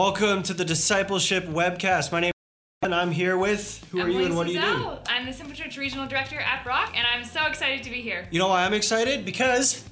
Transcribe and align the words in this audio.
Welcome 0.00 0.42
to 0.44 0.54
the 0.54 0.64
Discipleship 0.64 1.44
Webcast. 1.44 2.10
My 2.10 2.20
name 2.20 2.30
is 2.30 2.86
and 2.86 2.94
I'm 2.94 3.10
here 3.10 3.36
with 3.36 3.86
who 3.90 4.00
are 4.00 4.08
you 4.08 4.24
and 4.24 4.34
what 4.34 4.46
do 4.46 4.54
you 4.54 4.58
do? 4.58 4.96
I'm 5.06 5.26
the 5.26 5.32
Simple 5.34 5.54
Church 5.54 5.76
Regional 5.76 6.06
Director 6.06 6.40
at 6.40 6.64
Brock, 6.64 6.94
and 6.96 7.06
I'm 7.06 7.22
so 7.22 7.44
excited 7.44 7.82
to 7.82 7.90
be 7.90 8.00
here. 8.00 8.26
You 8.30 8.38
know 8.38 8.48
why 8.48 8.64
I'm 8.64 8.72
excited? 8.72 9.26
Because 9.26 9.84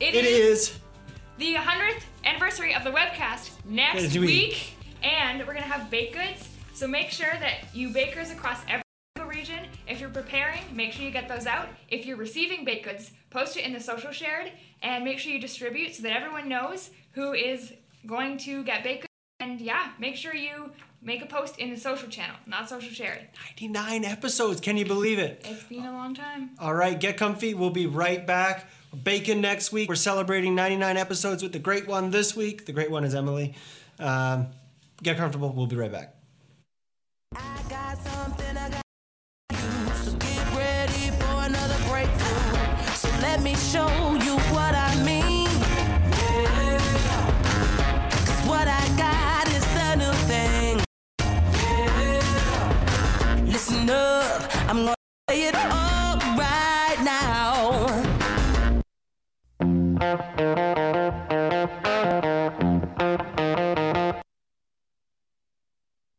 it, 0.00 0.14
it 0.14 0.24
is, 0.24 0.70
is 0.70 0.78
the 1.36 1.56
100th 1.56 2.04
anniversary 2.24 2.74
of 2.74 2.84
the 2.84 2.90
webcast 2.90 3.50
next 3.66 4.16
week, 4.16 4.78
and 5.02 5.46
we're 5.46 5.52
gonna 5.52 5.60
have 5.60 5.90
baked 5.90 6.14
goods. 6.14 6.48
So 6.72 6.88
make 6.88 7.10
sure 7.10 7.34
that 7.40 7.64
you 7.74 7.90
bakers 7.90 8.30
across 8.30 8.62
every 8.66 8.82
region, 9.28 9.66
if 9.86 10.00
you're 10.00 10.08
preparing, 10.08 10.62
make 10.72 10.92
sure 10.92 11.04
you 11.04 11.10
get 11.10 11.28
those 11.28 11.46
out. 11.46 11.68
If 11.90 12.06
you're 12.06 12.16
receiving 12.16 12.64
baked 12.64 12.86
goods, 12.86 13.10
post 13.28 13.58
it 13.58 13.66
in 13.66 13.74
the 13.74 13.80
social 13.80 14.10
shared, 14.10 14.52
and 14.82 15.04
make 15.04 15.18
sure 15.18 15.34
you 15.34 15.38
distribute 15.38 15.96
so 15.96 16.02
that 16.04 16.16
everyone 16.16 16.48
knows 16.48 16.88
who 17.12 17.34
is 17.34 17.74
going 18.06 18.38
to 18.38 18.62
get 18.64 18.82
baked. 18.82 19.06
And 19.40 19.60
yeah, 19.60 19.92
make 19.98 20.16
sure 20.16 20.34
you 20.34 20.72
make 21.00 21.22
a 21.22 21.26
post 21.26 21.58
in 21.58 21.70
the 21.70 21.76
social 21.76 22.08
channel, 22.08 22.36
not 22.46 22.68
social 22.68 22.90
shared. 22.90 23.28
99 23.60 24.04
episodes. 24.04 24.60
Can 24.60 24.76
you 24.76 24.84
believe 24.84 25.18
it? 25.18 25.42
It's 25.44 25.62
been 25.64 25.84
a 25.84 25.92
long 25.92 26.14
time. 26.14 26.50
All 26.58 26.74
right, 26.74 26.98
get 26.98 27.16
comfy. 27.16 27.54
We'll 27.54 27.70
be 27.70 27.86
right 27.86 28.26
back. 28.26 28.68
We're 29.04 29.40
next 29.40 29.70
week. 29.70 29.88
We're 29.88 29.94
celebrating 29.94 30.54
99 30.54 30.96
episodes 30.96 31.42
with 31.42 31.52
the 31.52 31.58
great 31.58 31.86
one 31.86 32.10
this 32.10 32.34
week. 32.34 32.66
The 32.66 32.72
great 32.72 32.90
one 32.90 33.04
is 33.04 33.14
Emily. 33.14 33.54
Um, 33.98 34.48
get 35.02 35.16
comfortable. 35.16 35.52
We'll 35.52 35.66
be 35.66 35.76
right 35.76 35.92
back. 35.92 36.14
let 43.20 43.42
me 43.42 43.54
show 43.54 43.86
you 44.14 44.17
Up, 53.90 54.42
I'm 54.68 54.84
gonna 54.84 54.94
it 55.30 55.54
all 55.54 56.18
right 56.36 56.96
now. 57.02 57.88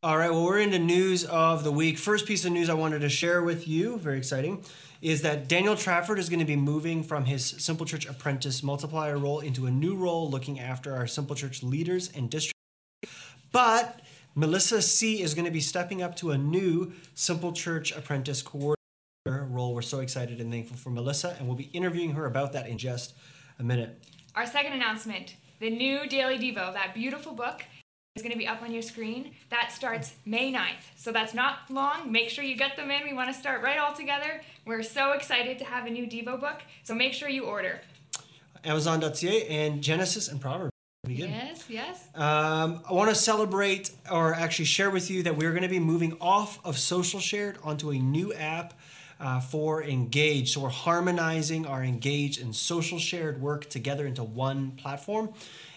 All 0.02 0.18
right, 0.18 0.32
well, 0.32 0.46
we're 0.46 0.58
into 0.60 0.80
news 0.80 1.26
of 1.26 1.64
the 1.64 1.72
week. 1.72 2.00
First 2.00 2.26
piece 2.26 2.44
of 2.44 2.52
news 2.54 2.70
I 2.70 2.74
wanted 2.74 3.02
to 3.02 3.10
share 3.10 3.44
with 3.44 3.68
you, 3.68 4.00
very 4.00 4.18
exciting, 4.18 4.64
is 5.04 5.22
that 5.22 5.48
Daniel 5.48 5.76
Trafford 5.76 6.18
is 6.18 6.28
going 6.28 6.40
to 6.40 6.46
be 6.46 6.56
moving 6.56 7.04
from 7.04 7.26
his 7.26 7.46
Simple 7.46 7.86
Church 7.86 8.08
apprentice 8.08 8.64
multiplier 8.64 9.20
role 9.20 9.42
into 9.42 9.68
a 9.68 9.72
new 9.72 9.96
role 9.96 10.28
looking 10.28 10.60
after 10.60 10.96
our 10.96 11.06
Simple 11.06 11.36
Church 11.36 11.62
leaders 11.62 12.10
and 12.16 12.32
district. 12.32 12.56
But 13.52 14.00
Melissa 14.40 14.82
C 14.82 15.22
is 15.22 15.34
going 15.34 15.44
to 15.44 15.52
be 15.52 15.60
stepping 15.60 16.02
up 16.02 16.16
to 16.16 16.32
a 16.32 16.38
new 16.38 16.94
Simple 17.14 17.52
Church 17.52 17.92
apprentice 17.92 18.42
coordinator 18.42 18.78
role. 19.28 19.76
We're 19.76 19.82
so 19.82 20.00
excited 20.00 20.40
and 20.40 20.50
thankful 20.50 20.78
for 20.78 20.92
Melissa, 20.92 21.36
and 21.38 21.46
we'll 21.46 21.58
be 21.58 21.70
interviewing 21.74 22.12
her 22.12 22.26
about 22.26 22.54
that 22.54 22.70
in 22.70 22.78
just 22.78 23.16
a 23.60 23.64
minute. 23.64 24.02
Our 24.36 24.46
second 24.46 24.72
announcement 24.72 25.36
the 25.60 25.70
new 25.70 26.08
Daily 26.08 26.40
Devo, 26.40 26.74
that 26.74 26.94
beautiful 26.94 27.34
book 27.34 27.66
is 28.16 28.24
going 28.24 28.32
to 28.32 28.38
be 28.38 28.48
up 28.48 28.62
on 28.62 28.72
your 28.72 28.82
screen. 28.82 29.34
That 29.50 29.74
starts 29.74 30.14
May 30.26 30.54
9th. 30.54 30.88
So 30.96 31.12
that's 31.12 31.34
not 31.34 31.70
long. 31.70 32.10
Make 32.10 32.30
sure 32.30 32.46
you 32.46 32.56
get 32.56 32.78
them 32.78 32.90
in. 32.92 33.04
We 33.04 33.12
want 33.12 33.28
to 33.28 33.38
start 33.38 33.62
right 33.62 33.78
all 33.78 33.94
together. 33.94 34.40
We're 34.66 34.84
so 34.84 35.12
excited 35.12 35.60
to 35.60 35.66
have 35.66 35.86
a 35.86 35.90
new 35.90 36.08
Devo 36.08 36.40
book. 36.40 36.62
So 36.84 36.96
make 36.96 37.12
sure 37.12 37.28
you 37.28 37.44
order. 37.44 37.82
Amazon.ca 38.64 39.48
and 39.48 39.84
Genesis 39.84 40.30
and 40.30 40.40
Proverbs. 40.40 40.79
Yes, 41.08 41.66
yes. 41.70 42.08
Um, 42.14 42.82
I 42.88 42.94
want 42.94 43.10
to 43.10 43.16
celebrate 43.16 43.92
or 44.12 44.34
actually 44.34 44.66
share 44.66 44.90
with 44.90 45.10
you 45.10 45.24
that 45.24 45.38
we're 45.38 45.52
going 45.52 45.64
to 45.64 45.70
be 45.70 45.80
moving 45.80 46.18
off 46.20 46.60
of 46.66 46.78
Social 46.78 47.20
Shared 47.20 47.58
onto 47.64 47.92
a 47.92 47.96
new 47.98 48.34
app 48.34 48.74
uh, 49.20 49.40
for 49.40 49.84
Engage. 49.84 50.54
So 50.54 50.62
we're 50.62 50.70
harmonizing 50.70 51.66
our 51.66 51.84
Engage 51.84 52.38
and 52.38 52.54
Social 52.56 53.00
Shared 53.00 53.42
work 53.42 53.70
together 53.70 54.06
into 54.06 54.24
one 54.24 54.72
platform. 54.72 55.34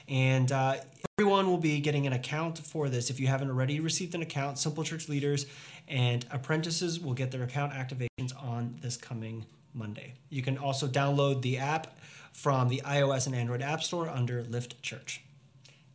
And 0.09 0.51
uh, 0.51 0.77
everyone 1.19 1.47
will 1.47 1.59
be 1.59 1.81
getting 1.81 2.07
an 2.07 2.13
account 2.13 2.59
for 2.59 2.89
this. 2.89 3.09
If 3.09 3.21
you 3.21 3.29
haven't 3.29 3.49
already 3.49 3.81
received 3.81 4.15
an 4.15 4.23
account, 4.23 4.59
Simple 4.59 4.83
Church 4.83 5.09
leaders 5.09 5.47
and 5.89 6.27
apprentices 6.31 7.01
will 7.01 7.15
get 7.15 7.31
their 7.31 7.45
account 7.45 7.73
activations 7.73 8.33
on 8.43 8.77
this 8.83 8.97
coming 8.97 9.47
Monday. 9.73 10.15
You 10.31 10.43
can 10.43 10.59
also 10.59 10.87
download 10.89 11.43
the 11.43 11.59
app 11.59 11.97
from 12.33 12.69
the 12.69 12.83
iOS 12.85 13.27
and 13.27 13.35
Android 13.35 13.63
App 13.63 13.83
Store 13.83 14.09
under 14.09 14.43
Lift 14.45 14.83
Church. 14.83 15.23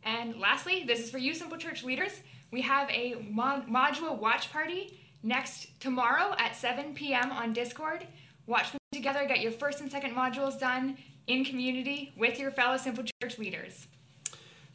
And 0.04 0.38
lastly, 0.38 0.84
this 0.86 1.00
is 1.00 1.10
for 1.10 1.18
you, 1.18 1.34
Simple 1.34 1.58
Church 1.58 1.84
leaders. 1.84 2.12
We 2.50 2.62
have 2.62 2.88
a 2.90 3.16
mod- 3.30 3.68
module 3.68 4.18
watch 4.18 4.50
party 4.50 4.98
next 5.22 5.68
tomorrow 5.80 6.34
at 6.38 6.56
7 6.56 6.94
p.m. 6.94 7.30
on 7.30 7.52
Discord. 7.52 8.06
Watch 8.46 8.72
them 8.72 8.78
together, 8.92 9.26
get 9.26 9.40
your 9.40 9.52
first 9.52 9.80
and 9.80 9.90
second 9.90 10.14
modules 10.14 10.58
done 10.58 10.96
in 11.26 11.44
community 11.44 12.12
with 12.16 12.38
your 12.38 12.50
fellow 12.50 12.76
Simple 12.78 13.04
Church 13.22 13.38
leaders. 13.38 13.86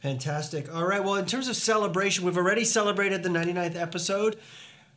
Fantastic. 0.00 0.72
All 0.72 0.86
right. 0.86 1.02
Well, 1.02 1.16
in 1.16 1.24
terms 1.24 1.48
of 1.48 1.56
celebration, 1.56 2.24
we've 2.24 2.36
already 2.36 2.64
celebrated 2.64 3.22
the 3.22 3.30
99th 3.30 3.74
episode. 3.74 4.36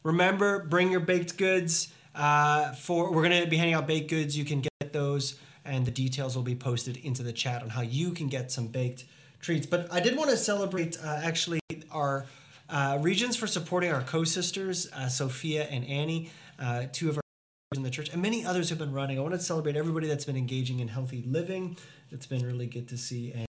Remember, 0.03 0.59
bring 0.66 0.91
your 0.91 1.00
baked 1.00 1.38
goods. 1.38 1.91
Uh, 2.13 2.73
for 2.73 3.11
we're 3.11 3.23
going 3.23 3.41
to 3.41 3.50
be 3.50 3.57
handing 3.57 3.73
out 3.73 3.88
baked 3.88 4.09
goods. 4.09 4.38
You 4.38 4.44
can 4.44 4.61
get 4.61 4.91
those, 4.91 5.39
and 5.68 5.86
the 5.86 5.92
details 5.92 6.36
will 6.36 6.44
be 6.44 6.56
posted 6.56 6.98
into 6.98 7.24
the 7.24 7.34
chat 7.34 7.62
on 7.62 7.69
how 7.69 7.81
you 7.81 8.12
can 8.12 8.28
get 8.28 8.52
some 8.52 8.68
baked 8.68 9.06
treats. 9.40 9.66
But 9.66 9.92
I 9.92 10.00
did 10.00 10.18
want 10.18 10.30
to 10.30 10.38
celebrate 10.38 10.98
uh, 11.04 11.19
actually 11.24 11.60
our 11.92 12.25
uh, 12.69 12.98
regions 13.02 13.36
for 13.36 13.48
supporting 13.48 13.92
our 13.92 14.02
co-sisters, 14.02 14.90
uh, 14.94 15.08
Sophia 15.08 15.64
and 15.66 15.86
Annie, 15.86 16.31
uh, 16.60 16.86
two 16.92 17.10
of 17.10 17.18
our 17.18 17.22
in 17.75 17.84
the 17.84 17.90
church, 17.90 18.10
and 18.10 18.22
many 18.22 18.46
others 18.46 18.69
have 18.69 18.78
been 18.78 18.94
running. 18.94 19.19
I 19.19 19.22
want 19.22 19.34
to 19.34 19.42
celebrate 19.42 19.75
everybody 19.75 20.08
that's 20.08 20.24
been 20.24 20.38
engaging 20.38 20.80
in 20.80 20.88
healthy 20.88 21.24
living. 21.28 21.78
It's 22.12 22.25
been 22.25 22.46
really 22.46 22.66
good 22.66 22.88
to 22.88 22.98
see. 22.98 23.34
And 23.34 23.48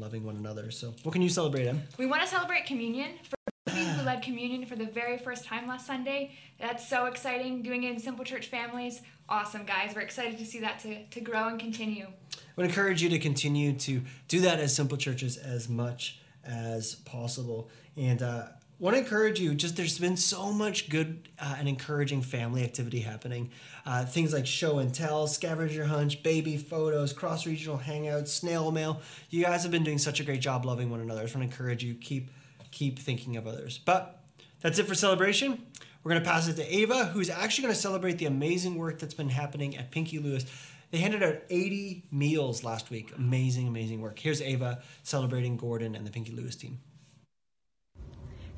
loving 0.00 0.24
one 0.24 0.36
another. 0.36 0.70
So, 0.70 0.94
what 1.02 1.12
can 1.12 1.22
you 1.22 1.28
celebrate, 1.28 1.66
Em? 1.66 1.82
We 1.98 2.06
want 2.06 2.22
to 2.22 2.28
celebrate 2.28 2.66
communion 2.66 3.12
for 3.22 3.49
people 3.70 3.92
who 3.92 4.02
led 4.06 4.22
communion 4.22 4.66
for 4.66 4.76
the 4.76 4.86
very 4.86 5.18
first 5.18 5.44
time 5.44 5.66
last 5.66 5.86
Sunday. 5.86 6.36
That's 6.58 6.86
so 6.86 7.06
exciting. 7.06 7.62
Doing 7.62 7.84
it 7.84 7.92
in 7.92 7.98
Simple 7.98 8.24
Church 8.24 8.46
families. 8.46 9.02
Awesome, 9.28 9.64
guys. 9.64 9.92
We're 9.94 10.02
excited 10.02 10.38
to 10.38 10.46
see 10.46 10.60
that 10.60 10.80
to, 10.80 11.04
to 11.04 11.20
grow 11.20 11.48
and 11.48 11.58
continue. 11.58 12.06
I 12.06 12.38
would 12.56 12.66
encourage 12.66 13.02
you 13.02 13.08
to 13.10 13.18
continue 13.18 13.72
to 13.74 14.02
do 14.28 14.40
that 14.40 14.60
as 14.60 14.74
Simple 14.74 14.96
Churches 14.96 15.36
as 15.36 15.68
much 15.68 16.20
as 16.44 16.96
possible. 16.96 17.70
And 17.96 18.22
uh, 18.22 18.46
want 18.80 18.96
to 18.96 19.02
encourage 19.02 19.38
you 19.38 19.54
just 19.54 19.76
there's 19.76 19.98
been 19.98 20.16
so 20.16 20.50
much 20.50 20.88
good 20.88 21.28
uh, 21.38 21.56
and 21.58 21.68
encouraging 21.68 22.22
family 22.22 22.64
activity 22.64 23.00
happening 23.00 23.50
uh, 23.84 24.04
things 24.04 24.32
like 24.32 24.46
show 24.46 24.78
and 24.78 24.94
tell 24.94 25.26
scavenger 25.26 25.84
hunt 25.84 26.22
baby 26.22 26.56
photos 26.56 27.12
cross 27.12 27.46
regional 27.46 27.78
hangouts 27.78 28.28
snail 28.28 28.70
mail 28.72 29.00
you 29.28 29.44
guys 29.44 29.62
have 29.62 29.70
been 29.70 29.84
doing 29.84 29.98
such 29.98 30.18
a 30.18 30.24
great 30.24 30.40
job 30.40 30.64
loving 30.64 30.90
one 30.90 31.00
another 31.00 31.20
i 31.20 31.24
just 31.24 31.36
want 31.36 31.48
to 31.48 31.52
encourage 31.52 31.84
you 31.84 31.94
keep 31.94 32.30
keep 32.70 32.98
thinking 32.98 33.36
of 33.36 33.46
others. 33.46 33.78
But 33.78 34.22
that's 34.60 34.78
it 34.78 34.86
for 34.86 34.94
celebration. 34.94 35.66
We're 36.02 36.12
going 36.12 36.22
to 36.22 36.28
pass 36.28 36.48
it 36.48 36.54
to 36.56 36.74
ava 36.74 37.06
who's 37.06 37.30
actually 37.30 37.62
going 37.62 37.74
to 37.74 37.80
celebrate 37.80 38.18
the 38.18 38.26
amazing 38.26 38.76
work 38.76 38.98
that's 38.98 39.14
been 39.14 39.28
happening 39.28 39.76
at 39.76 39.90
pinky 39.90 40.18
lewis. 40.18 40.46
They 40.90 40.98
handed 40.98 41.22
out 41.22 41.36
80 41.50 42.04
meals 42.10 42.64
last 42.64 42.90
week. 42.90 43.12
Amazing 43.16 43.68
amazing 43.68 44.00
work. 44.00 44.18
Here's 44.18 44.40
ava 44.40 44.82
celebrating 45.02 45.56
gordon 45.56 45.94
and 45.94 46.06
the 46.06 46.10
pinky 46.10 46.32
lewis 46.32 46.56
team. 46.56 46.78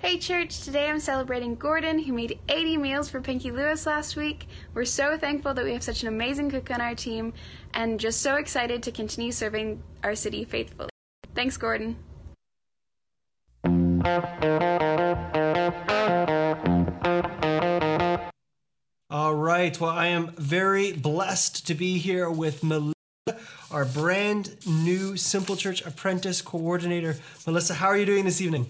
Hey 0.03 0.19
church, 0.19 0.63
today 0.63 0.91
I'm 0.91 0.99
celebrating 0.99 1.55
Gordon 1.55 1.97
who 1.97 2.13
made 2.13 2.41
80 2.49 2.77
meals 2.77 3.09
for 3.09 3.21
Pinky 3.21 3.53
Lewis 3.53 3.87
last 3.87 4.17
week. 4.17 4.49
We're 4.75 4.85
so 4.85 5.17
thankful 5.17 5.55
that 5.55 5.65
we 5.65 5.73
have 5.75 5.85
such 5.85 6.03
an 6.03 6.09
amazing 6.09 6.51
cook 6.51 6.73
on 6.73 6.81
our 6.81 6.97
team 6.97 7.33
and 7.75 8.01
just 8.01 8.21
so 8.21 8.35
excited 8.35 8.83
to 8.83 8.91
continue 8.91 9.31
serving 9.31 9.81
our 10.03 10.17
city 10.17 10.45
faithfully. 10.45 10.91
Thanks, 11.37 11.57
Gordon. 11.57 11.97
All 14.05 14.21
right, 19.37 19.79
well, 19.79 19.91
I 19.91 20.09
am 20.09 20.33
very 20.37 20.93
blessed 20.93 21.69
to 21.69 21.75
be 21.75 21.99
here 21.99 22.29
with 22.29 22.65
Melissa, 22.65 22.95
our 23.71 23.85
brand 23.85 24.57
new 24.67 25.17
Simple 25.17 25.55
Church 25.55 25.87
Apprentice 25.87 26.43
Coordinator. 26.43 27.17
Melissa, 27.47 27.75
how 27.75 27.87
are 27.87 27.97
you 27.97 28.05
doing 28.05 28.25
this 28.25 28.41
evening? 28.41 28.69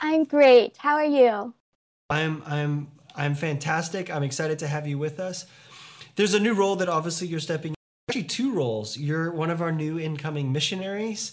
I'm 0.00 0.22
great. 0.22 0.76
How 0.76 0.94
are 0.94 1.04
you? 1.04 1.54
I'm 2.08 2.44
I'm 2.46 2.86
I'm 3.16 3.34
fantastic. 3.34 4.14
I'm 4.14 4.22
excited 4.22 4.60
to 4.60 4.68
have 4.68 4.86
you 4.86 4.96
with 4.96 5.18
us. 5.18 5.46
There's 6.14 6.34
a 6.34 6.40
new 6.40 6.54
role 6.54 6.76
that 6.76 6.88
obviously 6.88 7.26
you're 7.26 7.40
stepping 7.40 7.74
actually 8.08 8.24
two 8.24 8.52
roles. 8.52 8.96
You're 8.96 9.32
one 9.32 9.50
of 9.50 9.60
our 9.60 9.72
new 9.72 9.98
incoming 9.98 10.52
missionaries 10.52 11.32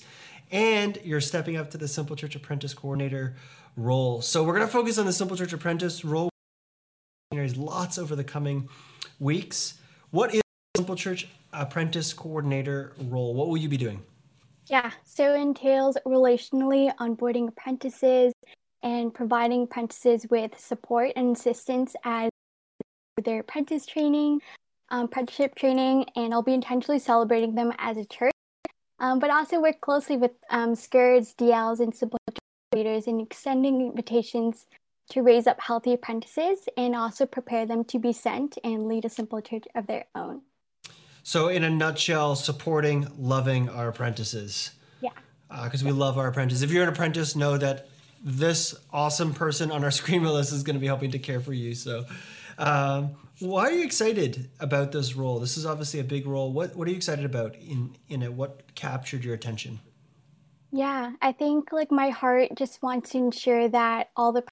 and 0.51 0.97
you're 1.03 1.21
stepping 1.21 1.57
up 1.57 1.71
to 1.71 1.77
the 1.77 1.87
Simple 1.87 2.15
Church 2.15 2.35
Apprentice 2.35 2.73
Coordinator 2.73 3.35
role. 3.75 4.21
So 4.21 4.43
we're 4.43 4.55
going 4.55 4.67
to 4.67 4.71
focus 4.71 4.97
on 4.97 5.05
the 5.05 5.13
Simple 5.13 5.37
Church 5.37 5.53
Apprentice 5.53 6.05
role 6.05 6.29
lots 7.57 7.97
over 7.97 8.15
the 8.15 8.23
coming 8.23 8.69
weeks. 9.19 9.75
What 10.11 10.33
is 10.33 10.41
Simple 10.75 10.95
Church 10.95 11.27
Apprentice 11.51 12.13
Coordinator 12.13 12.93
role? 12.97 13.33
What 13.33 13.49
will 13.49 13.57
you 13.57 13.69
be 13.69 13.77
doing? 13.77 14.01
Yeah, 14.67 14.91
so 15.03 15.33
it 15.35 15.41
entails 15.41 15.97
relationally 16.05 16.95
onboarding 16.95 17.49
apprentices 17.49 18.33
and 18.81 19.13
providing 19.13 19.63
apprentices 19.63 20.25
with 20.29 20.59
support 20.59 21.11
and 21.15 21.35
assistance 21.35 21.95
as 22.03 22.29
their 23.23 23.41
apprentice 23.41 23.85
training, 23.85 24.41
um, 24.89 25.05
apprenticeship 25.05 25.55
training, 25.55 26.05
and 26.15 26.33
I'll 26.33 26.41
be 26.41 26.53
intentionally 26.53 26.99
celebrating 26.99 27.55
them 27.55 27.73
as 27.77 27.97
a 27.97 28.05
church. 28.05 28.34
Um, 29.05 29.19
but 29.19 29.29
also 29.29 29.61
work 29.61 29.81
closely 29.81 30.17
with 30.17 30.31
um, 30.49 30.73
SCIRDs, 30.73 31.35
DLs, 31.35 31.79
and 31.79 31.93
simple 31.93 32.17
leaders 32.73 33.05
in 33.05 33.19
extending 33.19 33.79
invitations 33.79 34.65
to 35.11 35.21
raise 35.21 35.45
up 35.45 35.61
healthy 35.61 35.93
apprentices 35.93 36.67
and 36.75 36.95
also 36.95 37.27
prepare 37.27 37.67
them 37.67 37.83
to 37.83 37.99
be 37.99 38.11
sent 38.11 38.57
and 38.63 38.87
lead 38.87 39.05
a 39.05 39.09
simple 39.09 39.39
church 39.41 39.65
of 39.75 39.85
their 39.85 40.05
own. 40.15 40.41
So, 41.21 41.49
in 41.49 41.63
a 41.63 41.69
nutshell, 41.69 42.35
supporting, 42.35 43.07
loving 43.15 43.69
our 43.69 43.89
apprentices. 43.89 44.71
Yeah. 45.01 45.11
Because 45.49 45.83
uh, 45.83 45.85
we 45.85 45.91
love 45.91 46.17
our 46.17 46.27
apprentices. 46.27 46.63
If 46.63 46.71
you're 46.71 46.81
an 46.81 46.89
apprentice, 46.89 47.35
know 47.35 47.59
that 47.59 47.87
this 48.23 48.73
awesome 48.91 49.35
person 49.35 49.69
on 49.69 49.83
our 49.83 49.91
screen 49.99 50.25
us 50.25 50.51
is 50.51 50.63
going 50.63 50.77
to 50.77 50.79
be 50.79 50.87
helping 50.87 51.11
to 51.11 51.19
care 51.19 51.39
for 51.39 51.53
you. 51.53 51.75
So, 51.75 52.05
um, 52.57 53.15
why 53.39 53.67
are 53.67 53.71
you 53.71 53.83
excited 53.83 54.49
about 54.59 54.91
this 54.91 55.15
role? 55.15 55.39
This 55.39 55.57
is 55.57 55.65
obviously 55.65 55.99
a 55.99 56.03
big 56.03 56.25
role. 56.25 56.51
What 56.53 56.75
What 56.75 56.87
are 56.87 56.91
you 56.91 56.97
excited 56.97 57.25
about 57.25 57.55
in 57.55 57.95
in 58.09 58.23
it? 58.23 58.33
What 58.33 58.75
captured 58.75 59.23
your 59.23 59.33
attention? 59.33 59.79
Yeah, 60.71 61.13
I 61.21 61.31
think 61.31 61.71
like 61.71 61.91
my 61.91 62.09
heart 62.09 62.49
just 62.55 62.81
wants 62.81 63.11
to 63.11 63.17
ensure 63.17 63.69
that 63.69 64.09
all 64.15 64.31
the 64.31 64.43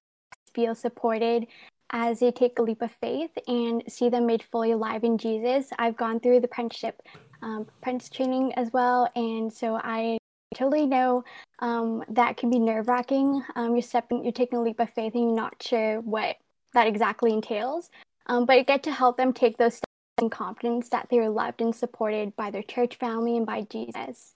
feel 0.54 0.74
supported 0.74 1.46
as 1.90 2.20
they 2.20 2.30
take 2.30 2.58
a 2.58 2.62
leap 2.62 2.82
of 2.82 2.90
faith 3.00 3.30
and 3.46 3.82
see 3.88 4.08
them 4.08 4.26
made 4.26 4.42
fully 4.42 4.72
alive 4.72 5.04
in 5.04 5.18
Jesus. 5.18 5.68
I've 5.78 5.96
gone 5.96 6.20
through 6.20 6.40
the 6.40 6.46
apprenticeship, 6.46 7.02
um, 7.42 7.66
apprentice 7.78 8.08
training 8.08 8.54
as 8.54 8.72
well, 8.72 9.08
and 9.14 9.52
so 9.52 9.76
I 9.76 10.18
totally 10.54 10.86
know 10.86 11.24
um, 11.58 12.02
that 12.08 12.36
can 12.36 12.50
be 12.50 12.58
nerve 12.58 12.88
wracking. 12.88 13.42
Um, 13.56 13.72
you're 13.72 13.82
stepping, 13.82 14.22
you're 14.24 14.32
taking 14.32 14.58
a 14.58 14.62
leap 14.62 14.80
of 14.80 14.90
faith, 14.90 15.14
and 15.14 15.24
you're 15.24 15.36
not 15.36 15.62
sure 15.62 16.00
what 16.00 16.36
that 16.74 16.86
exactly 16.86 17.32
entails. 17.32 17.90
Um, 18.26 18.46
but 18.46 18.56
I 18.56 18.62
get 18.62 18.82
to 18.84 18.92
help 18.92 19.16
them 19.16 19.32
take 19.32 19.56
those 19.56 19.74
steps 19.74 19.90
in 20.20 20.30
confidence 20.30 20.88
that 20.90 21.08
they're 21.10 21.28
loved 21.28 21.60
and 21.60 21.74
supported 21.74 22.36
by 22.36 22.50
their 22.50 22.62
church 22.62 22.96
family 22.96 23.36
and 23.36 23.46
by 23.46 23.62
Jesus. 23.62 24.34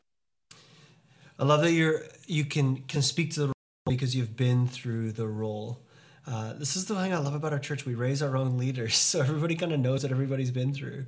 I 1.38 1.44
love 1.44 1.61
that 1.62 1.73
you're 1.73 2.02
you 2.26 2.44
can 2.44 2.79
can 2.88 3.00
speak 3.02 3.32
to 3.35 3.40
the 3.40 3.46
role 3.46 3.55
because 3.87 4.14
you've 4.17 4.37
been 4.37 4.67
through 4.67 5.12
the 5.12 5.29
role. 5.29 5.81
Uh, 6.26 6.52
this 6.55 6.76
is 6.76 6.85
the 6.87 6.94
thing 6.94 7.12
I 7.12 7.19
love 7.19 7.35
about 7.35 7.52
our 7.52 7.58
church. 7.58 7.87
We 7.87 7.94
raise 7.94 8.23
our 8.23 8.37
own 8.37 8.58
leaders, 8.58 8.96
so 9.11 9.20
everybody 9.20 9.55
kind 9.55 9.73
of 9.73 9.81
knows 9.81 10.02
what 10.02 10.12
everybody's 10.12 10.50
been 10.50 10.75
through. 10.75 11.06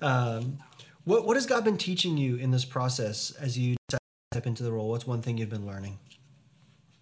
Um, 0.00 0.58
what 1.04 1.26
what 1.26 1.36
has 1.36 1.46
God 1.46 1.64
been 1.64 1.76
teaching 1.76 2.16
you 2.16 2.36
in 2.36 2.50
this 2.50 2.64
process 2.64 3.32
as 3.32 3.58
you 3.58 3.76
step 4.32 4.46
into 4.46 4.62
the 4.62 4.72
role? 4.72 4.88
What's 4.88 5.06
one 5.06 5.22
thing 5.22 5.38
you've 5.38 5.50
been 5.50 5.66
learning? 5.66 5.98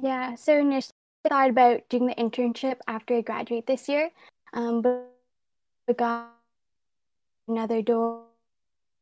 Yeah, 0.02 0.34
so 0.34 0.58
initially 0.58 0.93
thought 1.28 1.50
about 1.50 1.88
doing 1.88 2.06
the 2.06 2.14
internship 2.14 2.76
after 2.86 3.14
I 3.14 3.20
graduate 3.20 3.66
this 3.66 3.88
year, 3.88 4.10
um, 4.52 4.82
but 4.82 5.96
God 5.96 6.28
another 7.48 7.82
door. 7.82 8.22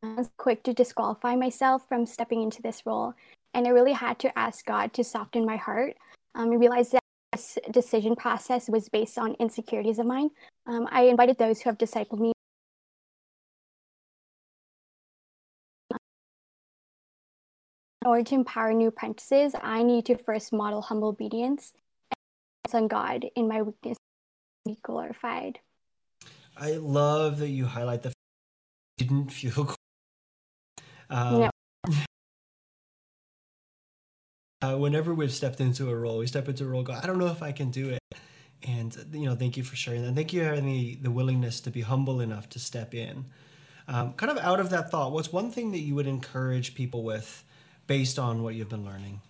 I 0.02 0.14
was 0.14 0.30
quick 0.36 0.64
to 0.64 0.72
disqualify 0.72 1.36
myself 1.36 1.86
from 1.88 2.06
stepping 2.06 2.42
into 2.42 2.60
this 2.60 2.82
role, 2.84 3.14
and 3.54 3.66
I 3.66 3.70
really 3.70 3.92
had 3.92 4.18
to 4.20 4.36
ask 4.36 4.64
God 4.66 4.92
to 4.94 5.04
soften 5.04 5.44
my 5.44 5.56
heart. 5.56 5.96
Um, 6.34 6.50
I 6.50 6.54
realized 6.56 6.92
that 6.92 7.02
this 7.32 7.58
decision 7.70 8.16
process 8.16 8.68
was 8.68 8.88
based 8.88 9.16
on 9.16 9.34
insecurities 9.34 10.00
of 10.00 10.06
mine. 10.06 10.30
Um, 10.66 10.88
I 10.90 11.02
invited 11.02 11.38
those 11.38 11.60
who 11.60 11.70
have 11.70 11.78
discipled 11.78 12.18
me. 12.18 12.32
In 18.00 18.08
order 18.08 18.24
to 18.24 18.34
empower 18.34 18.72
new 18.72 18.88
apprentices, 18.88 19.54
I 19.62 19.84
need 19.84 20.06
to 20.06 20.18
first 20.18 20.52
model 20.52 20.82
humble 20.82 21.08
obedience 21.08 21.72
on 22.72 22.88
God 22.88 23.26
in 23.34 23.48
my 23.48 23.62
weakness 23.62 23.98
be 24.64 24.78
glorified. 24.82 25.58
I 26.56 26.72
love 26.72 27.38
that 27.38 27.48
you 27.48 27.66
highlight 27.66 28.02
the 28.02 28.12
didn't 28.98 29.30
feel 29.30 29.74
um, 31.10 31.40
no. 31.40 31.50
Uh, 34.62 34.76
whenever 34.76 35.12
we've 35.12 35.32
stepped 35.32 35.60
into 35.60 35.90
a 35.90 35.96
role, 35.96 36.18
we 36.18 36.26
step 36.28 36.48
into 36.48 36.62
a 36.62 36.68
role, 36.68 36.84
go, 36.84 36.92
I 36.92 37.04
don't 37.04 37.18
know 37.18 37.26
if 37.26 37.42
I 37.42 37.50
can 37.50 37.72
do 37.72 37.88
it. 37.88 37.98
And, 38.62 38.96
you 39.12 39.26
know, 39.26 39.34
thank 39.34 39.56
you 39.56 39.64
for 39.64 39.74
sharing 39.74 40.04
that. 40.04 40.14
Thank 40.14 40.32
you 40.32 40.38
for 40.38 40.50
having 40.50 40.66
the, 40.66 40.94
the 41.02 41.10
willingness 41.10 41.58
to 41.62 41.72
be 41.72 41.80
humble 41.80 42.20
enough 42.20 42.48
to 42.50 42.60
step 42.60 42.94
in. 42.94 43.24
Um, 43.88 44.12
kind 44.12 44.30
of 44.30 44.38
out 44.38 44.60
of 44.60 44.70
that 44.70 44.88
thought, 44.88 45.10
what's 45.10 45.32
one 45.32 45.50
thing 45.50 45.72
that 45.72 45.80
you 45.80 45.96
would 45.96 46.06
encourage 46.06 46.76
people 46.76 47.02
with 47.02 47.42
based 47.88 48.20
on 48.20 48.44
what 48.44 48.54
you've 48.54 48.68
been 48.68 48.84
learning? 48.84 49.20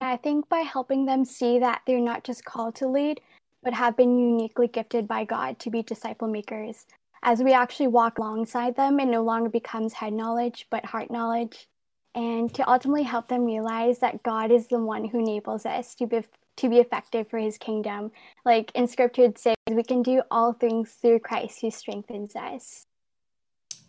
I 0.00 0.16
think 0.16 0.48
by 0.48 0.60
helping 0.60 1.04
them 1.06 1.24
see 1.24 1.58
that 1.58 1.82
they're 1.86 2.00
not 2.00 2.24
just 2.24 2.44
called 2.44 2.74
to 2.76 2.88
lead, 2.88 3.20
but 3.62 3.74
have 3.74 3.96
been 3.96 4.18
uniquely 4.18 4.68
gifted 4.68 5.06
by 5.06 5.24
God 5.24 5.58
to 5.60 5.70
be 5.70 5.82
disciple 5.82 6.28
makers. 6.28 6.86
As 7.22 7.42
we 7.42 7.52
actually 7.52 7.88
walk 7.88 8.18
alongside 8.18 8.76
them, 8.76 8.98
it 8.98 9.06
no 9.06 9.22
longer 9.22 9.50
becomes 9.50 9.92
head 9.92 10.14
knowledge, 10.14 10.66
but 10.70 10.86
heart 10.86 11.10
knowledge 11.10 11.68
and 12.14 12.52
to 12.54 12.68
ultimately 12.68 13.02
help 13.02 13.28
them 13.28 13.44
realize 13.44 13.98
that 14.00 14.22
God 14.22 14.50
is 14.50 14.66
the 14.66 14.78
one 14.78 15.04
who 15.04 15.20
enables 15.20 15.64
us 15.66 15.94
to 15.96 16.06
be 16.06 16.22
to 16.56 16.68
be 16.68 16.78
effective 16.78 17.28
for 17.28 17.38
his 17.38 17.56
kingdom. 17.56 18.10
Like 18.44 18.70
in 18.74 18.86
scripture 18.86 19.24
it 19.24 19.38
says 19.38 19.54
we 19.70 19.82
can 19.82 20.02
do 20.02 20.22
all 20.30 20.52
things 20.52 20.92
through 20.92 21.20
Christ 21.20 21.60
who 21.60 21.70
strengthens 21.70 22.36
us. 22.36 22.82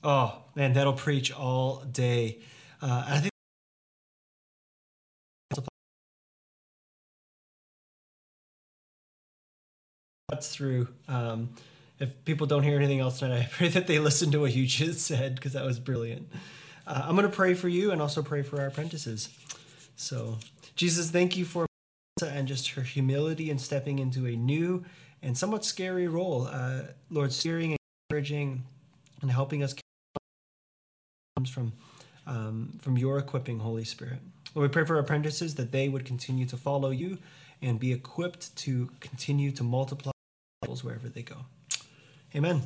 Oh, 0.03 0.43
man, 0.55 0.73
that'll 0.73 0.93
preach 0.93 1.31
all 1.31 1.83
day. 1.83 2.41
Uh, 2.81 3.03
I 3.07 3.19
think 3.19 3.30
that's 10.31 10.53
through. 10.53 10.87
Um, 11.07 11.49
if 11.99 12.25
people 12.25 12.47
don't 12.47 12.63
hear 12.63 12.77
anything 12.77 12.99
else 12.99 13.19
tonight, 13.19 13.41
I 13.45 13.49
pray 13.51 13.67
that 13.67 13.85
they 13.85 13.99
listen 13.99 14.31
to 14.31 14.39
what 14.39 14.53
you 14.53 14.65
just 14.65 15.01
said 15.01 15.35
because 15.35 15.53
that 15.53 15.63
was 15.63 15.79
brilliant. 15.79 16.27
Uh, 16.87 17.03
I'm 17.05 17.15
going 17.15 17.29
to 17.29 17.35
pray 17.35 17.53
for 17.53 17.69
you 17.69 17.91
and 17.91 18.01
also 18.01 18.23
pray 18.23 18.41
for 18.41 18.59
our 18.59 18.67
apprentices. 18.67 19.29
So, 19.95 20.39
Jesus, 20.75 21.11
thank 21.11 21.37
you 21.37 21.45
for 21.45 21.67
and 22.23 22.47
just 22.47 22.71
her 22.71 22.81
humility 22.81 23.49
in 23.49 23.57
stepping 23.57 23.97
into 23.99 24.27
a 24.27 24.35
new 24.35 24.85
and 25.23 25.37
somewhat 25.37 25.65
scary 25.65 26.07
role. 26.07 26.47
Uh, 26.47 26.83
Lord, 27.09 27.31
steering 27.31 27.71
and 27.71 27.77
encouraging 28.09 28.63
and 29.21 29.31
helping 29.31 29.63
us 29.63 29.73
comes 31.35 31.49
from 31.49 31.73
um, 32.27 32.79
from 32.81 32.97
your 32.97 33.17
equipping, 33.17 33.59
Holy 33.59 33.83
Spirit. 33.83 34.19
Lord, 34.53 34.69
we 34.69 34.73
pray 34.73 34.85
for 34.85 34.95
our 34.95 35.01
apprentices 35.01 35.55
that 35.55 35.71
they 35.71 35.89
would 35.89 36.05
continue 36.05 36.45
to 36.45 36.57
follow 36.57 36.91
you 36.91 37.17
and 37.61 37.79
be 37.79 37.91
equipped 37.91 38.55
to 38.57 38.89
continue 38.99 39.51
to 39.51 39.63
multiply 39.63 40.10
wherever 40.67 41.09
they 41.09 41.23
go. 41.23 41.37
Amen. 42.35 42.61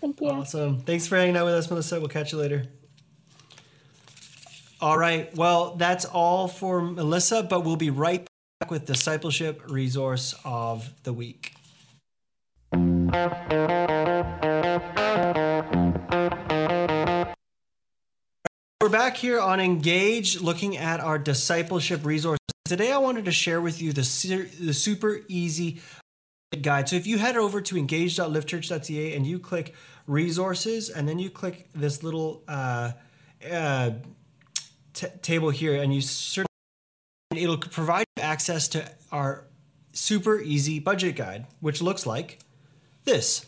Thank 0.00 0.20
you. 0.20 0.28
Awesome. 0.28 0.80
Thanks 0.80 1.06
for 1.06 1.16
hanging 1.16 1.36
out 1.36 1.44
with 1.44 1.54
us, 1.54 1.70
Melissa. 1.70 2.00
We'll 2.00 2.08
catch 2.08 2.32
you 2.32 2.38
later. 2.38 2.64
All 4.80 4.98
right. 4.98 5.34
Well, 5.36 5.76
that's 5.76 6.04
all 6.04 6.48
for 6.48 6.82
Melissa, 6.82 7.44
but 7.44 7.60
we'll 7.64 7.76
be 7.76 7.90
right 7.90 8.26
back 8.58 8.70
with 8.70 8.84
discipleship 8.84 9.62
resource 9.70 10.34
of 10.44 10.92
the 11.04 11.12
week. 11.12 11.54
We're 18.80 18.88
back 18.90 19.16
here 19.16 19.40
on 19.40 19.60
Engage 19.60 20.40
looking 20.40 20.76
at 20.76 20.98
our 20.98 21.18
discipleship 21.18 22.04
resource. 22.04 22.38
Today 22.64 22.90
I 22.90 22.98
wanted 22.98 23.26
to 23.26 23.32
share 23.32 23.60
with 23.60 23.80
you 23.80 23.92
the, 23.92 24.00
the 24.60 24.74
super 24.74 25.20
easy 25.28 25.80
guide. 26.60 26.88
So 26.88 26.96
if 26.96 27.06
you 27.06 27.18
head 27.18 27.36
over 27.36 27.60
to 27.60 27.78
engage.liftchurch.ca 27.78 29.16
and 29.16 29.26
you 29.26 29.38
click 29.38 29.74
resources 30.06 30.90
and 30.90 31.08
then 31.08 31.18
you 31.18 31.30
click 31.30 31.68
this 31.74 32.02
little 32.02 32.42
uh, 32.46 32.92
uh, 33.50 33.92
t- 34.92 35.06
table 35.22 35.50
here 35.50 35.80
and 35.80 35.94
you 35.94 36.00
search, 36.00 36.46
it'll 37.34 37.56
provide 37.56 38.04
access 38.18 38.68
to 38.68 38.90
our 39.10 39.44
super 39.92 40.40
easy 40.40 40.78
budget 40.78 41.16
guide, 41.16 41.46
which 41.60 41.80
looks 41.80 42.06
like 42.06 42.38
this. 43.04 43.46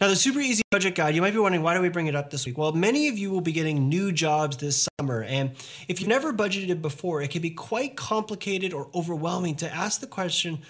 Now, 0.00 0.08
the 0.08 0.16
super 0.16 0.40
easy 0.40 0.62
budget 0.70 0.94
guide, 0.94 1.14
you 1.14 1.22
might 1.22 1.32
be 1.32 1.38
wondering, 1.38 1.62
why 1.62 1.74
do 1.74 1.80
we 1.80 1.88
bring 1.88 2.06
it 2.06 2.14
up 2.14 2.30
this 2.30 2.46
week? 2.46 2.58
Well, 2.58 2.72
many 2.72 3.08
of 3.08 3.18
you 3.18 3.30
will 3.30 3.40
be 3.40 3.52
getting 3.52 3.88
new 3.88 4.12
jobs 4.12 4.56
this 4.56 4.88
summer. 4.98 5.22
And 5.22 5.52
if 5.88 6.00
you've 6.00 6.08
never 6.08 6.32
budgeted 6.32 6.82
before, 6.82 7.22
it 7.22 7.30
can 7.30 7.42
be 7.42 7.50
quite 7.50 7.96
complicated 7.96 8.72
or 8.72 8.88
overwhelming 8.94 9.56
to 9.56 9.72
ask 9.72 10.00
the 10.00 10.06
question, 10.06 10.60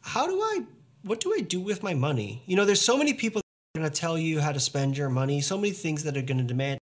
how 0.00 0.26
do 0.26 0.40
I, 0.40 0.60
what 1.06 1.20
do 1.20 1.32
I 1.34 1.40
do 1.40 1.60
with 1.60 1.82
my 1.82 1.94
money? 1.94 2.42
You 2.46 2.56
know, 2.56 2.64
there's 2.64 2.82
so 2.82 2.96
many 2.98 3.14
people 3.14 3.40
that 3.40 3.78
are 3.78 3.82
going 3.82 3.92
to 3.92 4.00
tell 4.00 4.18
you 4.18 4.40
how 4.40 4.52
to 4.52 4.60
spend 4.60 4.96
your 4.98 5.08
money, 5.08 5.40
so 5.40 5.56
many 5.56 5.72
things 5.72 6.04
that 6.04 6.16
are 6.16 6.22
going 6.22 6.38
to 6.38 6.44
demand 6.44 6.80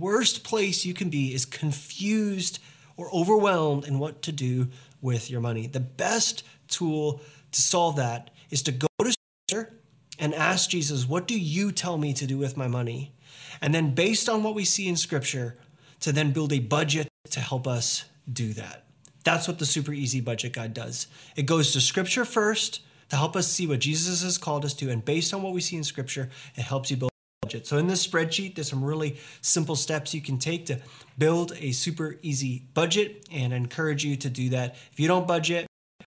worst 0.00 0.42
place 0.42 0.84
you 0.84 0.94
can 0.94 1.10
be 1.10 1.34
is 1.34 1.44
confused 1.44 2.58
or 2.96 3.10
overwhelmed 3.14 3.86
in 3.86 3.98
what 3.98 4.22
to 4.22 4.32
do 4.32 4.68
with 5.00 5.30
your 5.30 5.40
money. 5.40 5.66
The 5.66 5.80
best 5.80 6.42
tool 6.68 7.20
to 7.52 7.60
solve 7.60 7.96
that 7.96 8.30
is 8.50 8.62
to 8.62 8.72
go 8.72 8.86
to 9.02 9.14
Scripture 9.48 9.74
and 10.18 10.34
ask 10.34 10.70
Jesus, 10.70 11.08
What 11.08 11.28
do 11.28 11.38
you 11.38 11.72
tell 11.72 11.98
me 11.98 12.12
to 12.14 12.26
do 12.26 12.38
with 12.38 12.56
my 12.56 12.68
money? 12.68 13.14
And 13.60 13.74
then, 13.74 13.94
based 13.94 14.28
on 14.28 14.42
what 14.42 14.54
we 14.54 14.64
see 14.64 14.88
in 14.88 14.96
Scripture, 14.96 15.56
to 16.00 16.12
then 16.12 16.32
build 16.32 16.52
a 16.52 16.60
budget 16.60 17.08
to 17.30 17.40
help 17.40 17.66
us 17.66 18.04
do 18.30 18.52
that. 18.54 18.89
That's 19.24 19.46
what 19.46 19.58
the 19.58 19.66
Super 19.66 19.92
Easy 19.92 20.20
Budget 20.20 20.52
Guide 20.52 20.74
does. 20.74 21.06
It 21.36 21.46
goes 21.46 21.72
to 21.72 21.80
Scripture 21.80 22.24
first 22.24 22.80
to 23.10 23.16
help 23.16 23.36
us 23.36 23.48
see 23.48 23.66
what 23.66 23.80
Jesus 23.80 24.22
has 24.22 24.38
called 24.38 24.64
us 24.64 24.74
to. 24.74 24.90
And 24.90 25.04
based 25.04 25.34
on 25.34 25.42
what 25.42 25.52
we 25.52 25.60
see 25.60 25.76
in 25.76 25.84
Scripture, 25.84 26.30
it 26.56 26.62
helps 26.62 26.90
you 26.90 26.96
build 26.96 27.10
a 27.10 27.46
budget. 27.46 27.66
So, 27.66 27.76
in 27.76 27.86
this 27.86 28.06
spreadsheet, 28.06 28.54
there's 28.54 28.68
some 28.68 28.84
really 28.84 29.18
simple 29.42 29.76
steps 29.76 30.14
you 30.14 30.20
can 30.20 30.38
take 30.38 30.66
to 30.66 30.78
build 31.18 31.52
a 31.58 31.72
super 31.72 32.18
easy 32.22 32.64
budget 32.72 33.28
and 33.30 33.52
I 33.52 33.56
encourage 33.56 34.04
you 34.04 34.16
to 34.16 34.30
do 34.30 34.50
that. 34.50 34.76
If 34.92 34.98
you 34.98 35.08
don't 35.08 35.26
budget, 35.26 35.66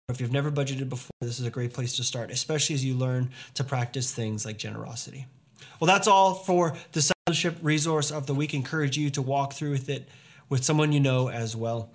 or 0.10 0.14
if 0.14 0.20
you've 0.20 0.32
never 0.32 0.52
budgeted 0.52 0.90
before, 0.90 1.12
this 1.22 1.40
is 1.40 1.46
a 1.46 1.52
great 1.52 1.74
place 1.74 1.96
to 1.98 2.04
start, 2.04 2.32
especially 2.32 2.74
as 2.74 2.84
you 2.84 2.96
learn 2.96 3.30
to 3.54 3.64
practice 3.64 4.12
things 4.12 4.46
like 4.46 4.58
generosity. 4.58 5.28
Well, 5.80 5.88
that's 5.88 6.08
all 6.08 6.34
for 6.34 6.72
the 6.92 7.14
discipleship 7.28 7.58
resource 7.62 8.12
of 8.12 8.26
the 8.26 8.34
week. 8.34 8.54
Encourage 8.54 8.98
you 8.98 9.10
to 9.12 9.22
walk 9.22 9.54
through 9.54 9.72
with 9.72 9.90
it 9.90 10.10
with 10.50 10.64
someone 10.64 10.92
you 10.92 11.00
know 11.00 11.30
as 11.30 11.56
well. 11.56 11.92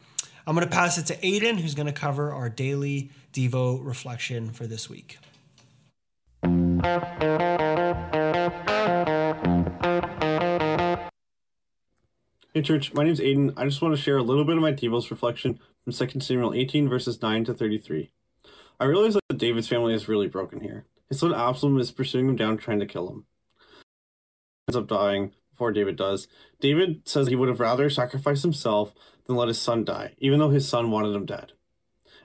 I'm 0.48 0.54
going 0.54 0.66
to 0.66 0.74
pass 0.74 0.96
it 0.96 1.04
to 1.08 1.16
Aiden, 1.16 1.60
who's 1.60 1.74
going 1.74 1.88
to 1.88 1.92
cover 1.92 2.32
our 2.32 2.48
daily 2.48 3.10
Devo 3.34 3.84
reflection 3.84 4.48
for 4.50 4.66
this 4.66 4.88
week. 4.88 5.18
Hey, 12.54 12.62
church, 12.62 12.94
my 12.94 13.04
name's 13.04 13.20
Aiden. 13.20 13.52
I 13.58 13.66
just 13.66 13.82
want 13.82 13.94
to 13.94 14.00
share 14.00 14.16
a 14.16 14.22
little 14.22 14.46
bit 14.46 14.56
of 14.56 14.62
my 14.62 14.72
Devo's 14.72 15.10
reflection 15.10 15.60
from 15.84 15.92
2 15.92 16.20
Samuel 16.20 16.54
18, 16.54 16.88
verses 16.88 17.20
9 17.20 17.44
to 17.44 17.52
33. 17.52 18.10
I 18.80 18.84
realize 18.86 19.18
that 19.28 19.36
David's 19.36 19.68
family 19.68 19.92
is 19.92 20.08
really 20.08 20.28
broken 20.28 20.62
here. 20.62 20.86
His 21.10 21.18
son 21.18 21.34
Absalom 21.34 21.78
is 21.78 21.92
pursuing 21.92 22.26
him 22.26 22.36
down, 22.36 22.56
trying 22.56 22.80
to 22.80 22.86
kill 22.86 23.10
him. 23.10 23.26
He 24.66 24.70
ends 24.70 24.76
up 24.78 24.88
dying 24.88 25.34
before 25.50 25.72
David 25.72 25.96
does. 25.96 26.26
David 26.58 27.02
says 27.06 27.26
he 27.26 27.36
would 27.36 27.50
have 27.50 27.60
rather 27.60 27.90
sacrificed 27.90 28.44
himself 28.44 28.94
than 29.28 29.36
let 29.36 29.48
his 29.48 29.60
son 29.60 29.84
die, 29.84 30.14
even 30.18 30.38
though 30.40 30.48
his 30.48 30.66
son 30.66 30.90
wanted 30.90 31.14
him 31.14 31.26
dead. 31.26 31.52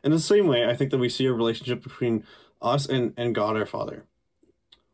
In 0.04 0.12
the 0.12 0.20
same 0.20 0.48
way, 0.48 0.66
I 0.66 0.76
think 0.76 0.90
that 0.92 0.98
we 0.98 1.10
see 1.10 1.26
a 1.26 1.34
relationship 1.34 1.84
between 1.84 2.24
us 2.62 2.88
and, 2.88 3.14
and 3.18 3.36
God 3.36 3.56
our 3.56 3.66
Father. 3.66 4.06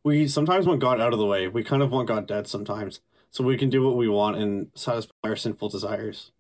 We 0.04 0.28
sometimes 0.28 0.66
want 0.66 0.80
God 0.80 1.00
out 1.00 1.14
of 1.14 1.20
the 1.20 1.26
way. 1.26 1.48
We 1.48 1.64
kind 1.64 1.84
of 1.84 1.92
want 1.92 2.08
God 2.08 2.28
dead 2.28 2.48
sometimes 2.48 3.00
so 3.30 3.44
we 3.44 3.58
can 3.58 3.70
do 3.70 3.84
what 3.84 3.96
we 3.96 4.10
want 4.10 4.38
and 4.38 4.72
satisfy 4.74 5.14
our 5.24 5.36
sinful 5.36 5.70
desires. 5.70 6.32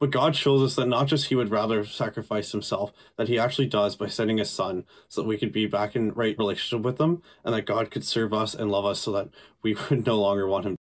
But 0.00 0.10
God 0.10 0.34
shows 0.34 0.62
us 0.62 0.76
that 0.76 0.86
not 0.86 1.06
just 1.06 1.26
He 1.26 1.34
would 1.34 1.50
rather 1.50 1.84
sacrifice 1.84 2.50
Himself, 2.52 2.92
that 3.16 3.28
He 3.28 3.38
actually 3.38 3.66
does 3.66 3.96
by 3.96 4.08
sending 4.08 4.38
His 4.38 4.50
Son 4.50 4.84
so 5.08 5.20
that 5.20 5.28
we 5.28 5.36
could 5.36 5.52
be 5.52 5.66
back 5.66 5.94
in 5.94 6.12
right 6.12 6.36
relationship 6.38 6.84
with 6.84 6.98
Him 6.98 7.22
and 7.44 7.54
that 7.54 7.66
God 7.66 7.90
could 7.90 8.04
serve 8.04 8.32
us 8.32 8.54
and 8.54 8.70
love 8.70 8.86
us 8.86 8.98
so 8.98 9.12
that 9.12 9.28
we 9.62 9.74
would 9.90 10.06
no 10.06 10.18
longer 10.18 10.46
want 10.48 10.64
Him 10.64 10.76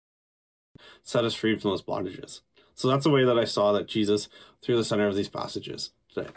set 1.02 1.24
us 1.24 1.34
free 1.34 1.56
from 1.56 1.70
those 1.70 1.82
bondages. 1.82 2.40
So 2.74 2.88
that's 2.88 3.04
the 3.04 3.10
way 3.10 3.24
that 3.24 3.38
I 3.38 3.44
saw 3.44 3.72
that 3.72 3.86
Jesus 3.86 4.28
through 4.60 4.76
the 4.76 4.84
center 4.84 5.06
of 5.06 5.14
these 5.14 5.28
passages 5.28 5.90
today. 6.12 6.30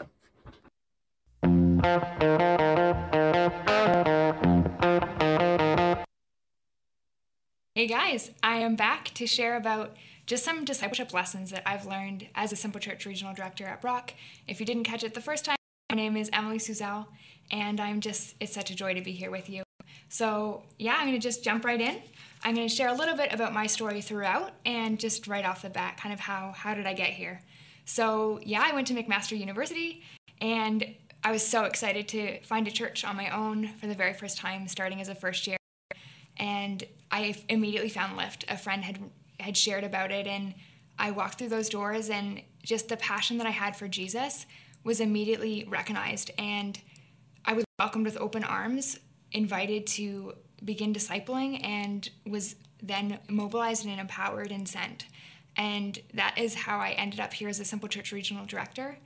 Hey 7.74 7.86
guys, 7.86 8.30
I 8.42 8.56
am 8.56 8.76
back 8.76 9.12
to 9.14 9.26
share 9.26 9.56
about 9.56 9.96
just 10.26 10.44
some 10.44 10.64
discipleship 10.64 11.12
lessons 11.12 11.50
that 11.50 11.62
I've 11.66 11.86
learned 11.86 12.28
as 12.34 12.52
a 12.52 12.56
Simple 12.56 12.80
Church 12.80 13.06
Regional 13.06 13.34
Director 13.34 13.64
at 13.66 13.80
Brock. 13.80 14.14
If 14.46 14.60
you 14.60 14.66
didn't 14.66 14.84
catch 14.84 15.02
it 15.02 15.14
the 15.14 15.20
first 15.20 15.44
time, 15.44 15.56
my 15.90 15.96
name 15.96 16.16
is 16.16 16.28
Emily 16.32 16.58
Suzel, 16.58 17.06
and 17.50 17.80
I'm 17.80 18.00
just, 18.00 18.34
it's 18.40 18.52
such 18.52 18.70
a 18.70 18.74
joy 18.74 18.94
to 18.94 19.00
be 19.00 19.12
here 19.12 19.30
with 19.30 19.48
you. 19.48 19.62
So, 20.08 20.64
yeah, 20.78 20.96
I'm 20.98 21.06
going 21.06 21.12
to 21.12 21.18
just 21.18 21.44
jump 21.44 21.64
right 21.64 21.80
in. 21.80 21.96
I'm 22.42 22.54
going 22.54 22.68
to 22.68 22.74
share 22.74 22.88
a 22.88 22.94
little 22.94 23.16
bit 23.16 23.32
about 23.32 23.52
my 23.52 23.66
story 23.66 24.00
throughout 24.00 24.52
and 24.64 24.98
just 24.98 25.26
right 25.26 25.44
off 25.44 25.62
the 25.62 25.70
bat, 25.70 25.96
kind 25.96 26.12
of 26.12 26.20
how, 26.20 26.52
how 26.56 26.74
did 26.74 26.86
I 26.86 26.94
get 26.94 27.10
here? 27.10 27.42
So, 27.84 28.38
yeah, 28.42 28.62
I 28.64 28.74
went 28.74 28.86
to 28.88 28.94
McMaster 28.94 29.38
University 29.38 30.02
and 30.40 30.94
I 31.24 31.32
was 31.32 31.46
so 31.46 31.64
excited 31.64 32.06
to 32.08 32.40
find 32.42 32.68
a 32.68 32.70
church 32.70 33.04
on 33.04 33.16
my 33.16 33.30
own 33.30 33.68
for 33.78 33.86
the 33.86 33.94
very 33.94 34.12
first 34.12 34.38
time, 34.38 34.68
starting 34.68 35.00
as 35.00 35.08
a 35.08 35.14
first 35.14 35.46
year 35.46 35.58
and 36.38 36.84
I 37.10 37.34
immediately 37.48 37.88
found 37.88 38.16
Lift. 38.16 38.44
A 38.48 38.56
friend 38.56 38.84
had 38.84 38.98
had 39.40 39.56
shared 39.56 39.84
about 39.84 40.10
it, 40.10 40.26
and 40.26 40.54
I 40.98 41.10
walked 41.10 41.38
through 41.38 41.50
those 41.50 41.68
doors, 41.68 42.10
and 42.10 42.42
just 42.62 42.88
the 42.88 42.96
passion 42.96 43.38
that 43.38 43.46
I 43.46 43.50
had 43.50 43.76
for 43.76 43.88
Jesus 43.88 44.46
was 44.84 45.00
immediately 45.00 45.66
recognized, 45.68 46.30
and 46.38 46.78
I 47.44 47.52
was 47.52 47.64
welcomed 47.78 48.04
with 48.04 48.16
open 48.18 48.44
arms, 48.44 48.98
invited 49.32 49.86
to 49.88 50.34
begin 50.64 50.94
discipling, 50.94 51.64
and 51.64 52.08
was 52.26 52.56
then 52.82 53.18
mobilized 53.28 53.84
and 53.86 54.00
empowered 54.00 54.52
and 54.52 54.68
sent. 54.68 55.06
And 55.56 55.98
that 56.14 56.38
is 56.38 56.54
how 56.54 56.78
I 56.78 56.90
ended 56.90 57.20
up 57.20 57.32
here 57.32 57.48
as 57.48 57.58
a 57.58 57.64
Simple 57.64 57.88
Church 57.88 58.12
Regional 58.12 58.46
Director. 58.46 58.98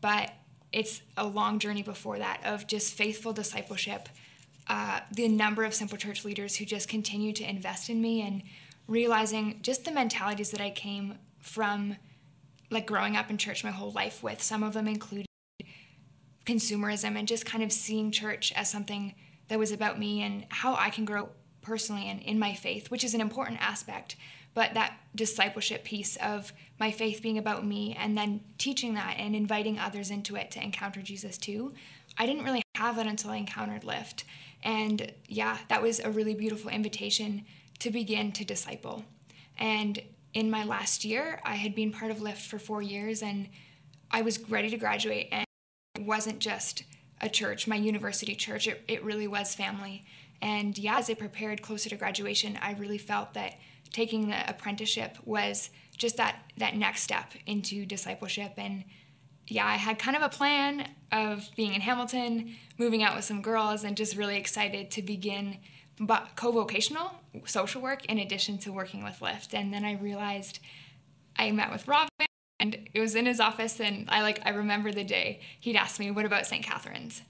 But 0.00 0.32
it's 0.72 1.02
a 1.16 1.26
long 1.26 1.58
journey 1.58 1.82
before 1.82 2.18
that 2.18 2.40
of 2.44 2.66
just 2.66 2.94
faithful 2.94 3.32
discipleship 3.32 4.08
uh, 4.70 5.00
the 5.10 5.26
number 5.26 5.64
of 5.64 5.74
Simple 5.74 5.98
Church 5.98 6.24
leaders 6.24 6.56
who 6.56 6.64
just 6.64 6.88
continue 6.88 7.32
to 7.32 7.48
invest 7.48 7.90
in 7.90 8.00
me 8.00 8.22
and 8.22 8.42
realizing 8.86 9.58
just 9.62 9.84
the 9.84 9.90
mentalities 9.90 10.52
that 10.52 10.60
I 10.60 10.70
came 10.70 11.18
from, 11.40 11.96
like 12.70 12.86
growing 12.86 13.16
up 13.16 13.30
in 13.30 13.36
church 13.36 13.64
my 13.64 13.72
whole 13.72 13.90
life 13.90 14.22
with. 14.22 14.40
Some 14.40 14.62
of 14.62 14.72
them 14.72 14.86
included 14.86 15.26
consumerism 16.46 17.16
and 17.16 17.26
just 17.26 17.44
kind 17.44 17.64
of 17.64 17.72
seeing 17.72 18.12
church 18.12 18.52
as 18.54 18.70
something 18.70 19.16
that 19.50 19.58
was 19.58 19.72
about 19.72 19.98
me 19.98 20.22
and 20.22 20.46
how 20.48 20.76
I 20.76 20.90
can 20.90 21.04
grow 21.04 21.28
personally 21.60 22.08
and 22.08 22.22
in 22.22 22.38
my 22.38 22.54
faith, 22.54 22.88
which 22.90 23.02
is 23.02 23.14
an 23.14 23.20
important 23.20 23.60
aspect. 23.60 24.14
But 24.54 24.74
that 24.74 24.96
discipleship 25.14 25.84
piece 25.84 26.16
of 26.16 26.52
my 26.78 26.92
faith 26.92 27.20
being 27.20 27.36
about 27.36 27.66
me 27.66 27.96
and 27.98 28.16
then 28.16 28.40
teaching 28.58 28.94
that 28.94 29.16
and 29.18 29.34
inviting 29.34 29.76
others 29.78 30.10
into 30.10 30.36
it 30.36 30.52
to 30.52 30.62
encounter 30.62 31.02
Jesus 31.02 31.36
too, 31.36 31.74
I 32.16 32.26
didn't 32.26 32.44
really 32.44 32.62
have 32.76 32.94
that 32.96 33.08
until 33.08 33.32
I 33.32 33.36
encountered 33.36 33.82
Lift. 33.82 34.24
And 34.62 35.12
yeah, 35.26 35.58
that 35.68 35.82
was 35.82 35.98
a 35.98 36.10
really 36.10 36.34
beautiful 36.34 36.70
invitation 36.70 37.44
to 37.80 37.90
begin 37.90 38.30
to 38.32 38.44
disciple. 38.44 39.04
And 39.58 40.00
in 40.32 40.48
my 40.48 40.64
last 40.64 41.04
year, 41.04 41.40
I 41.44 41.56
had 41.56 41.74
been 41.74 41.90
part 41.90 42.12
of 42.12 42.22
Lift 42.22 42.42
for 42.42 42.60
four 42.60 42.82
years 42.82 43.20
and 43.20 43.48
I 44.12 44.22
was 44.22 44.48
ready 44.48 44.70
to 44.70 44.76
graduate. 44.76 45.28
And 45.32 45.44
it 45.96 46.04
wasn't 46.04 46.38
just 46.38 46.84
a 47.20 47.28
church, 47.28 47.66
my 47.66 47.76
university 47.76 48.34
church, 48.34 48.66
it, 48.66 48.82
it 48.88 49.04
really 49.04 49.26
was 49.26 49.54
family. 49.54 50.04
And 50.42 50.76
yeah, 50.78 50.98
as 50.98 51.10
I 51.10 51.14
prepared 51.14 51.62
closer 51.62 51.90
to 51.90 51.96
graduation, 51.96 52.58
I 52.62 52.72
really 52.72 52.98
felt 52.98 53.34
that 53.34 53.58
taking 53.92 54.28
the 54.28 54.48
apprenticeship 54.48 55.18
was 55.24 55.70
just 55.96 56.16
that, 56.16 56.36
that 56.56 56.76
next 56.76 57.02
step 57.02 57.32
into 57.46 57.84
discipleship. 57.84 58.54
And 58.56 58.84
yeah, 59.48 59.66
I 59.66 59.74
had 59.76 59.98
kind 59.98 60.16
of 60.16 60.22
a 60.22 60.28
plan 60.28 60.88
of 61.12 61.50
being 61.56 61.74
in 61.74 61.80
Hamilton, 61.82 62.54
moving 62.78 63.02
out 63.02 63.16
with 63.16 63.24
some 63.24 63.42
girls, 63.42 63.84
and 63.84 63.96
just 63.96 64.16
really 64.16 64.36
excited 64.36 64.90
to 64.92 65.02
begin 65.02 65.58
co 66.36 66.52
vocational 66.52 67.12
social 67.44 67.82
work 67.82 68.06
in 68.06 68.18
addition 68.18 68.58
to 68.58 68.72
working 68.72 69.04
with 69.04 69.20
Lift. 69.20 69.54
And 69.54 69.74
then 69.74 69.84
I 69.84 69.94
realized 69.94 70.60
I 71.36 71.50
met 71.50 71.70
with 71.70 71.86
Robin 71.86 72.08
and 72.60 72.76
it 72.94 73.00
was 73.00 73.16
in 73.16 73.26
his 73.26 73.40
office 73.40 73.80
and 73.80 74.08
I 74.08 74.22
like 74.22 74.40
I 74.44 74.50
remember 74.50 74.92
the 74.92 75.04
day 75.04 75.40
he'd 75.58 75.76
asked 75.76 75.98
me, 75.98 76.10
What 76.10 76.24
about 76.24 76.46
St. 76.46 76.64
Catharines? 76.64 77.22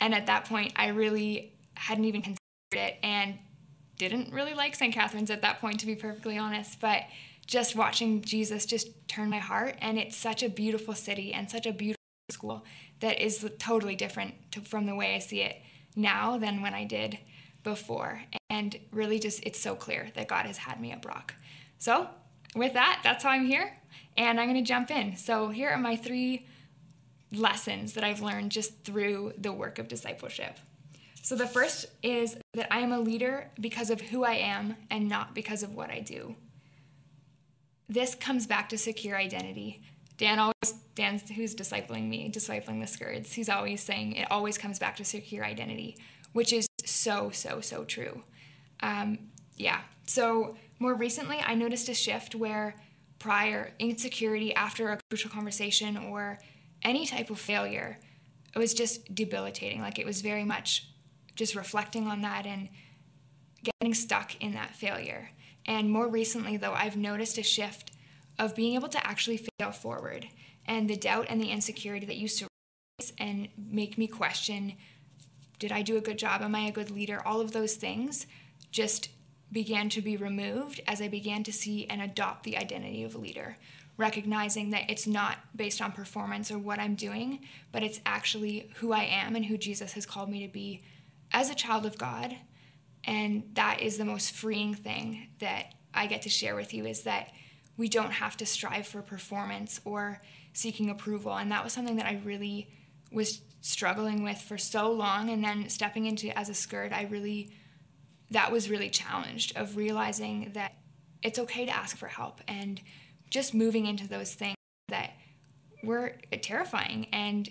And 0.00 0.14
at 0.14 0.26
that 0.26 0.46
point 0.46 0.72
I 0.76 0.88
really 0.88 1.52
hadn't 1.74 2.06
even 2.06 2.22
considered 2.22 2.38
it 2.72 2.96
and 3.02 3.38
didn't 3.98 4.32
really 4.32 4.54
like 4.54 4.74
St. 4.74 4.94
Catharines 4.94 5.30
at 5.30 5.42
that 5.42 5.60
point 5.60 5.80
to 5.80 5.86
be 5.86 5.96
perfectly 5.96 6.38
honest. 6.38 6.80
But 6.80 7.02
just 7.48 7.74
watching 7.74 8.22
Jesus 8.22 8.66
just 8.66 8.88
turn 9.08 9.28
my 9.28 9.38
heart. 9.38 9.76
And 9.80 9.98
it's 9.98 10.16
such 10.16 10.42
a 10.42 10.48
beautiful 10.48 10.94
city 10.94 11.32
and 11.32 11.50
such 11.50 11.66
a 11.66 11.72
beautiful 11.72 11.96
school 12.30 12.64
that 13.00 13.20
is 13.20 13.48
totally 13.58 13.96
different 13.96 14.34
to, 14.52 14.60
from 14.60 14.86
the 14.86 14.94
way 14.94 15.14
I 15.14 15.18
see 15.18 15.40
it 15.40 15.56
now 15.96 16.38
than 16.38 16.62
when 16.62 16.74
I 16.74 16.84
did 16.84 17.18
before. 17.64 18.22
And 18.50 18.78
really, 18.92 19.18
just 19.18 19.42
it's 19.44 19.58
so 19.58 19.74
clear 19.74 20.08
that 20.14 20.28
God 20.28 20.46
has 20.46 20.58
had 20.58 20.80
me 20.80 20.92
at 20.92 21.02
Brock. 21.02 21.34
So, 21.78 22.08
with 22.54 22.74
that, 22.74 23.00
that's 23.02 23.24
how 23.24 23.30
I'm 23.30 23.46
here. 23.46 23.77
And 24.18 24.38
I'm 24.38 24.46
going 24.46 24.62
to 24.62 24.68
jump 24.68 24.90
in. 24.90 25.16
So, 25.16 25.48
here 25.48 25.70
are 25.70 25.78
my 25.78 25.96
three 25.96 26.46
lessons 27.32 27.94
that 27.94 28.04
I've 28.04 28.20
learned 28.20 28.52
just 28.52 28.84
through 28.84 29.32
the 29.38 29.52
work 29.52 29.78
of 29.78 29.88
discipleship. 29.88 30.58
So, 31.22 31.34
the 31.34 31.46
first 31.46 31.86
is 32.02 32.36
that 32.52 32.68
I 32.70 32.80
am 32.80 32.92
a 32.92 33.00
leader 33.00 33.50
because 33.58 33.88
of 33.88 34.02
who 34.02 34.24
I 34.24 34.34
am 34.34 34.76
and 34.90 35.08
not 35.08 35.34
because 35.34 35.62
of 35.62 35.74
what 35.74 35.88
I 35.88 36.00
do 36.00 36.36
this 37.88 38.14
comes 38.14 38.46
back 38.46 38.68
to 38.68 38.78
secure 38.78 39.16
identity. 39.16 39.82
Dan 40.16 40.38
always, 40.38 40.82
Dan's 40.94 41.28
who's 41.30 41.54
discipling 41.54 42.08
me, 42.08 42.30
discipling 42.30 42.80
the 42.80 42.86
Skurds, 42.86 43.32
he's 43.32 43.48
always 43.48 43.80
saying 43.80 44.12
it 44.12 44.30
always 44.30 44.58
comes 44.58 44.78
back 44.78 44.96
to 44.96 45.04
secure 45.04 45.44
identity, 45.44 45.96
which 46.32 46.52
is 46.52 46.66
so, 46.84 47.30
so, 47.30 47.60
so 47.60 47.84
true. 47.84 48.22
Um, 48.80 49.18
yeah. 49.56 49.80
So 50.06 50.56
more 50.78 50.94
recently, 50.94 51.38
I 51.38 51.54
noticed 51.54 51.88
a 51.88 51.94
shift 51.94 52.34
where 52.34 52.74
prior 53.18 53.72
insecurity 53.78 54.54
after 54.54 54.90
a 54.90 54.98
crucial 55.10 55.30
conversation 55.30 55.96
or 55.96 56.38
any 56.82 57.06
type 57.06 57.30
of 57.30 57.38
failure, 57.38 57.98
it 58.54 58.58
was 58.58 58.74
just 58.74 59.14
debilitating. 59.14 59.80
Like 59.80 59.98
it 59.98 60.06
was 60.06 60.20
very 60.20 60.44
much 60.44 60.88
just 61.34 61.54
reflecting 61.54 62.06
on 62.06 62.22
that 62.22 62.46
and 62.46 62.68
getting 63.62 63.94
stuck 63.94 64.40
in 64.42 64.52
that 64.52 64.74
failure. 64.74 65.30
And 65.66 65.90
more 65.90 66.08
recently, 66.08 66.56
though, 66.56 66.72
I've 66.72 66.96
noticed 66.96 67.38
a 67.38 67.42
shift 67.42 67.92
of 68.38 68.54
being 68.54 68.74
able 68.74 68.88
to 68.88 69.06
actually 69.06 69.46
fail 69.58 69.72
forward 69.72 70.28
and 70.66 70.88
the 70.88 70.96
doubt 70.96 71.26
and 71.28 71.40
the 71.40 71.50
insecurity 71.50 72.06
that 72.06 72.16
used 72.16 72.38
to 72.38 72.46
rise 73.00 73.12
and 73.18 73.48
make 73.56 73.98
me 73.98 74.06
question 74.06 74.74
did 75.58 75.72
I 75.72 75.82
do 75.82 75.96
a 75.96 76.00
good 76.00 76.18
job? 76.18 76.42
Am 76.42 76.54
I 76.54 76.60
a 76.60 76.72
good 76.72 76.88
leader? 76.88 77.20
All 77.26 77.40
of 77.40 77.50
those 77.50 77.74
things 77.74 78.28
just 78.70 79.08
began 79.50 79.88
to 79.90 80.02
be 80.02 80.16
removed 80.16 80.80
as 80.86 81.00
I 81.00 81.08
began 81.08 81.42
to 81.44 81.52
see 81.52 81.86
and 81.86 82.02
adopt 82.02 82.44
the 82.44 82.56
identity 82.56 83.02
of 83.04 83.14
a 83.14 83.18
leader, 83.18 83.56
recognizing 83.96 84.70
that 84.70 84.90
it's 84.90 85.06
not 85.06 85.38
based 85.56 85.80
on 85.80 85.92
performance 85.92 86.50
or 86.50 86.58
what 86.58 86.78
I'm 86.78 86.94
doing, 86.94 87.40
but 87.72 87.82
it's 87.82 88.00
actually 88.04 88.70
who 88.76 88.92
I 88.92 89.04
am 89.04 89.36
and 89.36 89.46
who 89.46 89.56
Jesus 89.56 89.92
has 89.92 90.06
called 90.06 90.30
me 90.30 90.46
to 90.46 90.52
be 90.52 90.82
as 91.32 91.50
a 91.50 91.54
child 91.54 91.86
of 91.86 91.98
God. 91.98 92.36
And 93.04 93.44
that 93.54 93.80
is 93.80 93.96
the 93.96 94.04
most 94.04 94.32
freeing 94.32 94.74
thing 94.74 95.28
that 95.38 95.74
I 95.94 96.06
get 96.06 96.22
to 96.22 96.28
share 96.28 96.54
with 96.54 96.74
you 96.74 96.84
is 96.84 97.02
that 97.02 97.32
we 97.76 97.88
don't 97.88 98.10
have 98.10 98.36
to 98.38 98.46
strive 98.46 98.86
for 98.86 99.00
performance 99.00 99.80
or 99.84 100.20
seeking 100.52 100.90
approval. 100.90 101.36
And 101.36 101.50
that 101.52 101.64
was 101.64 101.72
something 101.72 101.96
that 101.96 102.06
I 102.06 102.20
really 102.24 102.68
was 103.10 103.40
struggling 103.60 104.22
with 104.22 104.38
for 104.38 104.58
so 104.58 104.92
long. 104.92 105.30
And 105.30 105.42
then 105.42 105.68
stepping 105.68 106.06
into 106.06 106.36
as 106.36 106.48
a 106.48 106.54
skirt, 106.54 106.92
I 106.92 107.04
really 107.04 107.50
that 108.30 108.52
was 108.52 108.70
really 108.70 108.90
challenged 108.90 109.56
of 109.56 109.76
realizing 109.76 110.52
that 110.54 110.74
it's 111.22 111.38
okay 111.38 111.66
to 111.66 111.74
ask 111.74 111.96
for 111.96 112.08
help 112.08 112.40
and 112.46 112.80
just 113.30 113.54
moving 113.54 113.86
into 113.86 114.08
those 114.08 114.34
things 114.34 114.56
that 114.88 115.12
were 115.82 116.14
terrifying 116.42 117.06
and 117.12 117.48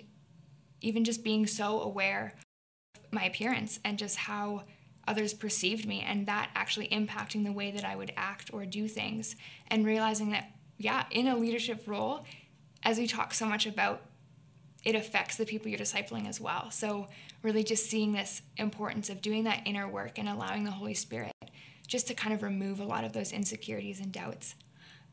even 0.81 1.03
just 1.03 1.23
being 1.23 1.47
so 1.47 1.81
aware 1.81 2.35
of 2.95 3.11
my 3.11 3.23
appearance 3.23 3.79
and 3.83 3.97
just 3.97 4.17
how 4.17 4.63
others 5.07 5.33
perceived 5.33 5.87
me 5.87 6.01
and 6.01 6.27
that 6.27 6.49
actually 6.55 6.87
impacting 6.89 7.43
the 7.45 7.51
way 7.51 7.71
that 7.71 7.85
I 7.85 7.95
would 7.95 8.11
act 8.17 8.51
or 8.53 8.65
do 8.65 8.87
things 8.87 9.35
and 9.67 9.85
realizing 9.85 10.31
that 10.31 10.51
yeah 10.77 11.05
in 11.11 11.27
a 11.27 11.37
leadership 11.37 11.83
role 11.87 12.25
as 12.83 12.97
we 12.97 13.07
talk 13.07 13.33
so 13.33 13.45
much 13.45 13.65
about 13.65 14.01
it 14.87 14.95
affects 14.95 15.35
the 15.35 15.45
people 15.45 15.67
you're 15.67 15.77
discipling 15.77 16.29
as 16.29 16.39
well. 16.39 16.71
So, 16.71 17.07
really 17.43 17.61
just 17.61 17.89
seeing 17.89 18.13
this 18.13 18.41
importance 18.55 19.09
of 19.09 19.21
doing 19.21 19.43
that 19.43 19.63
inner 19.65 19.85
work 19.85 20.17
and 20.17 20.29
allowing 20.29 20.63
the 20.63 20.71
Holy 20.71 20.93
Spirit 20.93 21.33
just 21.87 22.07
to 22.07 22.13
kind 22.13 22.33
of 22.33 22.41
remove 22.41 22.79
a 22.79 22.85
lot 22.85 23.03
of 23.03 23.11
those 23.11 23.33
insecurities 23.33 23.99
and 23.99 24.13
doubts. 24.13 24.55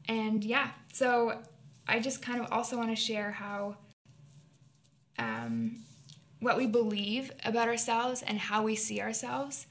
And 0.06 0.44
yeah, 0.44 0.70
so 0.92 1.42
I 1.88 1.98
just 1.98 2.22
kind 2.22 2.40
of 2.40 2.52
also 2.52 2.76
want 2.76 2.90
to 2.90 2.96
share 2.96 3.32
how 3.32 3.76
um, 5.18 5.82
what 6.38 6.56
we 6.56 6.68
believe 6.68 7.32
about 7.44 7.66
ourselves 7.66 8.22
and 8.22 8.38
how 8.38 8.62
we 8.62 8.76
see 8.76 9.00
ourselves 9.00 9.66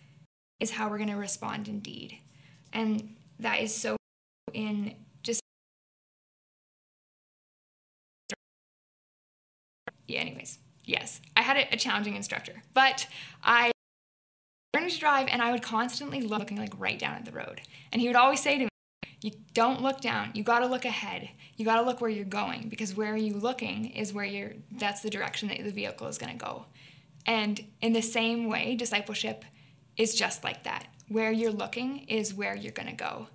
is 0.59 0.71
how 0.71 0.89
we're 0.89 0.97
going 0.97 1.09
to 1.11 1.15
respond 1.15 1.69
indeed. 1.69 2.17
And 2.73 3.15
that 3.39 3.61
is 3.61 3.73
so 3.73 3.95
in 4.51 4.95
yeah, 10.07 10.19
anyways, 10.19 10.59
yes, 10.83 11.21
I 11.35 11.41
had 11.41 11.57
a, 11.57 11.73
a 11.73 11.77
challenging 11.77 12.15
instructor, 12.15 12.63
but 12.73 13.07
I 13.43 13.71
learned 14.73 14.91
to 14.91 14.99
drive 14.99 15.27
and 15.29 15.41
I 15.41 15.51
would 15.51 15.61
constantly 15.61 16.21
look, 16.21 16.39
looking 16.39 16.57
like 16.57 16.73
right 16.77 16.97
down 16.97 17.15
at 17.15 17.25
the 17.25 17.31
road. 17.31 17.61
And 17.91 18.01
he 18.01 18.07
would 18.07 18.15
always 18.15 18.41
say 18.41 18.57
to 18.57 18.63
me, 18.65 18.69
you 19.21 19.31
don't 19.53 19.81
look 19.81 20.01
down. 20.01 20.31
You 20.33 20.43
got 20.43 20.59
to 20.59 20.65
look 20.65 20.83
ahead. 20.83 21.29
You 21.55 21.63
got 21.63 21.77
to 21.77 21.83
look 21.83 22.01
where 22.01 22.09
you're 22.09 22.25
going 22.25 22.67
because 22.67 22.93
where 22.93 23.15
you 23.15 23.35
looking 23.35 23.85
is 23.91 24.11
where 24.11 24.25
you're 24.25 24.53
that's 24.71 25.01
the 25.01 25.09
direction 25.09 25.47
that 25.47 25.63
the 25.63 25.71
vehicle 25.71 26.07
is 26.07 26.17
going 26.17 26.37
to 26.37 26.45
go. 26.45 26.65
And 27.25 27.63
in 27.81 27.93
the 27.93 28.01
same 28.01 28.49
way, 28.49 28.75
discipleship 28.75 29.45
is 29.95 30.13
just 30.13 30.43
like 30.43 30.63
that. 30.63 30.87
Where 31.07 31.31
you're 31.31 31.51
looking 31.51 31.99
is 32.09 32.33
where 32.33 32.55
you're 32.55 32.73
going 32.73 32.89
to 32.89 32.95
go. 32.95 33.27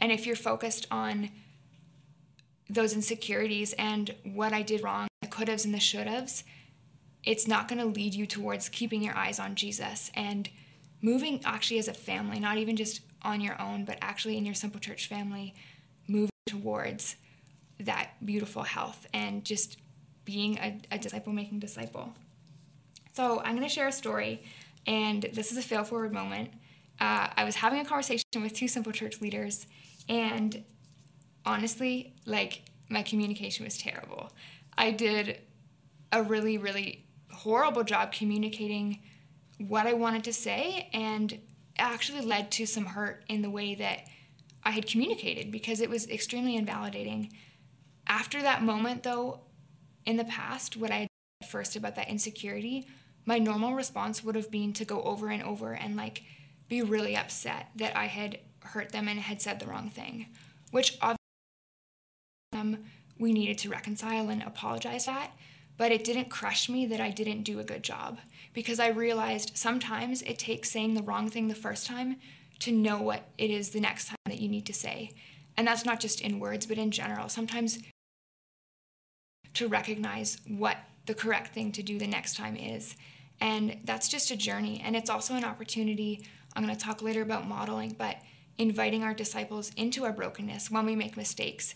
And 0.00 0.10
if 0.10 0.26
you're 0.26 0.36
focused 0.36 0.86
on 0.90 1.30
those 2.68 2.94
insecurities 2.94 3.72
and 3.74 4.14
what 4.24 4.52
I 4.52 4.62
did 4.62 4.82
wrong, 4.82 5.06
could 5.36 5.48
haves 5.48 5.64
and 5.64 5.74
the 5.74 5.80
should 5.80 6.06
haves, 6.06 6.44
it's 7.22 7.46
not 7.46 7.68
going 7.68 7.78
to 7.78 7.84
lead 7.86 8.14
you 8.14 8.26
towards 8.26 8.68
keeping 8.68 9.02
your 9.02 9.16
eyes 9.16 9.38
on 9.38 9.54
Jesus 9.54 10.10
and 10.14 10.48
moving 11.02 11.40
actually 11.44 11.78
as 11.78 11.88
a 11.88 11.94
family, 11.94 12.40
not 12.40 12.56
even 12.56 12.76
just 12.76 13.00
on 13.22 13.40
your 13.40 13.60
own, 13.60 13.84
but 13.84 13.98
actually 14.00 14.38
in 14.38 14.46
your 14.46 14.54
simple 14.54 14.80
church 14.80 15.08
family, 15.08 15.54
moving 16.08 16.30
towards 16.46 17.16
that 17.80 18.12
beautiful 18.24 18.62
health 18.62 19.06
and 19.12 19.44
just 19.44 19.78
being 20.24 20.58
a, 20.58 20.80
a 20.92 20.98
disciple 20.98 21.32
making 21.32 21.58
disciple. 21.58 22.14
So 23.12 23.40
I'm 23.40 23.56
going 23.56 23.68
to 23.68 23.74
share 23.74 23.88
a 23.88 23.92
story, 23.92 24.42
and 24.86 25.22
this 25.32 25.52
is 25.52 25.58
a 25.58 25.62
fail 25.62 25.84
forward 25.84 26.12
moment. 26.12 26.50
Uh, 27.00 27.28
I 27.36 27.44
was 27.44 27.56
having 27.56 27.80
a 27.80 27.84
conversation 27.84 28.24
with 28.40 28.54
two 28.54 28.68
simple 28.68 28.92
church 28.92 29.20
leaders, 29.20 29.66
and 30.08 30.64
honestly, 31.44 32.14
like 32.24 32.62
my 32.88 33.02
communication 33.02 33.64
was 33.64 33.76
terrible. 33.76 34.32
I 34.78 34.90
did 34.90 35.38
a 36.12 36.22
really, 36.22 36.58
really 36.58 37.06
horrible 37.32 37.84
job 37.84 38.12
communicating 38.12 39.00
what 39.58 39.86
I 39.86 39.94
wanted 39.94 40.24
to 40.24 40.32
say, 40.32 40.88
and 40.92 41.38
actually 41.78 42.20
led 42.20 42.50
to 42.52 42.66
some 42.66 42.86
hurt 42.86 43.24
in 43.28 43.42
the 43.42 43.50
way 43.50 43.74
that 43.74 44.06
I 44.62 44.70
had 44.70 44.86
communicated 44.86 45.52
because 45.52 45.80
it 45.80 45.90
was 45.90 46.08
extremely 46.08 46.56
invalidating. 46.56 47.32
After 48.06 48.42
that 48.42 48.62
moment, 48.62 49.02
though, 49.02 49.40
in 50.04 50.16
the 50.16 50.24
past, 50.24 50.76
what 50.76 50.90
I 50.90 50.96
had 50.96 51.08
said 51.42 51.50
first 51.50 51.76
about 51.76 51.96
that 51.96 52.08
insecurity, 52.08 52.86
my 53.24 53.38
normal 53.38 53.74
response 53.74 54.22
would 54.22 54.34
have 54.34 54.50
been 54.50 54.72
to 54.74 54.84
go 54.84 55.02
over 55.02 55.28
and 55.28 55.42
over 55.42 55.72
and 55.72 55.96
like 55.96 56.22
be 56.68 56.82
really 56.82 57.16
upset 57.16 57.70
that 57.76 57.96
I 57.96 58.06
had 58.06 58.38
hurt 58.60 58.92
them 58.92 59.08
and 59.08 59.20
had 59.20 59.40
said 59.40 59.60
the 59.60 59.66
wrong 59.66 59.90
thing, 59.90 60.26
which 60.70 60.96
obviously 61.00 61.16
um, 62.52 62.78
we 63.18 63.32
needed 63.32 63.58
to 63.58 63.70
reconcile 63.70 64.28
and 64.28 64.42
apologize 64.42 65.06
that. 65.06 65.32
But 65.76 65.92
it 65.92 66.04
didn't 66.04 66.30
crush 66.30 66.68
me 66.68 66.86
that 66.86 67.00
I 67.00 67.10
didn't 67.10 67.42
do 67.42 67.60
a 67.60 67.64
good 67.64 67.82
job 67.82 68.18
because 68.54 68.80
I 68.80 68.88
realized 68.88 69.52
sometimes 69.54 70.22
it 70.22 70.38
takes 70.38 70.70
saying 70.70 70.94
the 70.94 71.02
wrong 71.02 71.28
thing 71.28 71.48
the 71.48 71.54
first 71.54 71.86
time 71.86 72.16
to 72.60 72.72
know 72.72 73.02
what 73.02 73.28
it 73.36 73.50
is 73.50 73.70
the 73.70 73.80
next 73.80 74.08
time 74.08 74.16
that 74.26 74.40
you 74.40 74.48
need 74.48 74.64
to 74.66 74.72
say. 74.72 75.10
And 75.56 75.66
that's 75.66 75.84
not 75.84 76.00
just 76.00 76.20
in 76.20 76.40
words, 76.40 76.66
but 76.66 76.78
in 76.78 76.90
general. 76.90 77.28
Sometimes 77.28 77.78
to 79.54 79.68
recognize 79.68 80.38
what 80.46 80.78
the 81.06 81.14
correct 81.14 81.54
thing 81.54 81.72
to 81.72 81.82
do 81.82 81.98
the 81.98 82.06
next 82.06 82.36
time 82.36 82.56
is. 82.56 82.96
And 83.40 83.78
that's 83.84 84.08
just 84.08 84.30
a 84.30 84.36
journey. 84.36 84.82
And 84.84 84.96
it's 84.96 85.10
also 85.10 85.34
an 85.34 85.44
opportunity. 85.44 86.26
I'm 86.54 86.64
going 86.64 86.74
to 86.74 86.82
talk 86.82 87.02
later 87.02 87.22
about 87.22 87.46
modeling, 87.46 87.94
but 87.98 88.16
inviting 88.58 89.02
our 89.02 89.14
disciples 89.14 89.72
into 89.76 90.04
our 90.04 90.12
brokenness 90.12 90.70
when 90.70 90.86
we 90.86 90.96
make 90.96 91.16
mistakes 91.16 91.74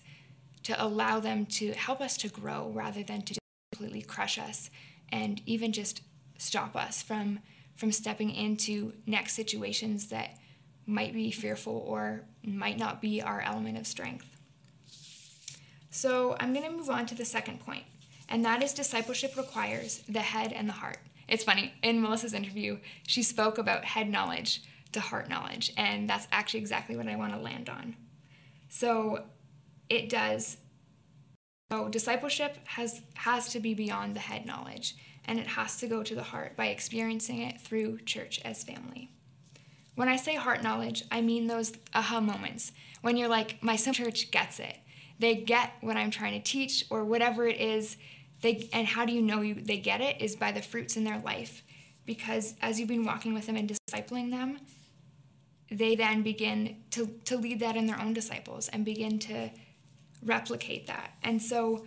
to 0.63 0.85
allow 0.85 1.21
them 1.21 1.47
to 1.47 1.73
help 1.73 2.01
us 2.01 2.17
to 2.19 2.29
grow 2.29 2.71
rather 2.75 3.03
than 3.03 3.23
to 3.23 3.39
completely 3.73 4.03
crush 4.03 4.39
us 4.39 4.71
and 5.11 5.41
even 5.47 5.73
just 5.73 6.03
stop 6.39 6.77
us 6.77 7.03
from 7.03 7.41
from 7.77 7.93
stepping 7.93 8.31
into 8.31 8.93
next 9.07 9.33
situations 9.33 10.09
that 10.09 10.37
might 10.85 11.15
be 11.15 11.31
fearful 11.31 11.83
or 11.87 12.23
might 12.45 12.79
not 12.79 13.01
be 13.01 13.23
our 13.23 13.41
element 13.41 13.79
of 13.79 13.87
strength. 13.87 14.37
So, 15.91 16.37
I'm 16.39 16.53
going 16.53 16.67
to 16.67 16.77
move 16.77 16.91
on 16.91 17.07
to 17.07 17.15
the 17.15 17.25
second 17.25 17.61
point, 17.61 17.85
and 18.29 18.45
that 18.45 18.63
is 18.63 18.75
discipleship 18.75 19.35
requires 19.35 20.03
the 20.09 20.21
head 20.21 20.53
and 20.53 20.69
the 20.69 20.75
heart. 20.75 20.99
It's 21.27 21.43
funny, 21.43 21.73
in 21.83 22.03
Melissa's 22.03 22.35
interview, 22.35 22.79
she 23.07 23.23
spoke 23.23 23.57
about 23.57 23.85
head 23.85 24.11
knowledge 24.11 24.63
to 24.93 25.01
heart 25.01 25.29
knowledge, 25.29 25.73
and 25.77 26.09
that's 26.09 26.29
actually 26.31 26.61
exactly 26.61 26.97
what 26.97 27.09
I 27.09 27.17
want 27.17 27.33
to 27.33 27.41
land 27.41 27.71
on. 27.71 27.97
So, 28.69 29.25
it 29.91 30.09
does. 30.09 30.57
So 31.71 31.89
discipleship 31.89 32.57
has 32.67 33.03
has 33.15 33.49
to 33.51 33.61
be 33.61 33.75
beyond 33.75 34.17
the 34.17 34.21
head 34.21 34.47
knowledge 34.47 34.97
and 35.27 35.39
it 35.39 35.47
has 35.47 35.77
to 35.79 35.87
go 35.87 36.03
to 36.03 36.15
the 36.15 36.23
heart 36.23 36.57
by 36.57 36.67
experiencing 36.67 37.43
it 37.43 37.61
through 37.61 38.01
church 38.01 38.41
as 38.45 38.65
family. 38.65 39.11
When 39.95 40.09
I 40.09 40.17
say 40.17 40.35
heart 40.35 40.63
knowledge, 40.63 41.05
I 41.13 41.21
mean 41.21 41.47
those 41.47 41.73
aha 41.95 42.21
moments 42.21 42.73
when 43.03 43.17
you're 43.17 43.29
like, 43.29 43.63
my 43.63 43.77
church 43.77 44.31
gets 44.31 44.59
it. 44.59 44.79
They 45.19 45.35
get 45.35 45.73
what 45.81 45.97
I'm 45.97 46.11
trying 46.11 46.33
to 46.33 46.51
teach 46.51 46.85
or 46.91 47.05
whatever 47.05 47.47
it 47.47 47.61
is. 47.61 47.97
They 48.41 48.69
and 48.73 48.87
how 48.87 49.05
do 49.05 49.13
you 49.13 49.21
know 49.21 49.43
you, 49.43 49.55
they 49.55 49.79
get 49.79 50.01
it 50.01 50.21
is 50.21 50.35
by 50.37 50.53
the 50.53 50.63
fruits 50.63 50.97
in 50.97 51.05
their 51.05 51.19
life. 51.19 51.63
Because 52.07 52.55
as 52.63 52.81
you've 52.81 52.89
been 52.89 53.05
walking 53.05 53.35
with 53.35 53.47
them 53.47 53.57
and 53.57 53.71
discipling 53.71 54.31
them, 54.31 54.59
they 55.71 55.95
then 55.95 56.23
begin 56.23 56.77
to, 56.91 57.07
to 57.27 57.37
lead 57.37 57.61
that 57.61 57.77
in 57.77 57.87
their 57.87 58.01
own 58.01 58.13
disciples 58.13 58.69
and 58.69 58.85
begin 58.85 59.19
to 59.21 59.51
replicate 60.25 60.87
that. 60.87 61.13
And 61.23 61.41
so 61.41 61.87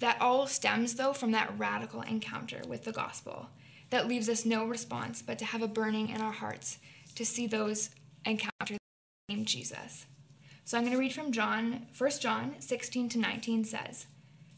that 0.00 0.20
all 0.20 0.46
stems, 0.46 0.94
though, 0.94 1.12
from 1.12 1.32
that 1.32 1.58
radical 1.58 2.02
encounter 2.02 2.60
with 2.68 2.84
the 2.84 2.92
gospel 2.92 3.48
that 3.90 4.08
leaves 4.08 4.28
us 4.28 4.44
no 4.44 4.64
response 4.64 5.22
but 5.22 5.38
to 5.38 5.44
have 5.44 5.62
a 5.62 5.68
burning 5.68 6.08
in 6.08 6.20
our 6.20 6.32
hearts 6.32 6.78
to 7.14 7.24
see 7.24 7.46
those 7.46 7.90
encounters 8.24 8.78
named 9.28 9.46
Jesus. 9.46 10.06
So 10.64 10.76
I'm 10.76 10.84
going 10.84 10.92
to 10.94 11.00
read 11.00 11.12
from 11.12 11.32
John, 11.32 11.86
1 11.96 12.10
John 12.20 12.56
16 12.58 13.08
to 13.10 13.18
19 13.18 13.64
says, 13.64 14.06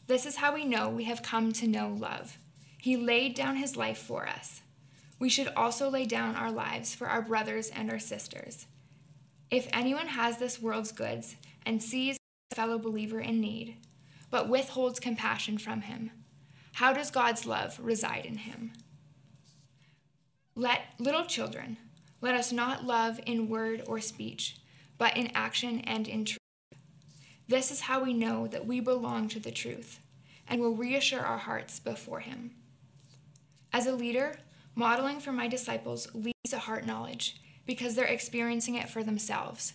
This 0.07 0.25
is 0.25 0.37
how 0.37 0.53
we 0.53 0.65
know 0.65 0.89
we 0.89 1.03
have 1.05 1.21
come 1.21 1.51
to 1.53 1.67
know 1.67 1.89
love. 1.89 2.37
He 2.79 2.97
laid 2.97 3.35
down 3.35 3.57
his 3.57 3.77
life 3.77 3.99
for 3.99 4.27
us. 4.27 4.61
We 5.19 5.29
should 5.29 5.49
also 5.49 5.89
lay 5.89 6.05
down 6.05 6.35
our 6.35 6.51
lives 6.51 6.95
for 6.95 7.07
our 7.07 7.21
brothers 7.21 7.69
and 7.69 7.91
our 7.91 7.99
sisters. 7.99 8.65
If 9.51 9.67
anyone 9.73 10.07
has 10.07 10.37
this 10.37 10.61
world's 10.61 10.91
goods 10.91 11.35
and 11.65 11.83
sees 11.83 12.18
fellow 12.53 12.79
believer 12.79 13.19
in 13.19 13.39
need, 13.39 13.77
but 14.31 14.49
withholds 14.49 14.99
compassion 14.99 15.57
from 15.57 15.81
him, 15.81 16.11
how 16.73 16.93
does 16.93 17.11
God's 17.11 17.45
love 17.45 17.79
reside 17.81 18.25
in 18.25 18.37
him? 18.37 18.71
Let 20.55 20.81
little 20.97 21.25
children, 21.25 21.77
let 22.21 22.35
us 22.35 22.51
not 22.51 22.85
love 22.85 23.19
in 23.25 23.49
word 23.49 23.83
or 23.87 23.99
speech, 24.01 24.57
but 24.97 25.15
in 25.15 25.31
action 25.33 25.79
and 25.81 26.07
in 26.07 26.25
truth. 26.25 26.39
This 27.47 27.71
is 27.71 27.81
how 27.81 28.03
we 28.03 28.13
know 28.13 28.47
that 28.47 28.65
we 28.65 28.79
belong 28.79 29.27
to 29.29 29.39
the 29.39 29.51
truth 29.51 29.99
and 30.47 30.59
will 30.59 30.75
reassure 30.75 31.21
our 31.21 31.37
hearts 31.37 31.79
before 31.79 32.19
Him. 32.19 32.51
As 33.71 33.85
a 33.85 33.93
leader, 33.93 34.39
modeling 34.75 35.19
for 35.19 35.31
my 35.31 35.47
disciples 35.47 36.07
leads 36.13 36.49
to 36.49 36.59
heart 36.59 36.85
knowledge 36.85 37.39
because 37.65 37.95
they're 37.95 38.05
experiencing 38.05 38.75
it 38.75 38.89
for 38.89 39.03
themselves. 39.03 39.73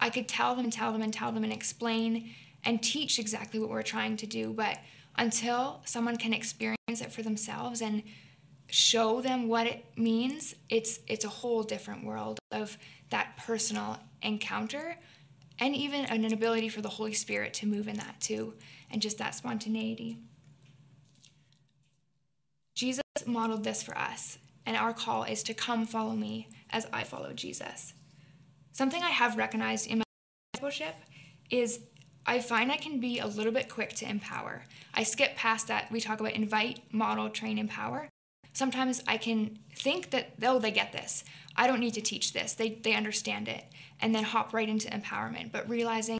I 0.00 0.10
could 0.10 0.28
tell 0.28 0.54
them 0.54 0.64
and 0.64 0.72
tell 0.72 0.92
them 0.92 1.02
and 1.02 1.12
tell 1.12 1.32
them 1.32 1.44
and 1.44 1.52
explain 1.52 2.34
and 2.64 2.82
teach 2.82 3.18
exactly 3.18 3.60
what 3.60 3.70
we're 3.70 3.82
trying 3.82 4.16
to 4.18 4.26
do, 4.26 4.52
but 4.52 4.78
until 5.16 5.80
someone 5.84 6.16
can 6.16 6.32
experience 6.32 6.76
it 6.88 7.12
for 7.12 7.22
themselves 7.22 7.80
and 7.80 8.02
show 8.68 9.20
them 9.20 9.48
what 9.48 9.66
it 9.66 9.84
means, 9.96 10.54
it's 10.68 11.00
it's 11.06 11.24
a 11.24 11.28
whole 11.28 11.62
different 11.62 12.04
world 12.04 12.38
of 12.50 12.76
that 13.10 13.36
personal 13.38 13.98
encounter 14.22 14.98
and 15.58 15.74
even 15.74 16.04
an 16.06 16.32
ability 16.32 16.68
for 16.68 16.82
the 16.82 16.88
Holy 16.88 17.14
Spirit 17.14 17.54
to 17.54 17.66
move 17.66 17.88
in 17.88 17.96
that 17.96 18.20
too, 18.20 18.54
and 18.90 19.00
just 19.00 19.18
that 19.18 19.34
spontaneity. 19.34 20.18
Jesus 22.74 23.02
modeled 23.24 23.64
this 23.64 23.82
for 23.82 23.96
us, 23.96 24.38
and 24.66 24.76
our 24.76 24.92
call 24.92 25.22
is 25.22 25.42
to 25.44 25.54
come 25.54 25.86
follow 25.86 26.12
me 26.12 26.48
as 26.70 26.86
I 26.92 27.04
follow 27.04 27.32
Jesus. 27.32 27.94
Something 28.76 29.02
I 29.02 29.08
have 29.08 29.38
recognized 29.38 29.86
in 29.86 30.00
my 30.00 30.04
discipleship 30.52 30.96
is 31.48 31.80
I 32.26 32.40
find 32.40 32.70
I 32.70 32.76
can 32.76 33.00
be 33.00 33.20
a 33.20 33.26
little 33.26 33.50
bit 33.50 33.70
quick 33.70 33.94
to 33.94 34.06
empower. 34.06 34.64
I 34.92 35.02
skip 35.02 35.34
past 35.34 35.68
that. 35.68 35.90
We 35.90 35.98
talk 35.98 36.20
about 36.20 36.32
invite, 36.34 36.80
model, 36.92 37.30
train, 37.30 37.56
empower. 37.56 38.10
Sometimes 38.52 39.02
I 39.06 39.16
can 39.16 39.60
think 39.74 40.10
that, 40.10 40.34
oh, 40.42 40.58
they 40.58 40.72
get 40.72 40.92
this. 40.92 41.24
I 41.56 41.66
don't 41.66 41.80
need 41.80 41.94
to 41.94 42.02
teach 42.02 42.34
this. 42.34 42.52
They, 42.52 42.78
they 42.82 42.92
understand 42.92 43.48
it. 43.48 43.64
And 44.02 44.14
then 44.14 44.24
hop 44.24 44.52
right 44.52 44.68
into 44.68 44.90
empowerment. 44.90 45.52
But 45.52 45.66
realizing 45.70 46.18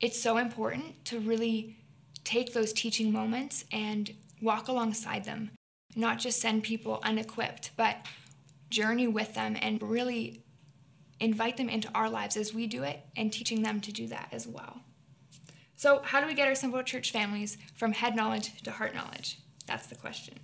it's 0.00 0.20
so 0.20 0.36
important 0.36 1.04
to 1.06 1.18
really 1.18 1.76
take 2.22 2.52
those 2.52 2.72
teaching 2.72 3.10
moments 3.10 3.64
and 3.72 4.14
walk 4.40 4.68
alongside 4.68 5.24
them, 5.24 5.50
not 5.96 6.20
just 6.20 6.40
send 6.40 6.62
people 6.62 7.00
unequipped, 7.02 7.72
but 7.76 7.96
journey 8.70 9.08
with 9.08 9.34
them 9.34 9.56
and 9.60 9.82
really 9.82 10.44
invite 11.20 11.56
them 11.56 11.68
into 11.68 11.90
our 11.94 12.10
lives 12.10 12.36
as 12.36 12.52
we 12.52 12.66
do 12.66 12.82
it 12.82 13.00
and 13.16 13.32
teaching 13.32 13.62
them 13.62 13.80
to 13.80 13.92
do 13.92 14.06
that 14.08 14.28
as 14.32 14.46
well. 14.46 14.80
So, 15.76 16.00
how 16.02 16.20
do 16.20 16.26
we 16.26 16.34
get 16.34 16.48
our 16.48 16.54
simple 16.54 16.82
church 16.82 17.12
families 17.12 17.58
from 17.74 17.92
head 17.92 18.16
knowledge 18.16 18.62
to 18.62 18.70
heart 18.70 18.94
knowledge? 18.94 19.38
That's 19.66 19.86
the 19.86 19.94
question. 19.94 20.38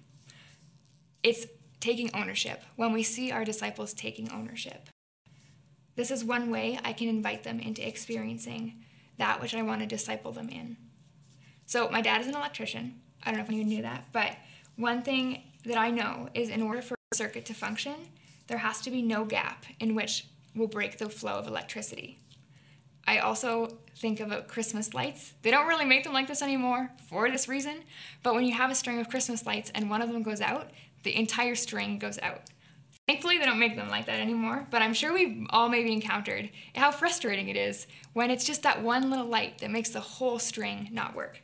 It's 1.23 1.47
taking 1.81 2.11
ownership, 2.15 2.63
when 2.77 2.93
we 2.93 3.03
see 3.03 3.33
our 3.33 3.45
disciples 3.45 3.93
taking 3.93 4.31
ownership. 4.31 4.89
This 5.97 6.11
is 6.11 6.25
one 6.25 6.51
way 6.51 6.79
I 6.85 6.93
can 6.93 7.09
invite 7.09 7.45
them 7.45 7.61
into 7.61 7.87
experiencing 7.87 8.85
that 9.19 9.41
which 9.41 9.55
I 9.55 9.63
want 9.63 9.81
to 9.81 9.87
disciple 9.87 10.33
them 10.33 10.49
in. 10.49 10.77
So, 11.67 11.89
my 11.89 12.03
dad 12.03 12.21
is 12.21 12.27
an 12.27 12.35
electrician. 12.35 13.01
I 13.23 13.31
don't 13.31 13.39
know 13.39 13.45
if 13.45 13.49
anyone 13.49 13.69
knew 13.69 13.83
that, 13.83 14.07
but 14.13 14.37
one 14.77 15.03
thing 15.03 15.43
that 15.65 15.79
I 15.79 15.91
know 15.91 16.29
is 16.35 16.51
in 16.51 16.61
order 16.61 16.83
for 16.83 16.95
a 17.13 17.17
circuit 17.17 17.47
to 17.47 17.55
function, 17.55 17.95
there 18.49 18.59
has 18.59 18.81
to 18.83 18.91
be 18.91 19.01
no 19.01 19.25
gap 19.25 19.65
in 19.81 19.95
which 19.95 20.27
will 20.55 20.67
break 20.67 20.99
the 20.99 21.09
flow 21.09 21.35
of 21.35 21.47
electricity. 21.47 22.19
I 23.07 23.19
also 23.19 23.79
think 23.97 24.21
about 24.21 24.49
Christmas 24.49 24.95
lights. 24.95 25.35
They 25.43 25.51
don't 25.51 25.67
really 25.67 25.85
make 25.85 26.05
them 26.05 26.13
like 26.13 26.29
this 26.29 26.43
anymore 26.43 26.91
for 27.09 27.31
this 27.31 27.49
reason, 27.49 27.83
but 28.23 28.35
when 28.35 28.45
you 28.45 28.55
have 28.55 28.71
a 28.71 28.75
string 28.75 29.01
of 29.01 29.09
Christmas 29.09 29.45
lights 29.45 29.71
and 29.75 29.91
one 29.91 30.03
of 30.03 30.13
them 30.13 30.23
goes 30.23 30.41
out, 30.41 30.71
the 31.03 31.17
entire 31.17 31.55
string 31.55 31.99
goes 31.99 32.19
out. 32.21 32.43
Thankfully, 33.09 33.39
they 33.39 33.45
don't 33.45 33.59
make 33.59 33.75
them 33.75 33.89
like 33.89 34.07
that 34.07 34.21
anymore, 34.21 34.69
but 34.71 34.81
I'm 34.81 34.95
sure 34.95 35.13
we've 35.13 35.47
all 35.51 35.69
maybe 35.69 35.93
encountered 35.93 36.51
how 36.77 36.93
frustrating 36.93 37.49
it 37.49 37.57
is 37.57 37.89
when 38.13 38.31
it's 38.31 38.45
just 38.45 38.63
that 38.63 38.83
one 38.83 39.11
little 39.11 39.27
light 39.27 39.59
that 39.59 39.73
makes 39.73 39.91
the 39.91 40.01
whole 40.01 40.39
string 40.39 40.89
not 40.93 41.17
work. 41.17 41.43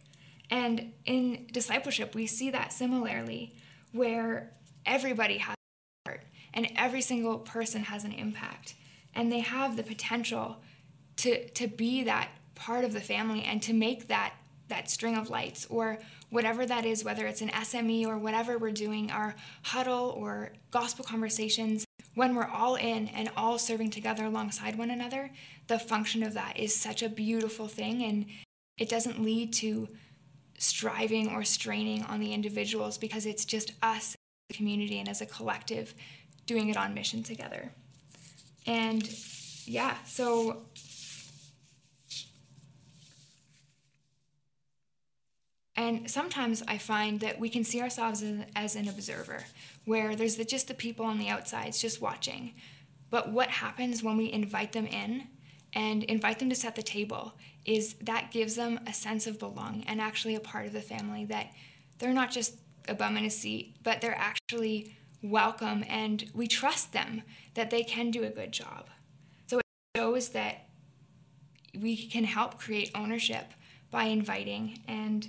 And 0.51 0.93
in 1.05 1.49
discipleship, 1.53 2.15
we 2.15 2.27
see 2.27 2.51
that 2.51 2.73
similarly, 2.73 3.57
where 3.93 4.53
everybody 4.87 5.39
has 5.39 5.55
a 5.55 6.09
part 6.09 6.25
and 6.55 6.71
every 6.77 7.01
single 7.01 7.39
person 7.39 7.83
has 7.83 8.05
an 8.05 8.13
impact, 8.13 8.75
and 9.19 9.33
they 9.33 9.41
have 9.41 9.77
the 9.77 9.83
potential 9.83 10.59
to, 11.17 11.49
to 11.51 11.67
be 11.67 12.05
that 12.05 12.29
part 12.55 12.85
of 12.85 12.93
the 12.93 13.01
family 13.01 13.43
and 13.43 13.61
to 13.63 13.75
make 13.75 14.07
that 14.09 14.33
that 14.69 14.91
string 14.91 15.17
of 15.17 15.31
lights 15.31 15.67
or 15.71 15.99
whatever 16.29 16.67
that 16.67 16.85
is, 16.85 17.03
whether 17.03 17.27
it's 17.27 17.41
an 17.41 17.49
SME 17.49 18.07
or 18.07 18.19
whatever 18.19 18.59
we're 18.59 18.71
doing, 18.71 19.11
our 19.11 19.35
huddle 19.63 20.15
or 20.17 20.53
gospel 20.71 21.03
conversations, 21.03 21.87
when 22.15 22.35
we're 22.35 22.45
all 22.45 22.75
in 22.75 23.09
and 23.09 23.31
all 23.35 23.59
serving 23.59 23.89
together 23.89 24.27
alongside 24.27 24.77
one 24.77 24.91
another, 24.91 25.31
the 25.69 25.79
function 25.79 26.23
of 26.23 26.35
that 26.35 26.59
is 26.59 26.75
such 26.75 27.03
a 27.03 27.09
beautiful 27.09 27.67
thing 27.67 28.03
and 28.05 28.27
it 28.77 28.91
doesn't 28.91 29.25
lead 29.25 29.55
to 29.55 29.89
striving 30.59 31.31
or 31.31 31.45
straining 31.45 32.03
on 32.05 32.21
the 32.21 32.35
individuals 32.35 32.99
because 32.99 33.25
it's 33.25 33.47
just 33.47 33.73
us 33.83 34.15
as 34.15 34.17
a 34.51 34.55
community 34.55 34.99
and 34.99 35.09
as 35.09 35.23
a 35.23 35.27
collective 35.27 35.95
doing 36.45 36.69
it 36.69 36.77
on 36.77 36.93
mission 36.93 37.23
together. 37.23 37.73
And 38.69 39.03
yeah, 39.65 39.97
so 40.05 40.59
And 45.75 46.11
sometimes 46.11 46.61
I 46.67 46.77
find 46.77 47.21
that 47.21 47.39
we 47.39 47.49
can 47.49 47.63
see 47.63 47.81
ourselves 47.81 48.21
as, 48.21 48.45
as 48.57 48.75
an 48.75 48.89
observer, 48.89 49.45
where 49.85 50.17
there's 50.17 50.35
the, 50.35 50.45
just 50.45 50.67
the 50.67 50.75
people 50.75 51.07
on 51.07 51.19
the 51.19 51.29
outsides 51.29 51.81
just 51.81 52.03
watching. 52.03 52.55
But 53.11 53.31
what 53.31 53.49
happens 53.49 54.03
when 54.03 54.17
we 54.17 54.31
invite 54.33 54.73
them 54.73 54.87
in 54.87 55.29
and 55.73 56.03
invite 56.03 56.41
them 56.41 56.49
to 56.49 56.57
set 56.57 56.75
the 56.75 56.83
table 56.83 57.35
is 57.65 57.95
that 58.03 58.33
gives 58.33 58.57
them 58.57 58.81
a 58.89 58.93
sense 58.93 59.29
of 59.29 59.39
belonging 59.39 59.85
and 59.87 60.01
actually 60.01 60.35
a 60.35 60.41
part 60.41 60.67
of 60.67 60.73
the 60.73 60.81
family 60.81 61.25
that 61.27 61.53
they're 62.01 62.13
not 62.13 62.33
just 62.33 62.57
a 62.89 62.95
bum 62.95 63.17
in 63.17 63.25
a 63.25 63.31
seat, 63.31 63.77
but 63.85 64.01
they're 64.01 64.19
actually 64.19 64.97
welcome 65.23 65.85
and 65.89 66.31
we 66.35 66.47
trust 66.47 66.93
them 66.93 67.23
that 67.55 67.71
they 67.71 67.83
can 67.83 68.11
do 68.11 68.25
a 68.25 68.31
good 68.31 68.53
job. 68.53 68.89
So 69.47 69.59
it 69.59 69.65
shows 69.97 70.31
that 70.31 70.69
we 71.79 71.97
can 72.09 72.25
help 72.25 72.59
create 72.59 72.91
ownership 72.95 73.53
by 73.91 74.05
inviting 74.05 74.81
and 74.87 75.29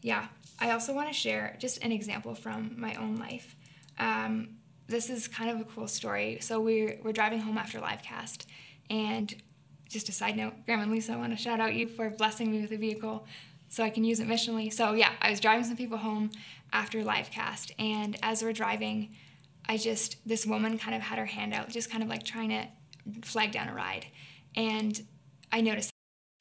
yeah, 0.00 0.28
I 0.60 0.70
also 0.70 0.94
want 0.94 1.08
to 1.08 1.14
share 1.14 1.56
just 1.58 1.82
an 1.84 1.92
example 1.92 2.34
from 2.34 2.74
my 2.76 2.94
own 2.94 3.16
life. 3.16 3.56
Um, 3.98 4.58
this 4.86 5.10
is 5.10 5.28
kind 5.28 5.50
of 5.50 5.60
a 5.60 5.64
cool 5.64 5.86
story. 5.86 6.38
So 6.40 6.60
we're, 6.60 6.98
we're 7.02 7.12
driving 7.12 7.40
home 7.40 7.58
after 7.58 7.78
Livecast, 7.78 8.46
and 8.90 9.34
just 9.88 10.08
a 10.08 10.12
side 10.12 10.36
note, 10.36 10.54
Grandma 10.66 10.84
and 10.84 10.92
Lisa, 10.92 11.12
I 11.12 11.16
want 11.16 11.36
to 11.36 11.42
shout 11.42 11.60
out 11.60 11.74
you 11.74 11.88
for 11.88 12.10
blessing 12.10 12.50
me 12.50 12.60
with 12.60 12.72
a 12.72 12.76
vehicle 12.76 13.26
so 13.68 13.84
I 13.84 13.90
can 13.90 14.04
use 14.04 14.20
it 14.20 14.28
missionally. 14.28 14.72
So 14.72 14.92
yeah, 14.92 15.12
I 15.20 15.30
was 15.30 15.40
driving 15.40 15.64
some 15.64 15.76
people 15.76 15.98
home 15.98 16.30
after 16.72 17.02
Livecast, 17.02 17.72
and 17.78 18.16
as 18.22 18.42
we're 18.42 18.52
driving, 18.52 19.10
I 19.66 19.76
just 19.76 20.16
this 20.26 20.46
woman 20.46 20.78
kind 20.78 20.94
of 20.94 21.02
had 21.02 21.18
her 21.18 21.26
hand 21.26 21.54
out, 21.54 21.68
just 21.68 21.90
kind 21.90 22.02
of 22.02 22.08
like 22.08 22.24
trying 22.24 22.50
to 22.50 22.66
flag 23.22 23.52
down 23.52 23.68
a 23.68 23.74
ride, 23.74 24.06
and 24.56 25.00
I 25.52 25.60
noticed 25.60 25.90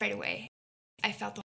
right 0.02 0.14
away. 0.14 0.48
I 1.04 1.12
felt 1.12 1.36
the 1.36 1.42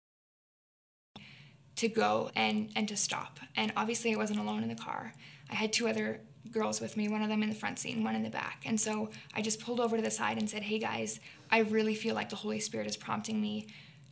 to 1.76 1.88
go 1.88 2.30
and 2.36 2.70
and 2.76 2.88
to 2.88 2.96
stop. 2.96 3.40
And 3.56 3.72
obviously 3.76 4.14
I 4.14 4.16
wasn't 4.16 4.40
alone 4.40 4.62
in 4.62 4.68
the 4.68 4.74
car. 4.74 5.12
I 5.50 5.54
had 5.54 5.72
two 5.72 5.88
other 5.88 6.20
girls 6.50 6.80
with 6.80 6.96
me, 6.96 7.08
one 7.08 7.22
of 7.22 7.28
them 7.28 7.42
in 7.42 7.48
the 7.48 7.54
front 7.54 7.78
seat 7.78 7.96
and 7.96 8.04
one 8.04 8.14
in 8.14 8.22
the 8.22 8.30
back. 8.30 8.62
And 8.66 8.80
so 8.80 9.10
I 9.34 9.42
just 9.42 9.60
pulled 9.60 9.80
over 9.80 9.96
to 9.96 10.02
the 10.02 10.10
side 10.10 10.38
and 10.38 10.48
said, 10.48 10.62
"Hey 10.62 10.78
guys, 10.78 11.20
I 11.50 11.58
really 11.60 11.94
feel 11.94 12.14
like 12.14 12.28
the 12.28 12.36
Holy 12.36 12.60
Spirit 12.60 12.86
is 12.86 12.96
prompting 12.96 13.40
me 13.40 13.66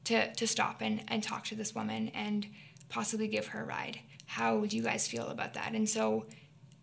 to 0.05 0.33
to 0.35 0.47
stop 0.47 0.81
and 0.81 1.03
and 1.09 1.23
talk 1.23 1.45
to 1.45 1.55
this 1.55 1.75
woman 1.75 2.09
and 2.09 2.47
possibly 2.89 3.29
give 3.29 3.49
her 3.49 3.63
a 3.63 3.65
ride. 3.65 4.01
How 4.27 4.57
would 4.57 4.73
you 4.73 4.83
guys 4.83 5.09
feel 5.09 5.29
about 5.29 5.55
that?" 5.55 5.75
And 5.75 5.89
so 5.89 6.27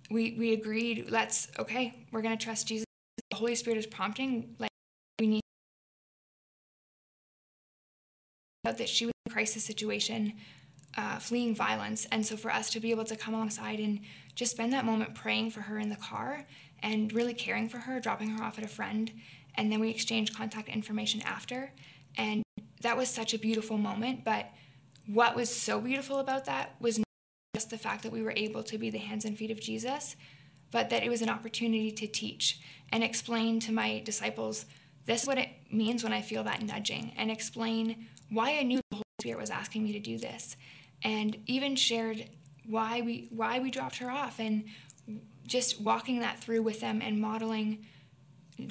we 0.10 0.36
we 0.38 0.54
agreed, 0.54 1.10
let's 1.10 1.50
okay, 1.60 1.94
we're 2.12 2.22
going 2.22 2.38
to 2.38 2.44
trust 2.44 2.68
Jesus. 2.68 2.86
The 3.30 3.38
Holy 3.38 3.56
Spirit 3.56 3.78
is 3.78 3.86
prompting 3.86 4.56
like 4.60 4.72
we 5.20 5.28
need 5.28 5.42
that 8.64 8.90
she 8.90 9.06
was 9.06 9.14
in 9.26 9.32
a 9.32 9.34
crisis 9.34 9.64
situation 9.64 10.34
uh, 10.98 11.20
fleeing 11.20 11.56
violence. 11.56 12.06
And 12.12 12.26
so 12.26 12.36
for 12.36 12.52
us 12.52 12.70
to 12.72 12.80
be 12.80 12.92
able 12.92 13.06
to 13.06 13.16
come 13.16 13.34
alongside 13.34 13.80
and 13.80 14.00
just 14.36 14.52
spend 14.52 14.74
that 14.74 14.86
moment 14.86 15.16
praying 15.16 15.52
for 15.52 15.62
her 15.62 15.78
in 15.78 15.90
the 15.90 15.96
car 15.96 16.46
and 16.82 17.14
really 17.14 17.34
caring 17.34 17.70
for 17.70 17.78
her, 17.80 18.00
dropping 18.00 18.30
her 18.30 18.44
off 18.44 18.58
at 18.58 18.66
a 18.66 18.68
friend, 18.68 19.12
and 19.56 19.72
then 19.72 19.80
we 19.80 19.90
exchanged 19.90 20.36
contact 20.36 20.70
information 20.70 21.22
after. 21.22 21.72
And 22.18 22.44
that 22.82 22.98
was 22.98 23.10
such 23.10 23.34
a 23.34 23.40
beautiful 23.40 23.78
moment. 23.78 24.24
But 24.24 24.50
what 25.06 25.36
was 25.36 25.54
so 25.54 25.80
beautiful 25.80 26.20
about 26.20 26.46
that 26.46 26.76
was 26.80 27.00
not 27.00 27.06
just 27.56 27.70
the 27.70 27.78
fact 27.78 28.04
that 28.04 28.12
we 28.12 28.22
were 28.22 28.34
able 28.36 28.64
to 28.64 28.78
be 28.78 28.90
the 28.90 28.98
hands 28.98 29.26
and 29.26 29.38
feet 29.38 29.52
of 29.52 29.60
Jesus, 29.60 30.16
but 30.72 30.90
that 30.90 31.04
it 31.04 31.10
was 31.10 31.22
an 31.22 31.30
opportunity 31.30 31.92
to 31.92 32.08
teach 32.08 32.60
and 32.92 33.04
explain 33.04 33.60
to 33.62 33.72
my 33.72 34.02
disciples 34.04 34.66
this 35.06 35.22
is 35.22 35.28
what 35.28 35.38
it 35.38 35.50
means 35.72 36.04
when 36.04 36.12
I 36.12 36.22
feel 36.22 36.44
that 36.44 36.62
nudging, 36.62 37.14
and 37.16 37.32
explain 37.32 38.08
why 38.30 38.58
I 38.58 38.64
knew 38.64 38.82
the 38.90 38.98
Holy 38.98 39.04
Spirit 39.22 39.40
was 39.40 39.50
asking 39.50 39.86
me 39.86 39.94
to 39.94 40.00
do 40.00 40.18
this, 40.18 40.58
and 41.02 41.38
even 41.46 41.78
shared 41.78 42.30
why 42.66 43.00
we 43.00 43.30
why 43.32 43.60
we 43.60 43.72
dropped 43.72 44.00
her 44.00 44.12
off, 44.12 44.38
and 44.38 44.66
just 45.46 45.80
walking 45.80 46.20
that 46.20 46.40
through 46.40 46.62
with 46.62 46.82
them 46.82 47.02
and 47.02 47.22
modeling 47.22 47.86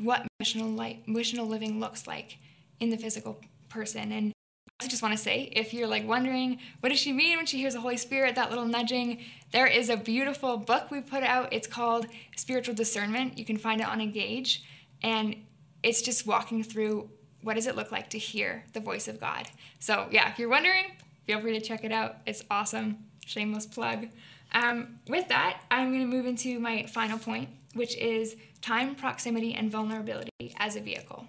what 0.01 0.27
missional 0.43 0.77
life, 0.77 0.99
missional 1.09 1.49
living 1.49 1.81
looks 1.81 2.07
like 2.07 2.37
in 2.81 2.91
the 2.91 2.99
physical 2.99 3.41
person. 3.77 4.11
And 4.11 4.33
I 4.81 4.89
just 4.89 5.03
want 5.03 5.17
to 5.17 5.23
say, 5.23 5.53
if 5.53 5.73
you're 5.73 5.87
like 5.87 6.07
wondering 6.07 6.59
what 6.81 6.89
does 6.89 6.99
she 6.99 7.13
mean 7.13 7.37
when 7.37 7.47
she 7.47 7.59
hears 7.59 7.75
the 7.75 7.81
Holy 7.81 7.97
Spirit, 7.97 8.35
that 8.35 8.51
little 8.51 8.65
nudging, 8.65 9.23
there 9.53 9.67
is 9.67 9.89
a 9.89 9.97
beautiful 9.97 10.57
book 10.57 10.91
we 10.91 11.01
put 11.01 11.23
out. 11.23 11.53
It's 11.53 11.67
called 11.67 12.07
Spiritual 12.37 12.75
Discernment. 12.75 13.39
You 13.39 13.45
can 13.45 13.57
find 13.57 13.81
it 13.81 13.87
on 13.87 14.01
Engage, 14.01 14.65
and 15.03 15.37
it's 15.83 16.03
just 16.03 16.27
walking 16.27 16.63
through 16.63 17.09
what 17.43 17.55
does 17.55 17.67
it 17.67 17.77
look 17.77 17.93
like 17.93 18.11
to 18.11 18.19
hear 18.19 18.65
the 18.73 18.81
voice 18.81 19.09
of 19.09 19.21
God. 19.21 19.49
So 19.79 20.09
yeah, 20.11 20.31
if 20.31 20.39
you're 20.39 20.49
wondering, 20.49 20.85
feel 21.27 21.41
free 21.41 21.59
to 21.59 21.65
check 21.65 21.85
it 21.85 21.93
out. 21.93 22.17
It's 22.27 22.43
awesome. 22.51 22.99
Shameless 23.25 23.67
plug. 23.67 24.09
Um, 24.53 24.99
with 25.09 25.29
that, 25.29 25.63
I'm 25.71 25.91
going 25.91 26.01
to 26.01 26.17
move 26.17 26.27
into 26.27 26.59
my 26.59 26.87
final 26.87 27.19
point, 27.19 27.49
which 27.75 27.97
is 27.97 28.37
time, 28.63 28.95
proximity, 28.95 29.55
and 29.55 29.71
vulnerability 29.71 30.55
as 30.59 30.77
a 30.77 30.81
vehicle. 30.81 31.27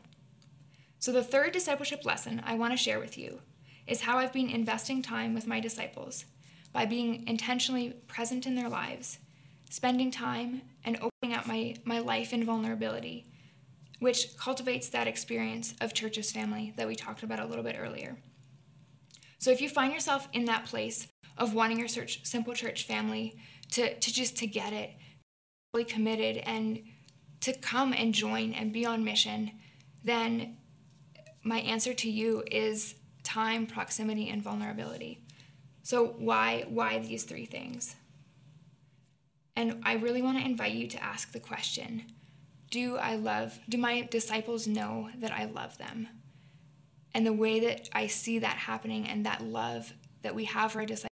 So, 1.00 1.12
the 1.12 1.24
third 1.24 1.54
discipleship 1.54 2.06
lesson 2.06 2.42
I 2.44 2.56
want 2.56 2.74
to 2.74 2.78
share 2.78 3.00
with 3.00 3.18
you 3.18 3.42
is 3.86 4.02
how 4.02 4.18
I've 4.18 4.34
been 4.34 4.50
investing 4.50 5.02
time 5.02 5.34
with 5.34 5.48
my 5.48 5.60
disciples 5.60 6.26
by 6.74 6.86
being 6.86 7.28
intentionally 7.28 7.92
present 8.08 8.48
in 8.48 8.56
their 8.56 8.70
lives, 8.70 9.20
spending 9.70 10.12
time 10.12 10.62
and 10.84 10.98
opening 10.98 11.38
up 11.38 11.48
my, 11.48 11.76
my 11.86 12.00
life 12.00 12.34
in 12.34 12.44
vulnerability, 12.44 13.26
which 14.00 14.36
cultivates 14.38 14.90
that 14.90 15.08
experience 15.08 15.76
of 15.82 15.94
church 15.94 16.18
as 16.18 16.32
family 16.32 16.74
that 16.78 16.88
we 16.88 16.96
talked 16.96 17.24
about 17.24 17.40
a 17.40 17.46
little 17.46 17.64
bit 17.64 17.78
earlier. 17.78 18.18
So, 19.38 19.52
if 19.52 19.62
you 19.62 19.70
find 19.70 19.94
yourself 19.94 20.28
in 20.34 20.46
that 20.46 20.66
place 20.66 21.08
of 21.38 21.54
wanting 21.54 21.78
your 21.78 21.88
church, 21.88 22.26
simple 22.26 22.56
church 22.56 22.88
family 22.88 23.38
to, 23.72 23.94
to 23.94 24.14
just 24.14 24.36
to 24.38 24.48
get 24.48 24.74
it, 24.74 24.96
fully 25.72 25.86
committed 25.86 26.38
and 26.38 26.82
to 27.42 27.54
come 27.54 27.94
and 27.94 28.16
join 28.16 28.54
and 28.54 28.74
be 28.74 28.84
on 28.84 29.04
mission, 29.04 29.52
then 30.04 30.58
my 31.48 31.60
answer 31.60 31.94
to 31.94 32.10
you 32.10 32.44
is 32.52 32.96
time, 33.24 33.66
proximity, 33.66 34.30
and 34.30 34.44
vulnerability. 34.44 35.22
So 35.82 36.16
why 36.18 36.66
why 36.68 37.00
these 37.00 37.24
three 37.24 37.46
things? 37.46 37.96
And 39.56 39.82
I 39.84 39.94
really 39.94 40.22
want 40.22 40.38
to 40.38 40.46
invite 40.46 40.74
you 40.74 40.88
to 40.90 41.04
ask 41.04 41.32
the 41.32 41.40
question, 41.40 42.04
do 42.70 42.98
I 42.98 43.16
love 43.16 43.60
do 43.70 43.78
my 43.78 44.02
disciples 44.12 44.68
know 44.68 45.10
that 45.18 45.32
I 45.32 45.46
love 45.46 45.78
them? 45.78 46.10
And 47.14 47.26
the 47.26 47.34
way 47.34 47.62
that 47.62 47.90
I 47.94 48.08
see 48.08 48.40
that 48.40 48.58
happening 48.58 49.08
and 49.08 49.26
that 49.26 49.42
love 49.42 49.94
that 50.24 50.36
we 50.36 50.44
have 50.46 50.74
for 50.74 50.80
our 50.80 50.86
disciples 50.86 51.08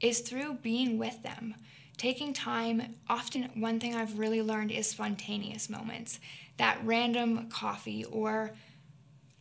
is 0.00 0.20
through 0.20 0.54
being 0.54 0.98
with 0.98 1.22
them. 1.22 1.54
Taking 1.96 2.32
time, 2.32 2.96
often 3.08 3.50
one 3.54 3.78
thing 3.78 3.94
I've 3.94 4.18
really 4.18 4.42
learned 4.42 4.72
is 4.72 4.88
spontaneous 4.88 5.70
moments 5.70 6.18
that 6.56 6.78
random 6.84 7.48
coffee 7.48 8.04
or 8.04 8.52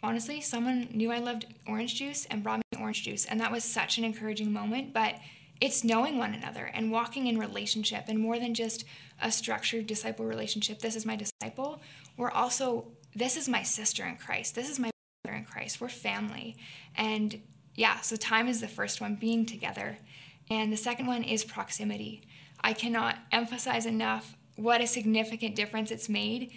honestly 0.01 0.41
someone 0.41 0.87
knew 0.91 1.11
i 1.11 1.19
loved 1.19 1.45
orange 1.67 1.95
juice 1.95 2.25
and 2.29 2.43
brought 2.43 2.57
me 2.57 2.79
orange 2.79 3.03
juice 3.03 3.25
and 3.25 3.39
that 3.39 3.51
was 3.51 3.63
such 3.63 3.97
an 3.97 4.03
encouraging 4.03 4.51
moment 4.51 4.93
but 4.93 5.15
it's 5.63 5.83
knowing 5.83 6.17
one 6.17 6.33
another 6.33 6.69
and 6.73 6.91
walking 6.91 7.27
in 7.27 7.37
relationship 7.37 8.03
and 8.09 8.19
more 8.19 8.37
than 8.37 8.53
just 8.53 8.83
a 9.21 9.31
structured 9.31 9.87
disciple 9.87 10.25
relationship 10.25 10.79
this 10.79 10.95
is 10.95 11.05
my 11.05 11.15
disciple. 11.15 11.81
We're 12.17 12.31
also 12.31 12.87
this 13.15 13.37
is 13.37 13.47
my 13.47 13.63
sister 13.63 14.05
in 14.05 14.17
christ. 14.17 14.55
This 14.55 14.69
is 14.69 14.77
my 14.77 14.91
brother 15.23 15.37
in 15.37 15.45
christ. 15.45 15.79
We're 15.79 15.87
family. 15.87 16.57
And 16.95 17.41
yeah 17.75 18.01
so 18.01 18.17
time 18.17 18.49
is 18.49 18.59
the 18.59 18.67
first 18.67 18.99
one 18.99 19.15
being 19.15 19.45
together. 19.45 19.97
And 20.49 20.69
the 20.69 20.77
second 20.77 21.07
one 21.07 21.23
is 21.23 21.45
proximity. 21.45 22.23
I 22.61 22.73
cannot 22.73 23.15
emphasize 23.31 23.85
enough 23.85 24.35
what 24.57 24.81
a 24.81 24.87
significant 24.87 25.55
difference 25.55 25.91
it's 25.91 26.09
made 26.09 26.51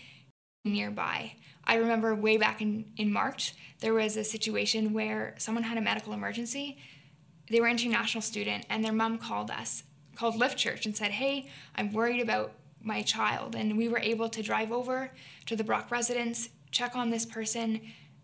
nearby. 0.66 1.34
I 1.64 1.76
remember 1.76 2.14
way 2.14 2.36
back 2.36 2.60
in, 2.62 2.92
in 2.96 3.12
March, 3.12 3.54
there 3.80 3.94
was 3.94 4.16
a 4.16 4.24
situation 4.24 4.92
where 4.92 5.34
someone 5.38 5.64
had 5.64 5.78
a 5.78 5.80
medical 5.80 6.12
emergency. 6.12 6.78
They 7.50 7.60
were 7.60 7.66
an 7.66 7.72
international 7.72 8.22
student, 8.22 8.66
and 8.70 8.84
their 8.84 8.92
mom 8.92 9.18
called 9.18 9.50
us, 9.50 9.82
called 10.14 10.36
Lift 10.36 10.56
Church, 10.56 10.86
and 10.86 10.96
said, 10.96 11.12
Hey, 11.12 11.48
I'm 11.74 11.92
worried 11.92 12.20
about 12.20 12.52
my 12.80 13.02
child. 13.02 13.54
And 13.54 13.76
we 13.76 13.88
were 13.88 13.98
able 13.98 14.28
to 14.28 14.42
drive 14.42 14.70
over 14.70 15.10
to 15.46 15.56
the 15.56 15.64
Brock 15.64 15.90
residence, 15.90 16.50
check 16.70 16.94
on 16.94 17.10
this 17.10 17.26
person, 17.26 17.80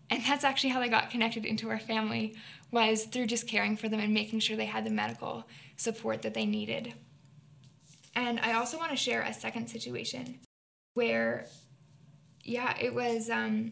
and 0.09 0.23
that's 0.27 0.43
actually 0.43 0.69
how 0.69 0.79
they 0.79 0.89
got 0.89 1.09
connected 1.09 1.45
into 1.45 1.69
our 1.69 1.79
family 1.79 2.35
was 2.71 3.05
through 3.05 3.27
just 3.27 3.47
caring 3.47 3.77
for 3.77 3.87
them 3.87 3.99
and 3.99 4.13
making 4.13 4.39
sure 4.39 4.57
they 4.57 4.65
had 4.65 4.85
the 4.85 4.89
medical 4.89 5.45
support 5.77 6.23
that 6.23 6.33
they 6.33 6.45
needed. 6.45 6.93
And 8.15 8.39
I 8.39 8.53
also 8.53 8.77
want 8.77 8.91
to 8.91 8.97
share 8.97 9.21
a 9.21 9.33
second 9.33 9.67
situation 9.67 10.39
where 10.93 11.45
yeah, 12.43 12.75
it 12.79 12.93
was. 12.93 13.29
Um, 13.29 13.71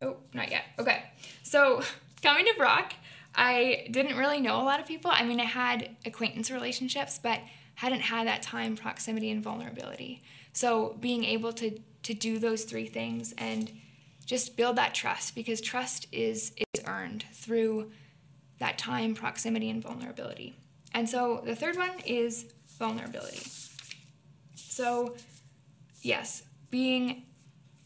oh, 0.00 0.16
not 0.34 0.50
yet. 0.50 0.64
Okay. 0.78 1.04
So 1.42 1.82
coming 2.22 2.44
to 2.44 2.54
Brock, 2.56 2.94
I 3.34 3.86
didn't 3.90 4.16
really 4.16 4.40
know 4.40 4.60
a 4.60 4.64
lot 4.64 4.80
of 4.80 4.86
people. 4.86 5.10
I 5.12 5.24
mean, 5.24 5.40
I 5.40 5.44
had 5.44 5.96
acquaintance 6.04 6.50
relationships, 6.50 7.18
but 7.22 7.40
hadn't 7.74 8.00
had 8.00 8.26
that 8.26 8.42
time, 8.42 8.76
proximity, 8.76 9.30
and 9.30 9.42
vulnerability. 9.42 10.22
So 10.52 10.96
being 11.00 11.24
able 11.24 11.52
to 11.54 11.78
to 12.02 12.14
do 12.14 12.38
those 12.38 12.64
three 12.64 12.86
things 12.86 13.32
and 13.38 13.70
just 14.26 14.56
build 14.56 14.76
that 14.76 14.94
trust 14.94 15.34
because 15.34 15.60
trust 15.60 16.06
is 16.12 16.52
is 16.74 16.82
earned 16.86 17.24
through 17.32 17.90
that 18.58 18.78
time, 18.78 19.14
proximity, 19.14 19.70
and 19.70 19.82
vulnerability. 19.82 20.54
And 20.94 21.08
so 21.08 21.42
the 21.44 21.56
third 21.56 21.76
one 21.76 21.98
is 22.04 22.46
vulnerability. 22.78 23.40
So, 24.72 25.16
yes, 26.00 26.44
being 26.70 27.24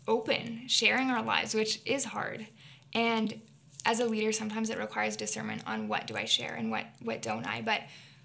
open, 0.07 0.69
sharing 0.69 1.11
our 1.11 1.21
lives, 1.21 1.53
which 1.53 1.81
is 1.85 2.05
hard. 2.05 2.47
And 2.95 3.41
as 3.85 3.99
a 3.99 4.07
leader, 4.07 4.31
sometimes 4.31 4.71
it 4.71 4.79
requires 4.79 5.17
discernment 5.17 5.65
on 5.67 5.89
what 5.89 6.07
do 6.07 6.17
I 6.17 6.27
share 6.27 6.55
and 6.55 6.71
what, 6.71 6.87
what 7.03 7.23
don't 7.23 7.45
I. 7.45 7.61
But 7.61 7.81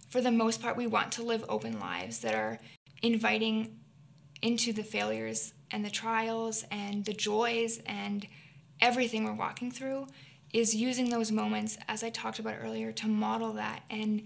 for 0.10 0.22
the 0.22 0.30
most 0.30 0.62
part, 0.62 0.78
we 0.78 0.86
want 0.86 1.12
to 1.14 1.24
live 1.24 1.44
open 1.50 1.80
lives 1.80 2.20
that 2.20 2.36
are 2.36 2.60
inviting 3.02 3.80
into 4.44 4.74
the 4.74 4.84
failures 4.84 5.56
and 5.72 5.84
the 5.84 5.90
trials 5.90 6.64
and 6.70 7.04
the 7.04 7.14
joys 7.14 7.82
and 7.88 8.28
everything 8.80 9.24
we're 9.24 9.34
walking 9.34 9.72
through 9.72 10.06
is 10.54 10.76
using 10.76 11.10
those 11.10 11.32
moments, 11.32 11.80
as 11.88 12.04
I 12.04 12.12
talked 12.12 12.38
about 12.38 12.58
earlier, 12.62 12.92
to 12.92 13.08
model 13.08 13.54
that 13.54 13.82
and 13.90 14.22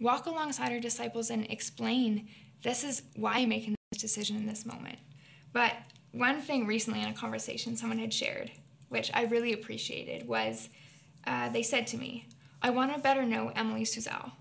walk 0.00 0.26
alongside 0.26 0.72
our 0.72 0.80
disciples 0.80 1.30
and 1.30 1.48
explain 1.48 2.26
this 2.62 2.82
is 2.82 3.02
why 3.14 3.38
I'm 3.38 3.48
making 3.48 3.75
decision 3.98 4.36
in 4.36 4.46
this 4.46 4.66
moment. 4.66 4.98
But 5.52 5.72
one 6.12 6.40
thing 6.40 6.66
recently 6.66 7.02
in 7.02 7.08
a 7.08 7.14
conversation 7.14 7.76
someone 7.76 7.98
had 7.98 8.12
shared, 8.12 8.50
which 8.88 9.10
I 9.14 9.24
really 9.24 9.52
appreciated, 9.52 10.26
was 10.26 10.68
uh, 11.26 11.48
they 11.48 11.62
said 11.62 11.86
to 11.88 11.98
me, 11.98 12.26
I 12.62 12.70
want 12.70 12.94
to 12.94 13.00
better 13.00 13.24
know 13.24 13.52
Emily 13.54 13.84
Suzel. 13.84 14.32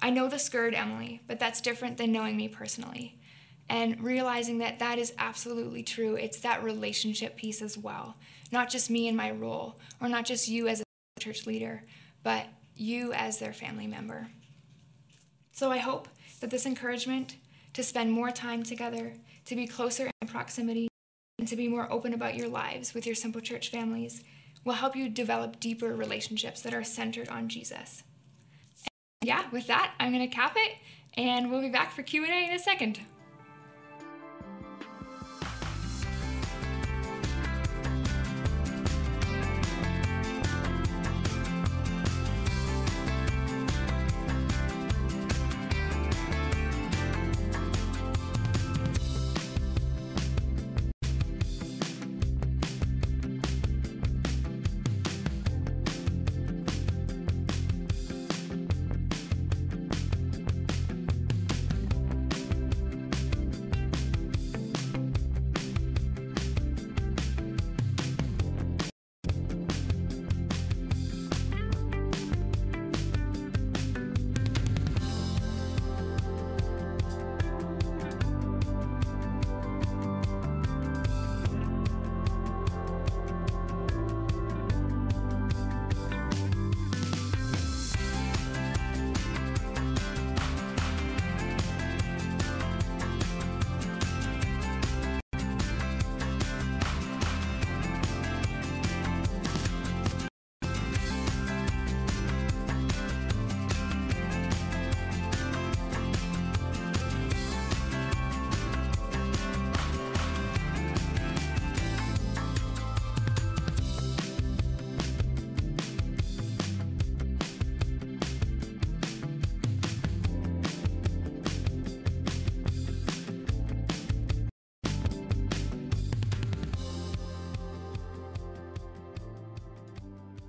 I 0.00 0.10
know 0.10 0.28
the 0.28 0.38
scared 0.38 0.74
Emily, 0.74 1.20
but 1.26 1.40
that's 1.40 1.60
different 1.60 1.96
than 1.96 2.12
knowing 2.12 2.36
me 2.36 2.48
personally. 2.48 3.18
And 3.68 4.02
realizing 4.02 4.58
that 4.58 4.78
that 4.78 4.98
is 4.98 5.12
absolutely 5.18 5.82
true. 5.82 6.14
It's 6.14 6.40
that 6.40 6.62
relationship 6.62 7.36
piece 7.36 7.60
as 7.60 7.76
well. 7.76 8.16
Not 8.50 8.70
just 8.70 8.90
me 8.90 9.08
and 9.08 9.16
my 9.16 9.30
role, 9.30 9.78
or 10.00 10.08
not 10.08 10.24
just 10.24 10.48
you 10.48 10.68
as 10.68 10.80
a 10.80 11.20
church 11.20 11.46
leader, 11.46 11.84
but 12.22 12.46
you 12.76 13.12
as 13.12 13.38
their 13.38 13.52
family 13.52 13.86
member. 13.86 14.28
So 15.52 15.70
I 15.70 15.78
hope 15.78 16.08
that 16.40 16.50
this 16.50 16.64
encouragement 16.64 17.36
to 17.78 17.84
spend 17.84 18.10
more 18.10 18.32
time 18.32 18.64
together, 18.64 19.12
to 19.44 19.54
be 19.54 19.64
closer 19.64 20.10
in 20.20 20.26
proximity, 20.26 20.88
and 21.38 21.46
to 21.46 21.54
be 21.54 21.68
more 21.68 21.90
open 21.92 22.12
about 22.12 22.34
your 22.34 22.48
lives 22.48 22.92
with 22.92 23.06
your 23.06 23.14
Simple 23.14 23.40
Church 23.40 23.70
families 23.70 24.24
will 24.64 24.72
help 24.72 24.96
you 24.96 25.08
develop 25.08 25.60
deeper 25.60 25.94
relationships 25.94 26.60
that 26.62 26.74
are 26.74 26.82
centered 26.82 27.28
on 27.28 27.48
Jesus. 27.48 28.02
And 29.22 29.28
yeah, 29.28 29.48
with 29.52 29.68
that, 29.68 29.94
I'm 30.00 30.12
going 30.12 30.28
to 30.28 30.34
cap 30.34 30.54
it, 30.56 30.72
and 31.16 31.52
we'll 31.52 31.60
be 31.60 31.68
back 31.68 31.92
for 31.92 32.02
Q&A 32.02 32.48
in 32.48 32.52
a 32.52 32.58
second. 32.58 32.98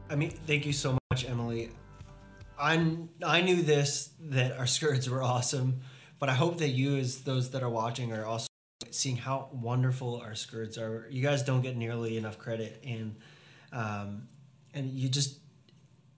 I 0.10 0.16
mean, 0.16 0.32
thank 0.32 0.66
you 0.66 0.74
so 0.74 0.98
much, 1.12 1.24
Emily. 1.26 1.70
I 2.60 2.98
I 3.24 3.42
knew 3.42 3.62
this 3.62 4.10
that 4.22 4.58
our 4.58 4.66
skirts 4.66 5.08
were 5.08 5.22
awesome, 5.22 5.82
but 6.18 6.30
I 6.30 6.34
hope 6.34 6.58
that 6.58 6.70
you, 6.70 6.98
as 6.98 7.22
those 7.22 7.52
that 7.52 7.62
are 7.62 7.70
watching, 7.70 8.12
are 8.12 8.26
also 8.26 8.48
seeing 8.90 9.18
how 9.18 9.50
wonderful 9.54 10.20
our 10.22 10.34
skirts 10.34 10.78
are. 10.78 11.08
You 11.12 11.22
guys 11.22 11.44
don't 11.44 11.62
get 11.62 11.78
nearly 11.78 12.18
enough 12.18 12.40
credit, 12.40 12.84
and 12.84 13.16
um, 13.72 14.28
and 14.74 14.90
you 14.92 15.10
just 15.10 15.40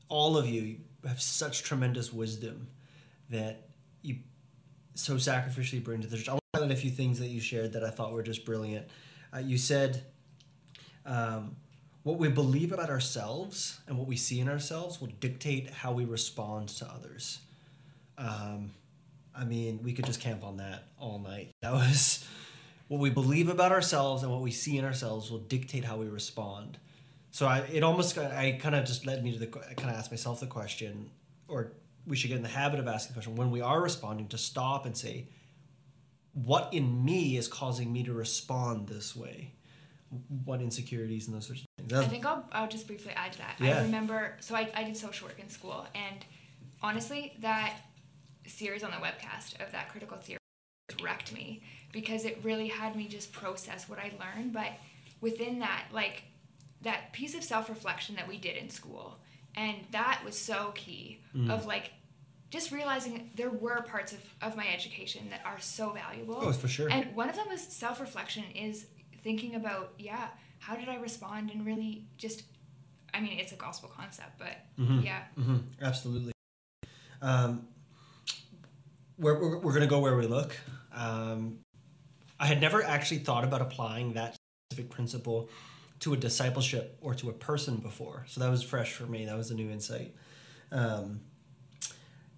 all 0.07 0.37
of 0.37 0.47
you 0.47 0.77
have 1.05 1.21
such 1.21 1.63
tremendous 1.63 2.13
wisdom 2.13 2.67
that 3.29 3.69
you 4.01 4.19
so 4.95 5.15
sacrificially 5.15 5.83
bring 5.83 6.01
to 6.01 6.07
the 6.07 6.15
church. 6.15 6.29
I 6.29 6.33
want 6.33 6.43
to 6.53 6.61
highlight 6.61 6.77
a 6.77 6.79
few 6.79 6.91
things 6.91 7.19
that 7.19 7.27
you 7.27 7.41
shared 7.41 7.73
that 7.73 7.83
I 7.83 7.89
thought 7.89 8.13
were 8.13 8.23
just 8.23 8.45
brilliant. 8.45 8.87
Uh, 9.33 9.39
you 9.39 9.57
said. 9.57 10.05
Um, 11.05 11.55
what 12.03 12.17
we 12.17 12.29
believe 12.29 12.71
about 12.71 12.89
ourselves 12.89 13.79
and 13.87 13.97
what 13.97 14.07
we 14.07 14.15
see 14.15 14.39
in 14.39 14.49
ourselves 14.49 14.99
will 14.99 15.09
dictate 15.19 15.69
how 15.69 15.91
we 15.91 16.05
respond 16.05 16.69
to 16.69 16.85
others. 16.85 17.39
Um, 18.17 18.71
I 19.35 19.45
mean, 19.45 19.79
we 19.83 19.93
could 19.93 20.05
just 20.05 20.19
camp 20.19 20.43
on 20.43 20.57
that 20.57 20.83
all 20.99 21.19
night. 21.19 21.51
That 21.61 21.73
was 21.73 22.27
what 22.87 22.99
we 22.99 23.09
believe 23.09 23.49
about 23.49 23.71
ourselves 23.71 24.23
and 24.23 24.31
what 24.31 24.41
we 24.41 24.51
see 24.51 24.77
in 24.77 24.83
ourselves 24.83 25.31
will 25.31 25.39
dictate 25.39 25.85
how 25.85 25.97
we 25.97 26.07
respond. 26.07 26.77
So 27.29 27.45
I, 27.45 27.59
it 27.71 27.83
almost, 27.83 28.17
I 28.17 28.57
kind 28.59 28.75
of 28.75 28.83
just 28.83 29.05
led 29.05 29.23
me 29.23 29.31
to 29.31 29.39
the, 29.39 29.47
I 29.69 29.73
kind 29.75 29.89
of 29.89 29.95
asked 29.95 30.11
myself 30.11 30.41
the 30.41 30.47
question, 30.47 31.09
or 31.47 31.71
we 32.05 32.17
should 32.17 32.27
get 32.27 32.37
in 32.37 32.43
the 32.43 32.49
habit 32.49 32.79
of 32.79 32.87
asking 32.87 33.13
the 33.13 33.21
question 33.21 33.35
when 33.35 33.51
we 33.51 33.61
are 33.61 33.81
responding 33.81 34.27
to 34.29 34.37
stop 34.37 34.85
and 34.85 34.97
say, 34.97 35.27
what 36.33 36.73
in 36.73 37.05
me 37.05 37.37
is 37.37 37.47
causing 37.47 37.91
me 37.93 38.03
to 38.03 38.13
respond 38.13 38.87
this 38.87 39.15
way? 39.15 39.53
What 40.43 40.61
insecurities 40.61 41.27
and 41.27 41.35
those 41.35 41.47
sorts 41.47 41.61
of 41.61 41.67
I 41.93 42.07
think 42.07 42.25
I'll, 42.25 42.45
I'll 42.51 42.67
just 42.67 42.87
briefly 42.87 43.13
add 43.15 43.33
to 43.33 43.37
that. 43.39 43.55
Yeah. 43.59 43.79
I 43.79 43.83
remember, 43.83 44.35
so 44.39 44.55
I, 44.55 44.69
I 44.75 44.83
did 44.83 44.97
social 44.97 45.27
work 45.27 45.39
in 45.39 45.49
school, 45.49 45.85
and 45.95 46.25
honestly, 46.81 47.33
that 47.41 47.75
series 48.47 48.83
on 48.83 48.91
the 48.91 48.97
webcast 48.97 49.61
of 49.65 49.71
that 49.71 49.89
critical 49.89 50.17
theory 50.17 50.39
wrecked 51.01 51.33
me 51.33 51.61
because 51.91 52.25
it 52.25 52.39
really 52.43 52.67
had 52.67 52.95
me 52.95 53.07
just 53.07 53.31
process 53.31 53.87
what 53.87 53.99
I 53.99 54.11
learned. 54.19 54.53
But 54.53 54.71
within 55.21 55.59
that, 55.59 55.85
like 55.93 56.23
that 56.81 57.13
piece 57.13 57.35
of 57.35 57.43
self 57.43 57.69
reflection 57.69 58.15
that 58.15 58.27
we 58.27 58.37
did 58.37 58.57
in 58.57 58.69
school, 58.69 59.19
and 59.55 59.77
that 59.91 60.21
was 60.25 60.37
so 60.37 60.71
key 60.75 61.19
mm. 61.35 61.49
of 61.51 61.65
like 61.65 61.91
just 62.51 62.71
realizing 62.71 63.31
there 63.35 63.49
were 63.49 63.81
parts 63.83 64.11
of, 64.11 64.19
of 64.41 64.57
my 64.57 64.67
education 64.67 65.29
that 65.29 65.41
are 65.45 65.59
so 65.59 65.91
valuable. 65.91 66.37
Oh, 66.41 66.51
for 66.51 66.67
sure. 66.67 66.89
And 66.89 67.15
one 67.15 67.29
of 67.29 67.35
them 67.35 67.47
was 67.49 67.61
self 67.61 67.99
reflection, 68.01 68.43
is 68.53 68.87
thinking 69.23 69.55
about, 69.55 69.93
yeah, 69.97 70.27
how 70.61 70.75
did 70.75 70.87
I 70.87 70.95
respond 70.95 71.49
and 71.51 71.65
really 71.65 72.05
just, 72.17 72.43
I 73.13 73.19
mean, 73.19 73.39
it's 73.39 73.51
a 73.51 73.55
gospel 73.55 73.91
concept, 73.93 74.37
but 74.37 74.57
yeah. 74.77 75.23
hmm 75.35 75.57
Absolutely. 75.81 76.31
Um, 77.21 77.67
we're 79.17 79.39
we're, 79.39 79.57
we're 79.57 79.71
going 79.71 79.81
to 79.81 79.87
go 79.87 79.99
where 79.99 80.15
we 80.15 80.27
look. 80.27 80.55
Um, 80.93 81.59
I 82.39 82.45
had 82.45 82.61
never 82.61 82.83
actually 82.83 83.19
thought 83.19 83.43
about 83.43 83.61
applying 83.61 84.13
that 84.13 84.35
specific 84.71 84.91
principle 84.91 85.49
to 85.99 86.13
a 86.13 86.17
discipleship 86.17 86.97
or 87.01 87.13
to 87.15 87.29
a 87.29 87.33
person 87.33 87.77
before. 87.77 88.25
So 88.27 88.39
that 88.41 88.49
was 88.49 88.63
fresh 88.63 88.93
for 88.93 89.05
me. 89.05 89.25
That 89.25 89.37
was 89.37 89.51
a 89.51 89.55
new 89.55 89.69
insight. 89.69 90.15
Um, 90.71 91.21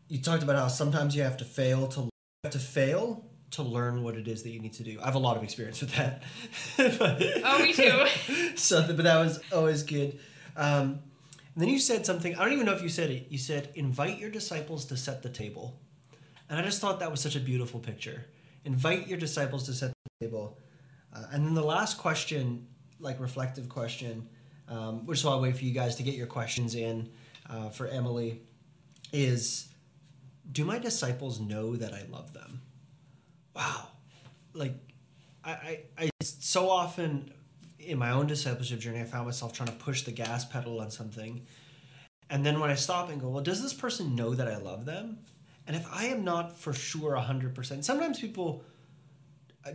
you 0.09 0.21
talked 0.21 0.43
about 0.43 0.55
how 0.57 0.67
sometimes 0.67 1.15
you 1.15 1.23
have 1.23 1.37
to 1.37 1.45
fail 1.45 1.87
to 1.89 2.09
have 2.43 2.53
to 2.53 2.59
fail 2.59 3.25
to 3.53 3.61
learn 3.61 4.01
what 4.01 4.15
it 4.15 4.27
is 4.27 4.41
that 4.43 4.49
you 4.49 4.59
need 4.59 4.73
to 4.73 4.83
do. 4.83 4.99
I 5.01 5.05
have 5.05 5.15
a 5.15 5.19
lot 5.19 5.37
of 5.37 5.43
experience 5.43 5.79
with 5.81 5.93
that. 5.95 6.23
Oh, 7.45 7.59
me 7.59 7.71
too. 7.71 8.05
so, 8.55 8.85
but 8.87 9.03
that 9.03 9.19
was 9.19 9.39
always 9.51 9.83
good. 9.83 10.19
Um, 10.57 10.99
then 11.55 11.69
you 11.69 11.77
said 11.77 12.03
something. 12.03 12.35
I 12.35 12.43
don't 12.43 12.53
even 12.53 12.65
know 12.65 12.73
if 12.73 12.81
you 12.81 12.89
said 12.89 13.11
it. 13.11 13.27
You 13.29 13.37
said, 13.37 13.69
"Invite 13.75 14.17
your 14.17 14.31
disciples 14.31 14.85
to 14.85 14.97
set 14.97 15.21
the 15.21 15.29
table," 15.29 15.79
and 16.49 16.59
I 16.59 16.63
just 16.63 16.81
thought 16.81 16.99
that 16.99 17.11
was 17.11 17.21
such 17.21 17.35
a 17.35 17.39
beautiful 17.39 17.79
picture. 17.79 18.25
Invite 18.65 19.07
your 19.07 19.19
disciples 19.19 19.65
to 19.67 19.73
set 19.73 19.93
the 20.19 20.25
table. 20.25 20.57
Uh, 21.15 21.25
and 21.31 21.45
then 21.45 21.53
the 21.53 21.63
last 21.63 21.99
question, 21.99 22.65
like 22.99 23.19
reflective 23.19 23.69
question, 23.69 24.27
um, 24.67 25.05
which 25.05 25.19
is 25.19 25.25
why 25.25 25.33
I 25.33 25.39
wait 25.39 25.55
for 25.55 25.63
you 25.63 25.73
guys 25.73 25.95
to 25.97 26.03
get 26.03 26.15
your 26.15 26.27
questions 26.27 26.73
in 26.73 27.11
uh, 27.47 27.69
for 27.69 27.87
Emily, 27.87 28.41
is, 29.11 29.67
"Do 30.51 30.65
my 30.65 30.79
disciples 30.79 31.39
know 31.39 31.75
that 31.75 31.93
I 31.93 32.05
love 32.09 32.33
them?" 32.33 32.61
Wow, 33.55 33.87
like 34.53 34.73
I, 35.43 35.51
I, 35.51 35.79
I 35.97 36.09
so 36.21 36.69
often 36.69 37.31
in 37.79 37.97
my 37.97 38.11
own 38.11 38.27
discipleship 38.27 38.79
journey, 38.79 39.01
I 39.01 39.03
found 39.03 39.25
myself 39.25 39.53
trying 39.53 39.67
to 39.67 39.75
push 39.75 40.03
the 40.03 40.11
gas 40.11 40.45
pedal 40.45 40.79
on 40.79 40.89
something. 40.89 41.45
And 42.29 42.45
then 42.45 42.59
when 42.59 42.69
I 42.69 42.75
stop 42.75 43.09
and 43.09 43.21
go, 43.21 43.29
well, 43.29 43.43
does 43.43 43.61
this 43.61 43.73
person 43.73 44.15
know 44.15 44.33
that 44.33 44.47
I 44.47 44.57
love 44.57 44.85
them? 44.85 45.19
And 45.67 45.75
if 45.75 45.85
I 45.91 46.05
am 46.05 46.23
not 46.23 46.57
for 46.57 46.73
sure 46.73 47.15
100%, 47.15 47.83
sometimes 47.83 48.19
people 48.19 48.63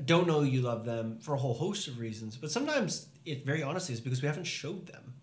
don't 0.05 0.26
know 0.26 0.43
you 0.43 0.61
love 0.61 0.85
them 0.85 1.18
for 1.18 1.35
a 1.35 1.39
whole 1.39 1.55
host 1.55 1.89
of 1.89 1.99
reasons, 1.99 2.37
but 2.37 2.51
sometimes 2.51 3.07
it 3.24 3.47
very 3.47 3.62
honestly 3.62 3.95
is 3.95 4.01
because 4.01 4.20
we 4.20 4.29
haven't 4.29 4.45
showed 4.45 4.87
them. 4.87 5.14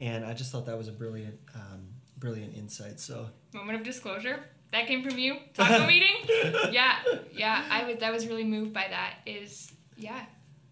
And 0.00 0.24
I 0.24 0.32
just 0.32 0.50
thought 0.50 0.66
that 0.66 0.78
was 0.78 0.88
a 0.88 0.92
brilliant, 0.92 1.38
um, 1.54 1.86
brilliant 2.16 2.56
insight. 2.56 2.98
So 2.98 3.28
Moment 3.52 3.78
of 3.78 3.84
disclosure. 3.84 4.44
That 4.72 4.86
came 4.86 5.02
from 5.02 5.18
you. 5.18 5.36
Taco 5.54 5.86
meeting. 5.86 6.16
Yeah, 6.70 6.96
yeah. 7.32 7.64
I 7.70 7.84
was. 7.84 8.02
I 8.02 8.10
was 8.10 8.26
really 8.28 8.44
moved 8.44 8.72
by 8.72 8.86
that. 8.88 9.14
Is 9.26 9.72
yeah. 9.96 10.24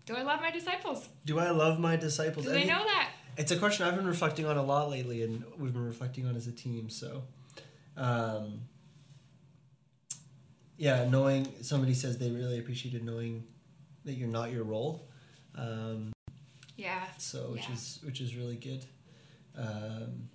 Do 0.06 0.16
I 0.16 0.22
love 0.22 0.40
my 0.40 0.50
disciples? 0.50 1.06
do 1.26 1.38
I 1.38 1.50
love 1.50 1.78
my 1.78 1.96
disciples? 1.96 2.46
Do 2.46 2.52
I 2.52 2.54
they 2.54 2.64
know 2.64 2.82
that? 2.84 3.10
It's 3.36 3.50
a 3.52 3.56
question 3.58 3.86
I've 3.86 3.94
been 3.96 4.06
reflecting 4.06 4.46
on 4.46 4.56
a 4.56 4.62
lot 4.62 4.88
lately, 4.90 5.22
and 5.22 5.44
we've 5.58 5.72
been 5.72 5.84
reflecting 5.84 6.26
on 6.26 6.34
as 6.34 6.46
a 6.46 6.52
team. 6.52 6.88
So, 6.90 7.22
um, 7.96 8.62
yeah, 10.76 11.08
knowing 11.08 11.52
somebody 11.62 11.94
says 11.94 12.18
they 12.18 12.30
really 12.30 12.58
appreciated 12.58 13.04
knowing 13.04 13.44
that 14.04 14.14
you're 14.14 14.28
not 14.28 14.50
your 14.52 14.64
role. 14.64 15.08
Um, 15.54 16.12
Yeah. 16.76 17.04
so 17.18 17.50
which 17.52 17.66
Yeah. 17.68 17.74
is 17.74 17.98
which 18.04 18.20
is 18.20 18.34
really 18.36 18.56
good. 18.56 18.84
Um, 19.56 20.30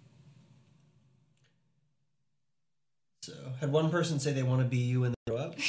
so 3.23 3.31
had 3.61 3.71
one 3.71 3.89
person 3.89 4.19
say 4.19 4.33
they 4.33 4.43
want 4.43 4.61
to 4.61 4.67
be 4.67 4.75
you 4.77 4.99
when 5.01 5.11
they 5.11 5.31
grow 5.31 5.41
up. 5.41 5.55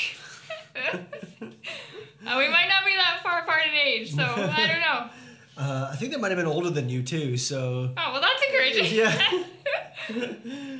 Uh, 2.26 2.38
we 2.38 2.48
might 2.48 2.68
not 2.68 2.86
be 2.86 2.96
that 2.96 3.20
far 3.22 3.40
apart 3.40 3.60
in 3.68 3.74
age, 3.74 4.14
so 4.14 4.22
I 4.24 4.66
don't 4.66 4.80
know. 4.80 5.10
Uh, 5.56 5.90
I 5.92 5.94
think 5.96 6.10
they 6.10 6.18
might 6.18 6.32
have 6.32 6.38
been 6.38 6.48
older 6.48 6.68
than 6.70 6.88
you 6.88 7.02
too. 7.04 7.36
So 7.36 7.92
Oh 7.96 8.12
well, 8.12 8.20
that's 8.20 8.42
encouraging. 8.42 8.92
yeah. 8.92 9.44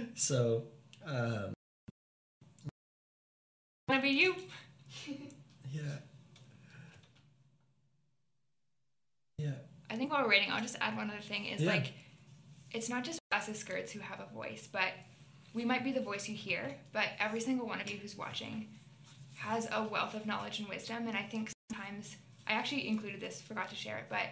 so 0.16 0.64
um, 1.06 1.52
Want 3.88 4.02
to 4.02 4.08
be 4.08 4.08
you? 4.08 4.34
yeah. 5.72 5.82
Yeah. 9.38 9.50
I 9.90 9.94
think 9.96 10.10
while 10.10 10.24
we're 10.24 10.30
waiting, 10.30 10.50
I'll 10.50 10.60
just 10.62 10.76
add 10.80 10.96
one 10.96 11.08
other 11.08 11.20
thing 11.20 11.44
is 11.44 11.60
Yeah. 11.60 11.70
like, 11.70 11.92
it's 12.72 12.88
not 12.88 13.04
just 13.04 13.20
us 13.30 13.48
as 13.48 13.58
skirts 13.60 13.92
who 13.92 14.00
have 14.00 14.18
a 14.18 14.26
voice, 14.34 14.66
but 14.72 14.88
we 15.54 15.64
might 15.64 15.84
be 15.84 15.92
the 15.92 16.00
voice 16.00 16.28
you 16.28 16.34
hear, 16.34 16.74
but 16.92 17.06
every 17.18 17.40
single 17.40 17.66
one 17.66 17.80
of 17.80 17.88
you 17.88 17.96
who's 17.96 18.16
watching 18.16 18.68
has 19.36 19.68
a 19.72 19.82
wealth 19.82 20.14
of 20.14 20.26
knowledge 20.26 20.58
and 20.58 20.68
wisdom. 20.68 21.06
And 21.06 21.16
I 21.16 21.22
think 21.22 21.52
sometimes, 21.70 22.16
I 22.46 22.52
actually 22.52 22.88
included 22.88 23.20
this, 23.20 23.40
forgot 23.40 23.68
to 23.70 23.76
share 23.76 23.98
it, 23.98 24.06
but 24.10 24.26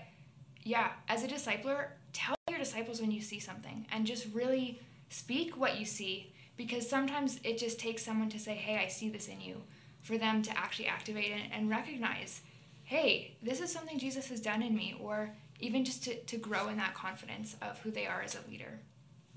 yeah, 0.64 0.90
as 1.08 1.24
a 1.24 1.28
discipler, 1.28 1.86
tell 2.12 2.34
your 2.48 2.58
disciples 2.58 3.00
when 3.00 3.10
you 3.10 3.20
see 3.20 3.40
something 3.40 3.86
and 3.90 4.06
just 4.06 4.26
really 4.34 4.80
speak 5.08 5.56
what 5.56 5.78
you 5.78 5.84
see 5.84 6.32
because 6.56 6.88
sometimes 6.88 7.40
it 7.44 7.58
just 7.58 7.80
takes 7.80 8.04
someone 8.04 8.28
to 8.28 8.38
say, 8.38 8.54
hey, 8.54 8.76
I 8.76 8.88
see 8.88 9.08
this 9.08 9.28
in 9.28 9.40
you, 9.40 9.62
for 10.02 10.18
them 10.18 10.42
to 10.42 10.58
actually 10.58 10.86
activate 10.86 11.32
it 11.32 11.50
and 11.52 11.70
recognize 11.70 12.42
hey, 12.84 13.34
this 13.42 13.60
is 13.60 13.72
something 13.72 13.98
Jesus 13.98 14.28
has 14.28 14.38
done 14.38 14.62
in 14.62 14.74
me, 14.74 14.94
or 15.00 15.30
even 15.60 15.82
just 15.82 16.04
to, 16.04 16.14
to 16.24 16.36
grow 16.36 16.68
in 16.68 16.76
that 16.76 16.92
confidence 16.92 17.56
of 17.62 17.78
who 17.80 17.90
they 17.90 18.06
are 18.06 18.20
as 18.20 18.36
a 18.36 18.50
leader. 18.50 18.78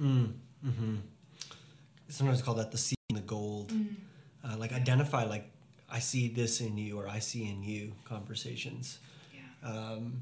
Mm, 0.01 0.33
hmm 0.61 0.95
Sometimes 2.09 2.41
call 2.41 2.55
that 2.55 2.71
the 2.71 2.77
seed 2.77 2.97
and 3.09 3.17
the 3.17 3.23
gold. 3.23 3.71
Uh, 4.43 4.57
like 4.57 4.73
identify, 4.73 5.23
like 5.23 5.49
I 5.89 5.99
see 5.99 6.27
this 6.27 6.61
in 6.61 6.77
you, 6.77 6.99
or 6.99 7.07
I 7.07 7.19
see 7.19 7.49
in 7.49 7.63
you. 7.63 7.93
Conversations. 8.05 8.99
Yeah. 9.33 9.69
Um, 9.69 10.21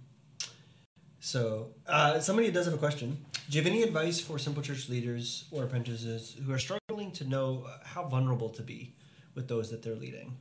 so 1.19 1.69
uh, 1.88 2.19
somebody 2.19 2.51
does 2.51 2.65
have 2.65 2.73
a 2.73 2.77
question. 2.77 3.17
Do 3.49 3.57
you 3.57 3.63
have 3.63 3.71
any 3.71 3.84
advice 3.84 4.19
for 4.19 4.38
simple 4.38 4.61
church 4.61 4.89
leaders 4.89 5.45
or 5.51 5.63
apprentices 5.63 6.36
who 6.45 6.51
are 6.51 6.59
struggling 6.59 7.11
to 7.13 7.23
know 7.23 7.65
uh, 7.67 7.77
how 7.84 8.07
vulnerable 8.07 8.49
to 8.49 8.61
be 8.61 8.93
with 9.36 9.47
those 9.47 9.69
that 9.71 9.81
they're 9.81 9.95
leading? 9.95 10.38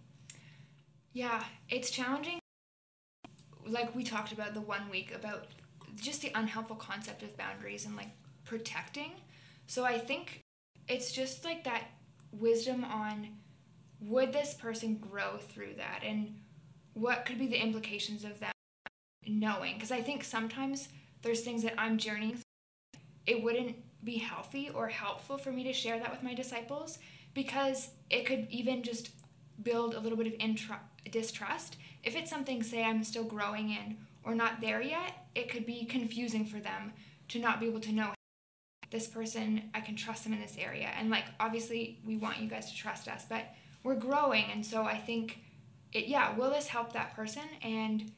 Yeah, 1.13 1.45
it's 1.69 1.91
challenging. 1.91 2.39
Like 3.65 3.95
we 3.95 4.03
talked 4.03 4.33
about 4.33 4.55
the 4.55 4.61
one 4.61 4.89
week 4.91 5.15
about 5.15 5.47
just 5.97 6.23
the 6.23 6.33
unhelpful 6.35 6.77
concept 6.77 7.23
of 7.23 7.37
boundaries 7.37 7.87
and 7.87 7.97
like 7.97 8.11
protecting. 8.45 9.13
So 9.67 9.85
I 9.85 9.99
think 9.99 10.41
it's 10.89 11.13
just 11.13 11.45
like 11.45 11.65
that 11.65 11.85
wisdom 12.33 12.85
on 12.85 13.29
would 14.01 14.33
this 14.33 14.55
person 14.55 14.97
grow 14.97 15.37
through 15.37 15.75
that 15.77 16.03
and 16.05 16.35
what 16.95 17.25
could 17.25 17.39
be 17.39 17.47
the 17.47 17.63
implications 17.63 18.25
of 18.25 18.41
them 18.41 18.53
knowing 19.27 19.75
because 19.75 19.93
I 19.93 20.03
think 20.03 20.25
sometimes 20.25 20.89
there's 21.23 21.43
things 21.43 21.63
that 21.63 21.75
I'm 21.79 21.99
journeying 21.99 22.35
through 22.35 22.43
it 23.27 23.43
wouldn't 23.43 23.77
be 24.05 24.19
healthy 24.19 24.71
or 24.75 24.89
helpful 24.89 25.39
for 25.39 25.53
me 25.53 25.63
to 25.65 25.73
share 25.73 25.99
that 25.99 26.11
with 26.11 26.23
my 26.23 26.35
disciples 26.35 26.99
because 27.35 27.91
it 28.11 28.27
could 28.27 28.47
even 28.51 28.83
just 28.83 29.11
build 29.63 29.95
a 29.95 30.01
little 30.01 30.19
bit 30.19 30.27
of 30.27 30.33
intru- 30.35 30.77
distrust. 31.11 31.77
If 32.03 32.17
it's 32.17 32.31
something, 32.31 32.63
say, 32.63 32.83
I'm 32.83 33.05
still 33.05 33.25
growing 33.25 33.71
in 33.71 33.97
or 34.25 34.35
not 34.35 34.61
there 34.61 34.83
yet, 34.83 35.27
it 35.35 35.51
could 35.51 35.67
be 35.67 35.85
confusing 35.85 36.45
for 36.45 36.59
them 36.59 36.93
to 37.29 37.39
not 37.39 37.61
be 37.61 37.67
able 37.67 37.81
to 37.81 37.93
know 37.93 38.13
this 38.93 39.09
person, 39.09 39.71
I 39.75 39.81
can 39.81 39.97
trust 39.97 40.23
them 40.23 40.33
in 40.33 40.41
this 40.41 40.57
area. 40.59 40.91
And 40.97 41.11
like, 41.11 41.25
obviously, 41.41 41.99
we 42.07 42.17
want 42.17 42.39
you 42.39 42.49
guys 42.49 42.71
to 42.71 42.77
trust 42.77 43.09
us, 43.09 43.25
but 43.29 43.47
we're 43.83 43.97
growing. 43.97 44.45
And 44.53 44.65
so 44.65 44.85
I 44.85 44.99
think, 44.99 45.41
it, 45.93 46.07
yeah, 46.07 46.37
will 46.37 46.51
this 46.51 46.69
help 46.69 46.93
that 46.93 47.17
person? 47.17 47.43
And 47.63 48.13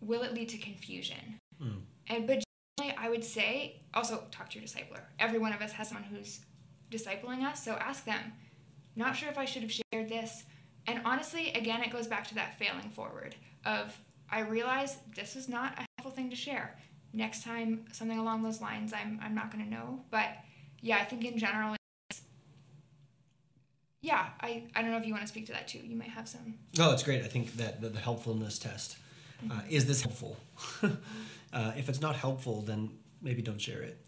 will 0.00 0.22
it 0.22 0.34
lead 0.34 0.48
to 0.48 0.58
confusion? 0.58 1.38
Mm. 1.62 1.82
And, 2.08 2.26
but 2.26 2.42
generally, 2.78 2.96
I 2.98 3.08
would 3.10 3.22
say 3.22 3.82
also 3.92 4.24
talk 4.32 4.50
to 4.50 4.58
your 4.58 4.66
discipler. 4.66 5.02
Every 5.20 5.38
one 5.38 5.52
of 5.52 5.60
us 5.60 5.72
has 5.72 5.88
someone 5.88 6.04
who's 6.04 6.40
discipling 6.90 7.44
us, 7.44 7.62
so 7.64 7.72
ask 7.72 8.04
them. 8.04 8.32
Not 8.96 9.14
sure 9.14 9.28
if 9.28 9.38
I 9.38 9.44
should 9.44 9.62
have 9.62 9.72
shared 9.72 10.08
this. 10.08 10.44
And 10.86 11.00
honestly, 11.04 11.52
again, 11.52 11.82
it 11.82 11.90
goes 11.90 12.06
back 12.06 12.26
to 12.28 12.34
that 12.36 12.58
failing 12.58 12.90
forward 12.90 13.36
of 13.64 13.96
I 14.30 14.40
realize 14.40 14.98
this 15.14 15.36
is 15.36 15.48
not 15.48 15.78
a 15.78 15.86
helpful 15.98 16.10
thing 16.10 16.30
to 16.30 16.36
share. 16.36 16.76
Next 17.14 17.44
time, 17.44 17.84
something 17.92 18.18
along 18.18 18.42
those 18.42 18.60
lines, 18.60 18.92
I'm, 18.92 19.20
I'm 19.22 19.36
not 19.36 19.52
going 19.52 19.64
to 19.64 19.70
know. 19.70 20.00
But 20.10 20.30
yeah, 20.80 20.96
I 20.96 21.04
think 21.04 21.24
in 21.24 21.38
general, 21.38 21.76
yeah, 24.02 24.26
I, 24.40 24.64
I 24.74 24.82
don't 24.82 24.90
know 24.90 24.98
if 24.98 25.06
you 25.06 25.12
want 25.12 25.22
to 25.22 25.28
speak 25.28 25.46
to 25.46 25.52
that 25.52 25.68
too. 25.68 25.78
You 25.78 25.96
might 25.96 26.10
have 26.10 26.28
some. 26.28 26.54
No, 26.76 26.90
it's 26.92 27.04
great. 27.04 27.22
I 27.22 27.28
think 27.28 27.56
that 27.56 27.80
the, 27.80 27.88
the 27.88 28.00
helpfulness 28.00 28.58
test 28.58 28.96
uh, 29.48 29.54
mm-hmm. 29.54 29.70
is 29.70 29.86
this 29.86 30.02
helpful? 30.02 30.36
uh, 31.52 31.72
if 31.76 31.88
it's 31.88 32.00
not 32.00 32.16
helpful, 32.16 32.62
then 32.62 32.90
maybe 33.22 33.42
don't 33.42 33.60
share 33.60 33.80
it. 33.80 33.98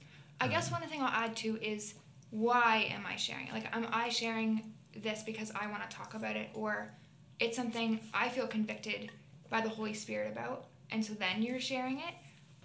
I 0.41 0.47
um, 0.47 0.51
guess 0.51 0.71
one 0.71 0.83
thing 0.83 1.01
I'll 1.01 1.09
add 1.09 1.37
too 1.37 1.59
is 1.63 1.95
why 2.31 2.89
am 2.91 3.07
I 3.07 3.17
sharing 3.17 3.47
it? 3.47 3.53
Like, 3.53 3.75
am 3.75 3.87
I 3.93 4.09
sharing 4.09 4.73
this 4.95 5.23
because 5.23 5.53
I 5.55 5.67
want 5.69 5.89
to 5.89 5.97
talk 5.97 6.15
about 6.15 6.37
it, 6.37 6.51
or 6.55 6.93
it's 7.39 7.57
something 7.57 8.01
I 8.13 8.29
feel 8.29 8.47
convicted 8.47 9.11
by 9.49 9.61
the 9.61 9.69
Holy 9.69 9.95
Spirit 9.95 10.33
about, 10.33 10.67
and 10.91 11.05
so 11.05 11.15
then 11.15 11.43
you're 11.43 11.61
sharing 11.61 12.01
it? 12.01 12.15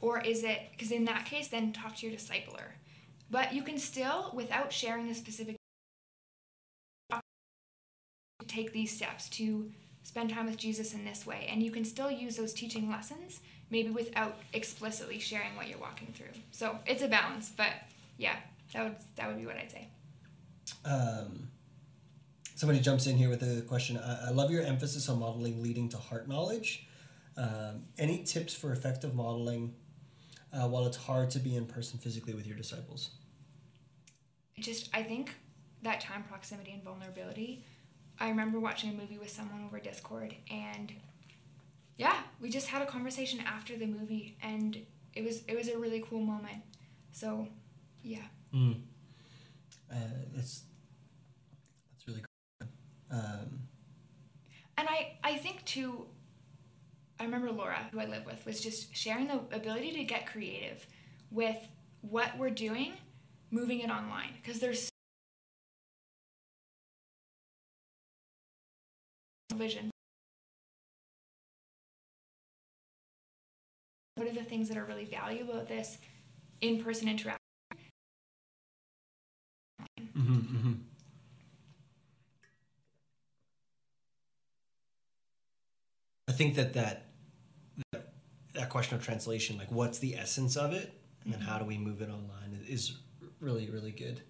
Or 0.01 0.19
is 0.19 0.43
it, 0.43 0.59
because 0.71 0.91
in 0.91 1.05
that 1.05 1.25
case, 1.25 1.47
then 1.47 1.71
talk 1.71 1.95
to 1.97 2.07
your 2.07 2.17
discipler. 2.17 2.71
But 3.29 3.53
you 3.53 3.61
can 3.61 3.77
still, 3.77 4.31
without 4.33 4.73
sharing 4.73 5.07
the 5.07 5.15
specific, 5.15 5.55
take 8.47 8.73
these 8.73 8.93
steps 8.93 9.29
to 9.29 9.71
spend 10.03 10.31
time 10.31 10.47
with 10.47 10.57
Jesus 10.57 10.93
in 10.93 11.05
this 11.05 11.25
way. 11.25 11.47
And 11.49 11.63
you 11.63 11.71
can 11.71 11.85
still 11.85 12.11
use 12.11 12.35
those 12.35 12.53
teaching 12.53 12.89
lessons, 12.89 13.39
maybe 13.69 13.89
without 13.89 14.39
explicitly 14.53 15.19
sharing 15.19 15.55
what 15.55 15.69
you're 15.69 15.77
walking 15.79 16.07
through. 16.13 16.33
So 16.51 16.77
it's 16.85 17.03
a 17.03 17.07
balance, 17.07 17.51
but 17.55 17.69
yeah, 18.17 18.35
that 18.73 18.83
would 18.83 18.95
that 19.15 19.27
would 19.27 19.37
be 19.37 19.45
what 19.45 19.57
I'd 19.57 19.71
say. 19.71 19.87
Um, 20.83 21.49
somebody 22.55 22.79
jumps 22.79 23.07
in 23.07 23.15
here 23.17 23.29
with 23.29 23.43
a 23.43 23.61
question. 23.61 23.97
I, 23.97 24.27
I 24.27 24.31
love 24.31 24.51
your 24.51 24.63
emphasis 24.63 25.07
on 25.09 25.19
modeling 25.19 25.61
leading 25.61 25.89
to 25.89 25.97
heart 25.97 26.27
knowledge. 26.27 26.87
Um, 27.37 27.85
any 27.97 28.23
tips 28.23 28.53
for 28.53 28.73
effective 28.73 29.15
modeling 29.15 29.73
uh, 30.53 30.67
while 30.67 30.85
it's 30.85 30.97
hard 30.97 31.29
to 31.31 31.39
be 31.39 31.55
in 31.55 31.65
person 31.65 31.99
physically 31.99 32.33
with 32.33 32.45
your 32.45 32.57
disciples? 32.57 33.11
Just, 34.59 34.89
I 34.93 35.03
think 35.03 35.33
that 35.81 36.01
time 36.01 36.23
proximity 36.23 36.71
and 36.71 36.83
vulnerability. 36.83 37.65
I 38.19 38.29
remember 38.29 38.59
watching 38.59 38.91
a 38.91 38.93
movie 38.93 39.17
with 39.17 39.29
someone 39.29 39.63
over 39.65 39.79
Discord, 39.79 40.35
and 40.51 40.93
yeah, 41.97 42.17
we 42.39 42.49
just 42.49 42.67
had 42.67 42.81
a 42.81 42.85
conversation 42.85 43.39
after 43.41 43.75
the 43.75 43.87
movie, 43.87 44.37
and 44.43 44.77
it 45.15 45.23
was 45.23 45.43
it 45.47 45.55
was 45.55 45.69
a 45.69 45.77
really 45.77 46.03
cool 46.07 46.21
moment. 46.21 46.61
So, 47.11 47.47
yeah. 48.03 48.25
Mm. 48.53 48.81
Uh, 49.91 49.95
that's 50.35 50.63
that's 51.91 52.07
really 52.07 52.21
cool. 52.59 52.69
Um, 53.09 53.61
and 54.77 54.87
I 54.87 55.17
I 55.23 55.37
think 55.37 55.65
too 55.65 56.05
I 57.21 57.23
remember 57.25 57.51
Laura, 57.51 57.87
who 57.91 57.99
I 57.99 58.05
live 58.05 58.25
with, 58.25 58.43
was 58.47 58.59
just 58.61 58.95
sharing 58.95 59.27
the 59.27 59.41
ability 59.51 59.91
to 59.91 60.03
get 60.03 60.25
creative 60.25 60.87
with 61.29 61.55
what 62.01 62.35
we're 62.39 62.49
doing, 62.49 62.93
moving 63.51 63.81
it 63.81 63.91
online. 63.91 64.31
Because 64.41 64.59
there's 64.59 64.89
vision. 69.53 69.91
What 74.15 74.27
are 74.27 74.33
the 74.33 74.43
things 74.43 74.67
that 74.69 74.77
are 74.77 74.85
really 74.85 75.05
valuable 75.05 75.53
about 75.53 75.67
this 75.67 75.99
in 76.61 76.83
person 76.83 77.07
interaction? 77.07 77.37
Mm-hmm, 79.99 80.33
mm-hmm. 80.33 80.73
I 86.27 86.31
think 86.31 86.55
that 86.55 86.73
that 86.73 87.10
that 88.61 88.69
question 88.69 88.95
of 88.95 89.03
translation, 89.03 89.57
like 89.57 89.71
what's 89.71 89.97
the 89.97 90.15
essence 90.15 90.55
of 90.55 90.71
it, 90.71 90.93
and 91.23 91.33
then 91.33 91.41
how 91.41 91.57
do 91.57 91.65
we 91.65 91.77
move 91.77 92.01
it 92.01 92.09
online, 92.09 92.59
is 92.67 92.97
really 93.39 93.69
really 93.69 93.91
good. 93.91 94.21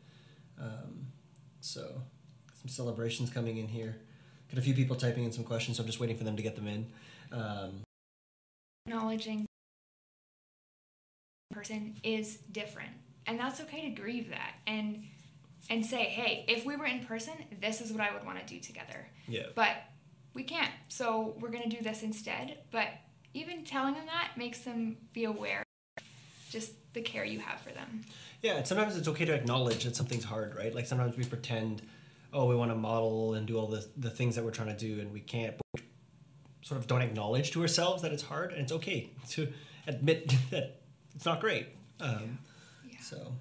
Um, 0.59 1.07
so 1.59 2.01
some 2.53 2.67
celebrations 2.67 3.29
coming 3.29 3.57
in 3.57 3.67
here. 3.67 3.97
Got 4.49 4.59
a 4.59 4.61
few 4.61 4.73
people 4.73 4.95
typing 4.95 5.23
in 5.25 5.31
some 5.31 5.43
questions, 5.43 5.77
so 5.77 5.83
I'm 5.83 5.87
just 5.87 5.99
waiting 5.99 6.17
for 6.17 6.23
them 6.23 6.35
to 6.37 6.43
get 6.43 6.55
them 6.55 6.67
in. 6.67 6.87
Um, 7.31 7.83
Acknowledging 8.85 9.45
person 11.53 11.95
is 12.03 12.37
different, 12.51 12.91
and 13.27 13.37
that's 13.37 13.59
okay 13.61 13.89
to 13.89 14.01
grieve 14.01 14.29
that 14.29 14.53
and 14.65 15.03
and 15.69 15.85
say, 15.85 16.05
hey, 16.05 16.45
if 16.47 16.65
we 16.65 16.75
were 16.77 16.85
in 16.85 17.05
person, 17.05 17.33
this 17.61 17.81
is 17.81 17.91
what 17.91 18.01
I 18.01 18.13
would 18.13 18.25
want 18.25 18.39
to 18.39 18.45
do 18.45 18.59
together. 18.59 19.07
Yeah. 19.27 19.47
But 19.55 19.75
we 20.33 20.43
can't, 20.43 20.71
so 20.87 21.35
we're 21.39 21.51
gonna 21.51 21.69
do 21.69 21.81
this 21.81 22.01
instead. 22.01 22.57
But 22.71 22.87
even 23.33 23.63
telling 23.63 23.93
them 23.93 24.05
that 24.05 24.31
makes 24.37 24.59
them 24.59 24.97
be 25.13 25.25
aware 25.25 25.63
just 26.49 26.73
the 26.93 27.01
care 27.01 27.23
you 27.23 27.39
have 27.39 27.59
for 27.61 27.71
them. 27.71 28.01
Yeah, 28.41 28.57
and 28.57 28.67
sometimes 28.67 28.97
it's 28.97 29.07
okay 29.07 29.25
to 29.25 29.33
acknowledge 29.33 29.83
that 29.85 29.95
something's 29.95 30.23
hard, 30.23 30.55
right? 30.55 30.73
Like 30.73 30.85
sometimes 30.85 31.15
we 31.17 31.23
pretend, 31.23 31.81
oh, 32.33 32.45
we 32.45 32.55
want 32.55 32.71
to 32.71 32.75
model 32.75 33.35
and 33.35 33.47
do 33.47 33.57
all 33.57 33.67
the 33.67 33.87
the 33.97 34.09
things 34.09 34.35
that 34.35 34.43
we're 34.43 34.51
trying 34.51 34.75
to 34.75 34.77
do, 34.77 34.99
and 34.99 35.11
we 35.13 35.21
can't. 35.21 35.55
We 35.75 35.81
sort 36.61 36.79
of 36.79 36.87
don't 36.87 37.01
acknowledge 37.01 37.51
to 37.51 37.61
ourselves 37.61 38.01
that 38.01 38.11
it's 38.11 38.23
hard, 38.23 38.51
and 38.51 38.61
it's 38.61 38.71
okay 38.71 39.09
to 39.29 39.47
admit 39.87 40.33
that 40.49 40.81
it's 41.15 41.25
not 41.25 41.39
great. 41.39 41.67
Um, 41.99 42.39
yeah. 42.85 42.91
yeah. 42.91 42.99
So. 43.01 43.35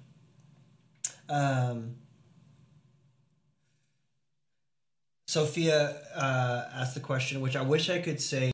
Um, 1.29 1.95
Sophia 5.27 6.01
uh, 6.13 6.65
asked 6.73 6.93
the 6.93 6.99
question, 6.99 7.39
which 7.39 7.55
I 7.55 7.61
wish 7.61 7.89
I 7.89 7.99
could 7.99 8.19
say 8.19 8.50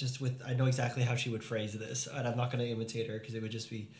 just 0.00 0.20
with 0.20 0.42
I 0.44 0.54
know 0.54 0.64
exactly 0.64 1.02
how 1.02 1.14
she 1.14 1.28
would 1.28 1.44
phrase 1.44 1.74
this, 1.74 2.08
and 2.12 2.26
I'm 2.26 2.36
not 2.36 2.50
going 2.50 2.64
to 2.64 2.70
imitate 2.70 3.08
her 3.08 3.18
because 3.18 3.34
it 3.34 3.42
would 3.42 3.52
just 3.52 3.70
be. 3.70 3.90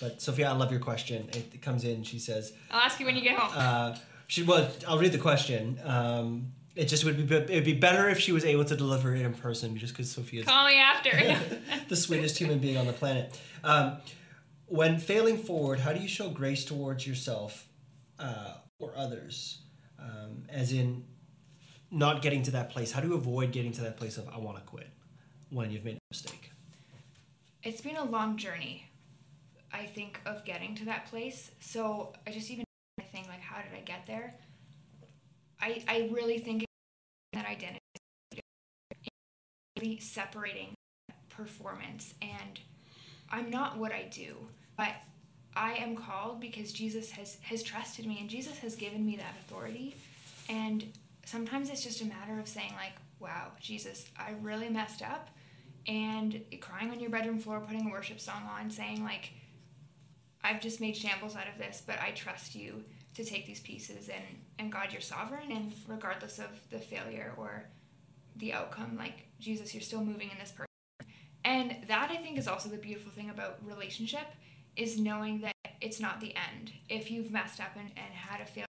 But 0.00 0.20
Sophia, 0.20 0.48
I 0.48 0.52
love 0.52 0.72
your 0.72 0.80
question. 0.80 1.28
It, 1.32 1.62
comes 1.62 1.84
in. 1.84 2.02
She 2.02 2.18
says, 2.18 2.52
"I'll 2.70 2.80
ask 2.80 2.98
you 2.98 3.06
when 3.06 3.14
you 3.14 3.22
get 3.22 3.38
home." 3.38 3.52
Uh, 3.54 3.96
she 4.26 4.42
well, 4.42 4.68
I'll 4.88 4.98
read 4.98 5.12
the 5.12 5.18
question. 5.18 5.78
Um, 5.84 6.52
it 6.74 6.86
just 6.86 7.04
would 7.04 7.28
be 7.28 7.34
it'd 7.34 7.64
be 7.64 7.74
better 7.74 8.08
if 8.08 8.18
she 8.18 8.32
was 8.32 8.44
able 8.44 8.64
to 8.64 8.76
deliver 8.76 9.14
it 9.14 9.22
in 9.22 9.32
person, 9.32 9.76
just 9.76 9.92
because 9.94 10.10
Sophia's 10.10 10.44
call 10.44 10.66
me 10.66 10.78
after 10.78 11.10
the 11.88 11.96
sweetest 11.96 12.36
human 12.36 12.58
being 12.58 12.76
on 12.76 12.86
the 12.86 12.92
planet. 12.92 13.40
Um, 13.62 13.98
when 14.66 14.98
failing 14.98 15.38
forward, 15.38 15.78
how 15.78 15.92
do 15.92 16.00
you 16.00 16.08
show 16.08 16.30
grace 16.30 16.64
towards 16.64 17.06
yourself 17.06 17.68
uh, 18.18 18.54
or 18.80 18.92
others? 18.96 19.60
Um, 20.00 20.44
as 20.48 20.72
in, 20.72 21.04
not 21.90 22.20
getting 22.20 22.42
to 22.42 22.50
that 22.50 22.70
place. 22.70 22.90
How 22.90 23.00
do 23.00 23.08
you 23.08 23.14
avoid 23.14 23.52
getting 23.52 23.72
to 23.72 23.82
that 23.82 23.96
place 23.96 24.18
of 24.18 24.28
I 24.28 24.38
want 24.38 24.56
to 24.56 24.62
quit? 24.64 24.88
When 25.50 25.70
you've 25.70 25.84
made 25.84 25.96
a 25.96 26.00
mistake? 26.10 26.50
It's 27.62 27.80
been 27.80 27.96
a 27.96 28.04
long 28.04 28.36
journey, 28.36 28.90
I 29.72 29.86
think, 29.86 30.20
of 30.26 30.44
getting 30.44 30.74
to 30.76 30.84
that 30.86 31.06
place. 31.06 31.50
So 31.60 32.12
I 32.26 32.30
just 32.30 32.50
even 32.50 32.64
think 33.12 33.28
like, 33.28 33.40
how 33.40 33.62
did 33.62 33.76
I 33.76 33.80
get 33.80 34.06
there? 34.06 34.34
I 35.60 35.82
I 35.88 36.10
really 36.12 36.38
think 36.38 36.64
that 37.32 37.46
identity 37.46 37.80
really 39.80 39.98
separating 39.98 40.74
performance 41.28 42.14
and 42.22 42.60
I'm 43.30 43.50
not 43.50 43.78
what 43.78 43.92
I 43.92 44.08
do, 44.10 44.36
but 44.76 44.92
I 45.56 45.74
am 45.74 45.96
called 45.96 46.40
because 46.40 46.72
Jesus 46.72 47.10
has 47.12 47.38
has 47.42 47.62
trusted 47.62 48.06
me 48.06 48.18
and 48.20 48.28
Jesus 48.28 48.58
has 48.58 48.74
given 48.76 49.04
me 49.04 49.16
that 49.16 49.34
authority. 49.40 49.96
And 50.48 50.84
sometimes 51.24 51.70
it's 51.70 51.82
just 51.82 52.02
a 52.02 52.04
matter 52.04 52.38
of 52.38 52.46
saying 52.46 52.72
like, 52.76 52.94
wow, 53.18 53.52
Jesus, 53.60 54.06
I 54.18 54.34
really 54.42 54.68
messed 54.68 55.02
up 55.02 55.30
and 55.86 56.42
crying 56.60 56.90
on 56.90 57.00
your 57.00 57.10
bedroom 57.10 57.38
floor, 57.38 57.60
putting 57.60 57.86
a 57.86 57.90
worship 57.90 58.20
song 58.20 58.48
on, 58.58 58.70
saying, 58.70 59.04
like, 59.04 59.32
I've 60.42 60.60
just 60.60 60.80
made 60.80 60.96
shambles 60.96 61.36
out 61.36 61.48
of 61.48 61.58
this, 61.58 61.82
but 61.86 61.98
I 62.00 62.10
trust 62.10 62.54
you 62.54 62.84
to 63.14 63.24
take 63.24 63.46
these 63.46 63.60
pieces 63.60 64.08
and, 64.08 64.24
and 64.58 64.72
God, 64.72 64.88
you're 64.92 65.00
sovereign, 65.00 65.52
and 65.52 65.72
regardless 65.86 66.38
of 66.38 66.48
the 66.70 66.78
failure 66.78 67.32
or 67.36 67.64
the 68.36 68.52
outcome, 68.52 68.96
like, 68.98 69.26
Jesus, 69.38 69.74
you're 69.74 69.82
still 69.82 70.04
moving 70.04 70.30
in 70.30 70.38
this 70.38 70.50
person. 70.50 70.66
And 71.44 71.76
that 71.88 72.10
I 72.10 72.16
think 72.16 72.38
is 72.38 72.48
also 72.48 72.68
the 72.68 72.76
beautiful 72.76 73.12
thing 73.12 73.30
about 73.30 73.58
relationship 73.64 74.26
is 74.76 74.98
knowing 74.98 75.40
that 75.42 75.54
it's 75.80 76.00
not 76.00 76.20
the 76.20 76.34
end. 76.34 76.72
If 76.88 77.10
you've 77.10 77.30
messed 77.30 77.60
up 77.60 77.76
and, 77.76 77.90
and 77.96 78.12
had 78.14 78.40
a 78.40 78.46
failure, 78.46 78.66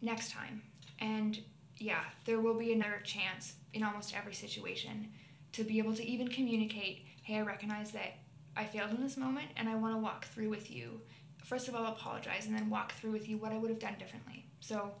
next 0.00 0.30
time. 0.32 0.62
And 1.00 1.38
yeah, 1.76 2.04
there 2.24 2.40
will 2.40 2.54
be 2.54 2.72
another 2.72 3.00
chance 3.04 3.54
in 3.72 3.82
almost 3.82 4.16
every 4.16 4.34
situation 4.34 5.08
to 5.52 5.64
be 5.64 5.78
able 5.78 5.94
to 5.94 6.04
even 6.04 6.28
communicate 6.28 7.04
hey, 7.28 7.36
I 7.36 7.42
recognize 7.42 7.90
that 7.90 8.14
I 8.56 8.64
failed 8.64 8.90
in 8.90 9.02
this 9.02 9.18
moment 9.18 9.48
and 9.58 9.68
I 9.68 9.74
want 9.74 9.94
to 9.94 9.98
walk 9.98 10.24
through 10.24 10.48
with 10.48 10.70
you. 10.70 10.98
First 11.44 11.68
of 11.68 11.74
all, 11.74 11.84
apologize 11.84 12.46
and 12.46 12.56
then 12.56 12.70
walk 12.70 12.92
through 12.92 13.12
with 13.12 13.28
you 13.28 13.36
what 13.36 13.52
I 13.52 13.58
would 13.58 13.68
have 13.68 13.78
done 13.78 13.96
differently. 13.98 14.46
So, 14.60 14.92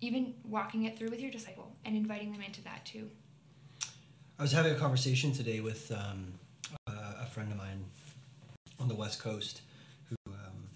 even 0.00 0.34
walking 0.42 0.84
it 0.84 0.98
through 0.98 1.10
with 1.10 1.20
your 1.20 1.30
disciple 1.30 1.76
and 1.84 1.96
inviting 1.96 2.32
them 2.32 2.42
into 2.42 2.60
that 2.64 2.84
too. 2.84 3.08
I 4.36 4.42
was 4.42 4.50
having 4.50 4.74
a 4.74 4.78
conversation 4.78 5.32
today 5.32 5.60
with 5.60 5.92
um, 5.92 6.34
a 6.88 7.24
friend 7.26 7.52
of 7.52 7.56
mine 7.56 7.84
on 8.80 8.88
the 8.88 8.96
West 8.96 9.22
Coast 9.22 9.60
who 10.10 10.16
um, 10.32 10.68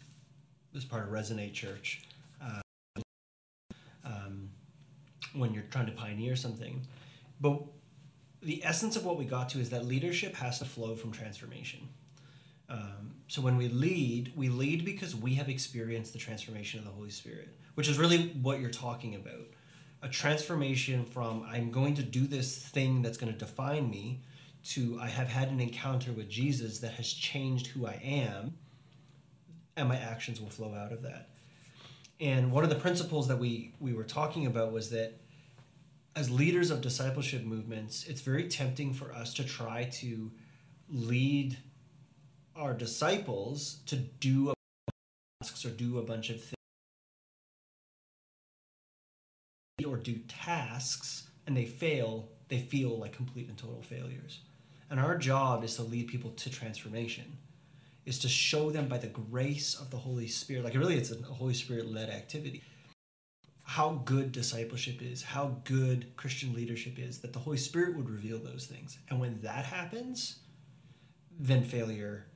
is 0.73 0.85
part 0.85 1.03
of 1.03 1.11
Resonate 1.11 1.53
Church. 1.53 2.03
Uh, 2.41 2.61
um, 4.05 4.49
when 5.35 5.53
you're 5.53 5.65
trying 5.71 5.87
to 5.87 5.93
pioneer 5.93 6.37
something, 6.37 6.87
but 7.41 7.61
the 8.43 8.65
essence 8.65 8.97
of 8.97 9.05
what 9.05 9.19
we 9.19 9.25
got 9.25 9.49
to 9.51 9.61
is 9.61 9.71
that 9.71 9.85
leadership 9.85 10.35
has 10.37 10.59
to 10.59 10.65
flow 10.65 10.95
from 10.95 11.13
transformation. 11.13 11.89
Um, 12.69 13.15
so 13.29 13.43
when 13.43 13.57
we 13.57 13.69
lead, 13.69 14.33
we 14.37 14.49
lead 14.49 14.85
because 14.85 15.15
we 15.15 15.35
have 15.35 15.49
experienced 15.49 16.13
the 16.13 16.19
transformation 16.19 16.79
of 16.79 16.87
the 16.87 16.93
Holy 16.93 17.11
Spirit, 17.11 17.49
which 17.75 17.89
is 17.89 17.99
really 17.99 18.29
what 18.43 18.61
you're 18.61 18.71
talking 18.71 19.15
about. 19.15 19.47
A 20.03 20.09
transformation 20.09 21.05
from 21.05 21.45
I'm 21.47 21.71
going 21.71 21.95
to 21.95 22.03
do 22.03 22.27
this 22.27 22.57
thing 22.57 23.03
that's 23.03 23.19
going 23.19 23.33
to 23.33 23.39
define 23.39 23.91
me 23.91 24.23
to 24.63 24.99
I 25.01 25.09
have 25.09 25.29
had 25.29 25.49
an 25.49 25.61
encounter 25.61 26.13
with 26.13 26.29
Jesus 26.29 26.79
that 26.79 26.93
has 26.93 27.13
changed 27.13 27.67
who 27.69 27.87
I 27.87 28.01
am, 28.03 28.55
and 29.77 29.89
my 29.89 29.97
actions 29.97 30.41
will 30.41 30.49
flow 30.49 30.75
out 30.75 30.93
of 30.93 31.03
that. 31.03 31.31
And 32.21 32.53
one 32.53 32.65
of 32.65 32.71
the 32.71 32.77
principles 32.77 33.29
that 33.29 33.39
we 33.39 33.75
we 33.81 33.93
were 33.93 34.05
talking 34.05 34.47
about 34.47 34.73
was 34.73 34.91
that 34.91 35.20
as 36.17 36.31
leaders 36.31 36.71
of 36.71 36.81
discipleship 36.81 37.45
movements, 37.45 38.07
it's 38.07 38.21
very 38.21 38.49
tempting 38.49 38.93
for 38.93 39.13
us 39.13 39.35
to 39.35 39.45
try 39.45 39.85
to 39.85 40.31
lead 40.89 41.57
our 42.57 42.75
disciples 42.75 43.79
to 43.87 43.97
do 43.97 44.53
tasks 45.41 45.65
or 45.65 45.71
do 45.71 45.99
a 45.99 46.03
bunch 46.03 46.31
of 46.31 46.43
things 46.43 46.55
or 49.87 49.97
do 49.97 50.17
tasks 50.29 51.29
and 51.47 51.57
they 51.57 51.65
fail, 51.65 52.29
they 52.49 52.59
feel 52.59 52.99
like 52.99 53.13
complete 53.13 53.49
and 53.49 53.57
total 53.57 53.83
failures. 53.83 54.41
And 54.91 54.99
our 54.99 55.17
job 55.17 55.65
is 55.65 55.77
to 55.77 55.83
lead 55.83 56.09
people 56.09 56.31
to 56.33 56.51
transformation, 56.51 57.39
is 58.05 58.19
to 58.19 58.29
show 58.29 58.71
them 58.71 58.89
by 58.89 58.99
the 58.99 59.07
grace 59.07 59.75
of 59.75 59.91
the 59.91 59.97
Holy 59.97 60.27
Spirit. 60.27 60.65
Like 60.65 60.75
really, 60.75 60.97
it's 60.97 61.13
a 61.13 61.23
Holy 61.23 61.55
Spirit 61.55 61.87
led 61.87 62.11
activity 62.11 62.63
how 63.71 64.03
good 64.05 64.33
discipleship 64.33 65.01
is, 65.01 65.23
how 65.23 65.57
good 65.63 66.05
Christian 66.17 66.53
leadership 66.53 66.99
is, 66.99 67.21
that 67.21 67.33
the 67.33 67.39
Holy 67.39 67.57
Spirit 67.57 67.97
would 67.97 68.11
reveal 68.11 68.37
those 68.37 68.67
things. 68.67 68.99
And 69.09 69.21
when 69.21 69.41
that 69.43 69.65
happens, 69.65 70.41
then 71.39 71.63
failure 71.63 72.27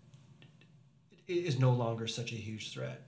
is 1.27 1.59
no 1.59 1.73
longer 1.73 2.07
such 2.07 2.31
a 2.31 2.37
huge 2.37 2.73
threat. 2.73 3.03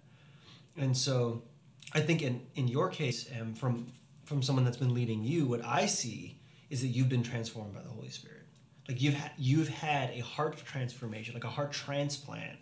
And 0.76 0.96
so 0.96 1.44
I 1.92 2.00
think 2.00 2.20
in, 2.20 2.44
in 2.56 2.66
your 2.66 2.88
case, 2.88 3.30
um, 3.40 3.54
from 3.54 3.92
from 4.24 4.42
someone 4.42 4.64
that's 4.64 4.76
been 4.76 4.92
leading 4.92 5.22
you, 5.22 5.46
what 5.46 5.64
I 5.64 5.86
see 5.86 6.40
is 6.68 6.80
that 6.80 6.88
you've 6.88 7.08
been 7.08 7.22
transformed 7.22 7.74
by 7.74 7.82
the 7.82 7.90
Holy 7.90 8.08
Spirit. 8.08 8.42
Like 8.88 9.00
you've 9.00 9.14
ha- 9.14 9.34
you've 9.38 9.68
had 9.68 10.10
a 10.10 10.18
heart 10.18 10.56
transformation, 10.64 11.32
like 11.32 11.44
a 11.44 11.48
heart 11.48 11.70
transplant, 11.70 12.58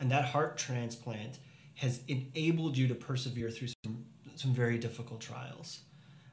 and 0.00 0.10
that 0.10 0.24
heart 0.24 0.56
transplant 0.56 1.38
has 1.74 2.00
enabled 2.08 2.78
you 2.78 2.88
to 2.88 2.94
persevere 2.94 3.50
through 3.50 3.68
some 3.84 4.06
some 4.38 4.52
very 4.52 4.78
difficult 4.78 5.20
trials, 5.20 5.80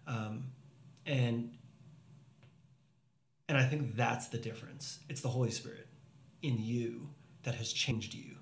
um, 0.07 0.45
and 1.05 1.51
and 3.49 3.57
I 3.57 3.65
think 3.65 3.95
that's 3.95 4.27
the 4.27 4.37
difference. 4.37 4.99
It's 5.09 5.21
the 5.21 5.29
Holy 5.29 5.51
Spirit 5.51 5.87
in 6.41 6.57
you 6.57 7.09
that 7.43 7.55
has 7.55 7.71
changed 7.73 8.13
you, 8.13 8.35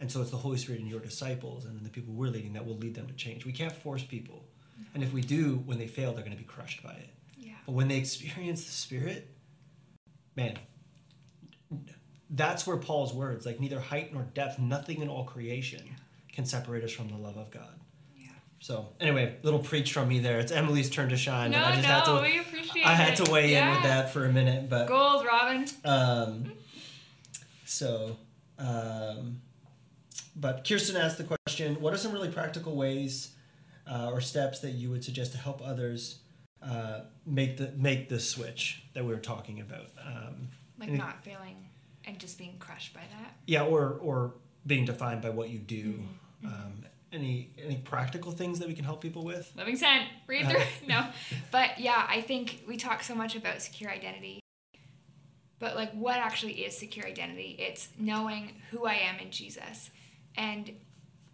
and 0.00 0.10
so 0.10 0.20
it's 0.20 0.30
the 0.30 0.36
Holy 0.36 0.58
Spirit 0.58 0.80
in 0.80 0.86
your 0.86 1.00
disciples 1.00 1.64
and 1.64 1.76
in 1.76 1.84
the 1.84 1.90
people 1.90 2.14
we're 2.14 2.28
leading 2.28 2.52
that 2.54 2.66
will 2.66 2.76
lead 2.76 2.94
them 2.94 3.06
to 3.06 3.14
change. 3.14 3.44
We 3.44 3.52
can't 3.52 3.72
force 3.72 4.04
people, 4.04 4.44
and 4.94 5.02
if 5.02 5.12
we 5.12 5.22
do, 5.22 5.62
when 5.66 5.78
they 5.78 5.86
fail, 5.86 6.12
they're 6.12 6.24
going 6.24 6.36
to 6.36 6.42
be 6.42 6.44
crushed 6.44 6.82
by 6.82 6.92
it. 6.92 7.10
Yeah. 7.36 7.52
But 7.66 7.72
when 7.72 7.88
they 7.88 7.98
experience 7.98 8.64
the 8.64 8.72
Spirit, 8.72 9.28
man, 10.36 10.58
that's 12.30 12.66
where 12.66 12.76
Paul's 12.76 13.12
words, 13.12 13.44
like 13.46 13.60
neither 13.60 13.80
height 13.80 14.12
nor 14.12 14.22
depth, 14.22 14.58
nothing 14.58 15.00
in 15.02 15.08
all 15.08 15.24
creation, 15.24 15.96
can 16.32 16.44
separate 16.44 16.84
us 16.84 16.92
from 16.92 17.08
the 17.08 17.16
love 17.16 17.36
of 17.36 17.50
God. 17.50 17.79
So 18.60 18.90
anyway, 19.00 19.36
little 19.42 19.58
preach 19.58 19.92
from 19.92 20.08
me 20.08 20.18
there. 20.18 20.38
It's 20.38 20.52
Emily's 20.52 20.90
turn 20.90 21.08
to 21.08 21.16
shine. 21.16 21.50
No, 21.50 21.64
I 21.64 21.72
just 21.72 21.82
no, 21.82 21.88
had 21.88 22.04
to, 22.04 22.22
we 22.22 22.38
appreciate 22.38 22.86
I 22.86 22.92
had 22.92 23.16
to 23.16 23.30
weigh 23.32 23.52
yeah. 23.52 23.68
in 23.68 23.74
with 23.74 23.82
that 23.84 24.12
for 24.12 24.26
a 24.26 24.32
minute, 24.32 24.68
but 24.68 24.86
gold, 24.86 25.24
Robin. 25.26 25.66
Um, 25.82 26.52
so, 27.64 28.18
um, 28.58 29.40
but 30.36 30.66
Kirsten 30.68 30.96
asked 30.96 31.16
the 31.16 31.24
question: 31.24 31.80
What 31.80 31.94
are 31.94 31.96
some 31.96 32.12
really 32.12 32.30
practical 32.30 32.76
ways 32.76 33.32
uh, 33.90 34.10
or 34.12 34.20
steps 34.20 34.60
that 34.60 34.72
you 34.72 34.90
would 34.90 35.02
suggest 35.02 35.32
to 35.32 35.38
help 35.38 35.66
others 35.66 36.18
uh, 36.62 37.00
make 37.24 37.56
the 37.56 37.72
make 37.78 38.10
the 38.10 38.20
switch 38.20 38.84
that 38.92 39.02
we 39.02 39.14
were 39.14 39.20
talking 39.20 39.60
about? 39.60 39.86
Um, 40.06 40.48
like 40.78 40.90
not 40.90 41.24
failing 41.24 41.56
and 42.04 42.18
just 42.18 42.36
being 42.36 42.56
crushed 42.58 42.92
by 42.92 43.00
that. 43.18 43.36
Yeah, 43.46 43.64
or 43.64 43.98
or 44.02 44.34
being 44.66 44.84
defined 44.84 45.22
by 45.22 45.30
what 45.30 45.48
you 45.48 45.58
do. 45.58 45.94
Mm-hmm. 46.44 46.46
Um, 46.46 46.84
any 47.12 47.50
any 47.62 47.76
practical 47.76 48.32
things 48.32 48.58
that 48.58 48.68
we 48.68 48.74
can 48.74 48.84
help 48.84 49.00
people 49.00 49.24
with? 49.24 49.52
Living 49.56 49.76
sent, 49.76 50.04
read 50.26 50.46
uh, 50.46 50.50
through. 50.50 50.62
no, 50.88 51.06
but 51.50 51.78
yeah, 51.78 52.06
I 52.08 52.20
think 52.20 52.62
we 52.66 52.76
talk 52.76 53.02
so 53.02 53.14
much 53.14 53.36
about 53.36 53.62
secure 53.62 53.90
identity, 53.90 54.40
but 55.58 55.76
like, 55.76 55.92
what 55.92 56.16
actually 56.16 56.64
is 56.64 56.76
secure 56.76 57.06
identity? 57.06 57.56
It's 57.58 57.88
knowing 57.98 58.52
who 58.70 58.86
I 58.86 58.94
am 58.94 59.18
in 59.18 59.30
Jesus, 59.30 59.90
and 60.36 60.72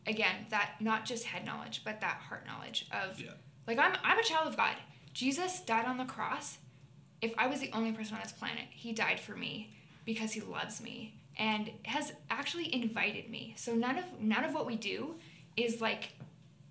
again, 0.07 0.47
that 0.51 0.72
not 0.81 1.05
just 1.05 1.24
head 1.24 1.45
knowledge, 1.45 1.83
but 1.85 2.01
that 2.01 2.16
heart 2.29 2.47
knowledge 2.47 2.87
of 2.93 3.20
yeah. 3.20 3.31
like 3.66 3.79
I'm 3.79 3.95
I'm 4.03 4.18
a 4.18 4.24
child 4.24 4.49
of 4.49 4.57
God. 4.57 4.77
Jesus 5.12 5.61
died 5.61 5.87
on 5.87 5.99
the 5.99 6.05
cross. 6.05 6.59
If 7.22 7.33
I 7.39 7.47
was 7.47 7.61
the 7.61 7.70
only 7.72 7.93
person 7.93 8.14
on 8.16 8.22
this 8.22 8.33
planet, 8.33 8.64
He 8.70 8.93
died 8.93 9.20
for 9.20 9.35
me 9.37 9.74
because 10.05 10.33
He 10.33 10.41
loves 10.41 10.81
me 10.81 11.14
and 11.39 11.70
has 11.85 12.12
actually 12.31 12.74
invited 12.74 13.31
me. 13.31 13.55
So 13.57 13.74
none 13.74 13.99
of 13.99 14.05
none 14.20 14.45
of 14.45 14.55
what 14.55 14.66
we 14.66 14.77
do 14.77 15.16
is 15.57 15.80
like 15.80 16.14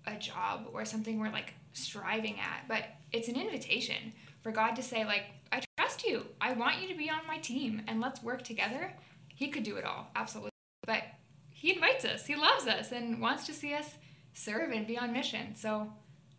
a 0.06 0.16
job 0.16 0.68
or 0.72 0.84
something 0.84 1.18
we're 1.18 1.30
like 1.30 1.54
striving 1.72 2.38
at, 2.38 2.66
but 2.68 2.84
it's 3.12 3.28
an 3.28 3.36
invitation 3.36 4.12
for 4.42 4.52
God 4.52 4.76
to 4.76 4.82
say 4.82 5.04
like 5.04 5.24
I 5.52 5.60
trust 5.78 6.04
you. 6.04 6.26
I 6.40 6.52
want 6.52 6.80
you 6.80 6.88
to 6.88 6.94
be 6.94 7.10
on 7.10 7.26
my 7.26 7.38
team 7.38 7.82
and 7.86 8.00
let's 8.00 8.22
work 8.22 8.42
together. 8.42 8.92
He 9.34 9.48
could 9.48 9.62
do 9.62 9.76
it 9.76 9.84
all, 9.84 10.08
absolutely. 10.14 10.50
But 10.86 11.02
he 11.50 11.74
invites 11.74 12.04
us. 12.04 12.26
He 12.26 12.36
loves 12.36 12.66
us 12.66 12.92
and 12.92 13.20
wants 13.20 13.46
to 13.46 13.52
see 13.52 13.74
us 13.74 13.94
serve 14.34 14.70
and 14.70 14.86
be 14.86 14.98
on 14.98 15.12
mission. 15.12 15.54
So, 15.56 15.92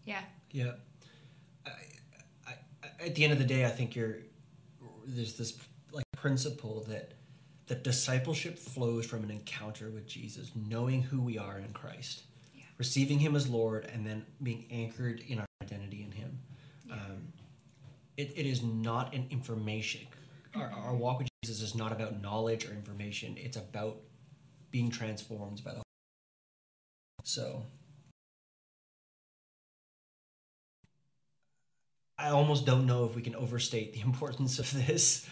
yeah. 0.06 0.22
Yeah. 0.52 0.74
I, 1.66 1.72
I, 2.48 3.06
at 3.06 3.16
the 3.16 3.24
end 3.24 3.34
of 3.34 3.40
the 3.40 3.46
day, 3.46 3.66
I 3.66 3.70
think 3.70 3.96
you're 3.96 4.18
there's 5.06 5.38
this 5.38 5.58
like 5.92 6.06
principle 6.16 6.86
that 6.90 7.14
that 7.68 7.84
discipleship 7.84 8.58
flows 8.58 9.06
from 9.06 9.24
an 9.24 9.32
encounter 9.32 9.90
with 9.90 10.08
Jesus, 10.08 10.52
knowing 10.56 11.02
who 11.02 11.22
we 11.22 11.38
are 11.38 11.60
in 11.60 11.74
Christ 11.74 12.24
receiving 12.78 13.20
Him 13.20 13.36
as 13.36 13.48
Lord, 13.48 13.90
and 13.94 14.06
then 14.06 14.26
being 14.42 14.66
anchored 14.72 15.22
in 15.28 15.40
our 15.40 15.46
identity 15.62 16.04
in 16.04 16.12
Him. 16.12 16.40
Yeah. 16.88 16.94
Um, 16.94 17.34
it, 18.18 18.34
it 18.36 18.46
is 18.46 18.64
not 18.64 19.14
an 19.14 19.28
information. 19.30 20.02
Our, 20.56 20.72
our 20.72 20.96
walk 20.96 21.20
with 21.20 21.30
Jesus 21.44 21.62
is 21.62 21.76
not 21.76 21.92
about 21.92 22.22
knowledge 22.22 22.66
or 22.66 22.72
information. 22.72 23.36
It's 23.38 23.58
about 23.58 23.98
being 24.72 24.90
transformed 24.90 25.64
by 25.64 25.72
the. 25.72 25.78
Holy 25.78 25.84
So. 27.24 27.64
I 32.20 32.30
almost 32.30 32.66
don't 32.66 32.88
know 32.88 33.06
if 33.06 33.16
we 33.16 33.22
can 33.22 33.36
overstate 33.36 33.94
the 33.94 34.02
importance 34.06 34.60
of 34.60 34.72
this, 34.88 35.28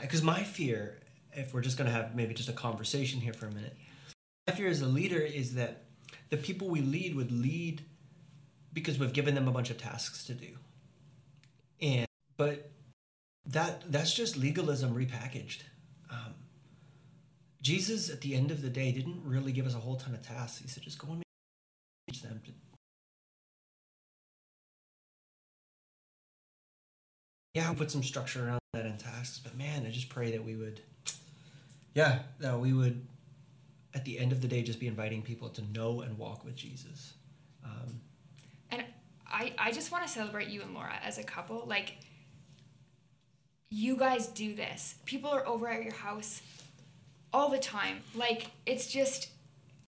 because 0.00 0.22
uh, 0.22 0.26
my 0.26 0.42
fear, 0.42 1.00
if 1.32 1.54
we're 1.54 1.60
just 1.60 1.78
going 1.78 1.88
to 1.88 1.94
have 1.94 2.14
maybe 2.16 2.34
just 2.34 2.48
a 2.48 2.52
conversation 2.52 3.20
here 3.20 3.32
for 3.32 3.46
a 3.46 3.52
minute, 3.52 3.76
my 4.46 4.54
fear 4.54 4.68
as 4.68 4.80
a 4.80 4.86
leader 4.86 5.20
is 5.20 5.54
that 5.54 5.87
the 6.30 6.36
people 6.36 6.68
we 6.68 6.80
lead 6.80 7.14
would 7.14 7.32
lead 7.32 7.84
because 8.72 8.98
we've 8.98 9.12
given 9.12 9.34
them 9.34 9.48
a 9.48 9.52
bunch 9.52 9.70
of 9.70 9.78
tasks 9.78 10.24
to 10.24 10.34
do. 10.34 10.48
And 11.80 12.06
but 12.36 12.70
that 13.46 13.90
that's 13.90 14.14
just 14.14 14.36
legalism 14.36 14.94
repackaged. 14.94 15.62
Um, 16.10 16.34
Jesus, 17.62 18.10
at 18.10 18.20
the 18.20 18.34
end 18.34 18.50
of 18.50 18.62
the 18.62 18.70
day, 18.70 18.92
didn't 18.92 19.22
really 19.24 19.52
give 19.52 19.66
us 19.66 19.74
a 19.74 19.78
whole 19.78 19.96
ton 19.96 20.14
of 20.14 20.26
tasks. 20.26 20.60
He 20.60 20.68
said, 20.68 20.82
just 20.82 20.98
go 20.98 21.12
and 21.12 21.22
teach 22.08 22.22
them 22.22 22.40
to. 22.44 22.52
Yeah, 27.54 27.72
put 27.72 27.90
some 27.90 28.02
structure 28.02 28.46
around 28.46 28.60
that 28.74 28.86
in 28.86 28.96
tasks, 28.98 29.40
but 29.42 29.56
man, 29.56 29.84
I 29.84 29.90
just 29.90 30.10
pray 30.10 30.30
that 30.30 30.44
we 30.44 30.54
would, 30.54 30.80
yeah, 31.94 32.20
that 32.38 32.60
we 32.60 32.72
would 32.72 33.04
at 33.94 34.04
the 34.04 34.18
end 34.18 34.32
of 34.32 34.40
the 34.40 34.48
day 34.48 34.62
just 34.62 34.80
be 34.80 34.86
inviting 34.86 35.22
people 35.22 35.48
to 35.48 35.62
know 35.72 36.02
and 36.02 36.16
walk 36.18 36.44
with 36.44 36.54
Jesus. 36.54 37.14
Um, 37.64 38.00
and 38.70 38.84
I, 39.26 39.52
I 39.58 39.72
just 39.72 39.90
want 39.90 40.06
to 40.06 40.12
celebrate 40.12 40.48
you 40.48 40.62
and 40.62 40.74
Laura 40.74 40.94
as 41.02 41.18
a 41.18 41.24
couple. 41.24 41.64
Like, 41.66 41.96
you 43.70 43.96
guys 43.96 44.28
do 44.28 44.54
this. 44.54 44.96
People 45.04 45.30
are 45.30 45.46
over 45.46 45.68
at 45.68 45.82
your 45.82 45.94
house 45.94 46.42
all 47.32 47.50
the 47.50 47.58
time. 47.58 48.00
Like, 48.14 48.50
it's 48.66 48.86
just 48.86 49.30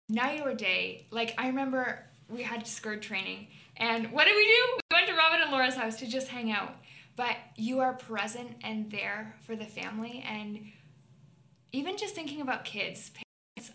night 0.09 0.41
or 0.45 0.55
day. 0.55 1.07
Like, 1.11 1.35
I 1.39 1.49
remember 1.49 2.05
we 2.29 2.43
had 2.43 2.67
skirt 2.67 3.03
training, 3.03 3.49
and 3.77 4.11
what 4.13 4.25
did 4.25 4.35
we 4.35 4.45
do? 4.45 4.79
We 4.91 4.97
went 4.97 5.09
to 5.09 5.15
Robin 5.15 5.41
and 5.43 5.53
Laura's 5.53 5.75
house 5.75 5.97
to 6.01 6.07
just 6.07 6.29
hang 6.29 6.51
out. 6.51 6.75
But 7.15 7.37
you 7.57 7.81
are 7.81 7.93
present 7.93 8.57
and 8.63 8.91
there 8.91 9.35
for 9.47 9.57
the 9.57 9.65
family, 9.65 10.25
and 10.27 10.61
even 11.73 11.97
just 11.97 12.15
thinking 12.15 12.41
about 12.41 12.65
kids, 12.65 13.11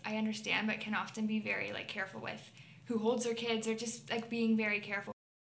I 0.04 0.16
understand, 0.16 0.66
but 0.66 0.80
can 0.80 0.94
often 0.94 1.26
be 1.26 1.40
very 1.40 1.72
like 1.72 1.88
careful 1.88 2.20
with 2.20 2.50
who 2.86 2.98
holds 2.98 3.24
their 3.24 3.34
kids 3.34 3.66
or 3.66 3.74
just 3.74 4.10
like 4.10 4.28
being 4.28 4.56
very 4.56 4.80
careful. 4.80 5.12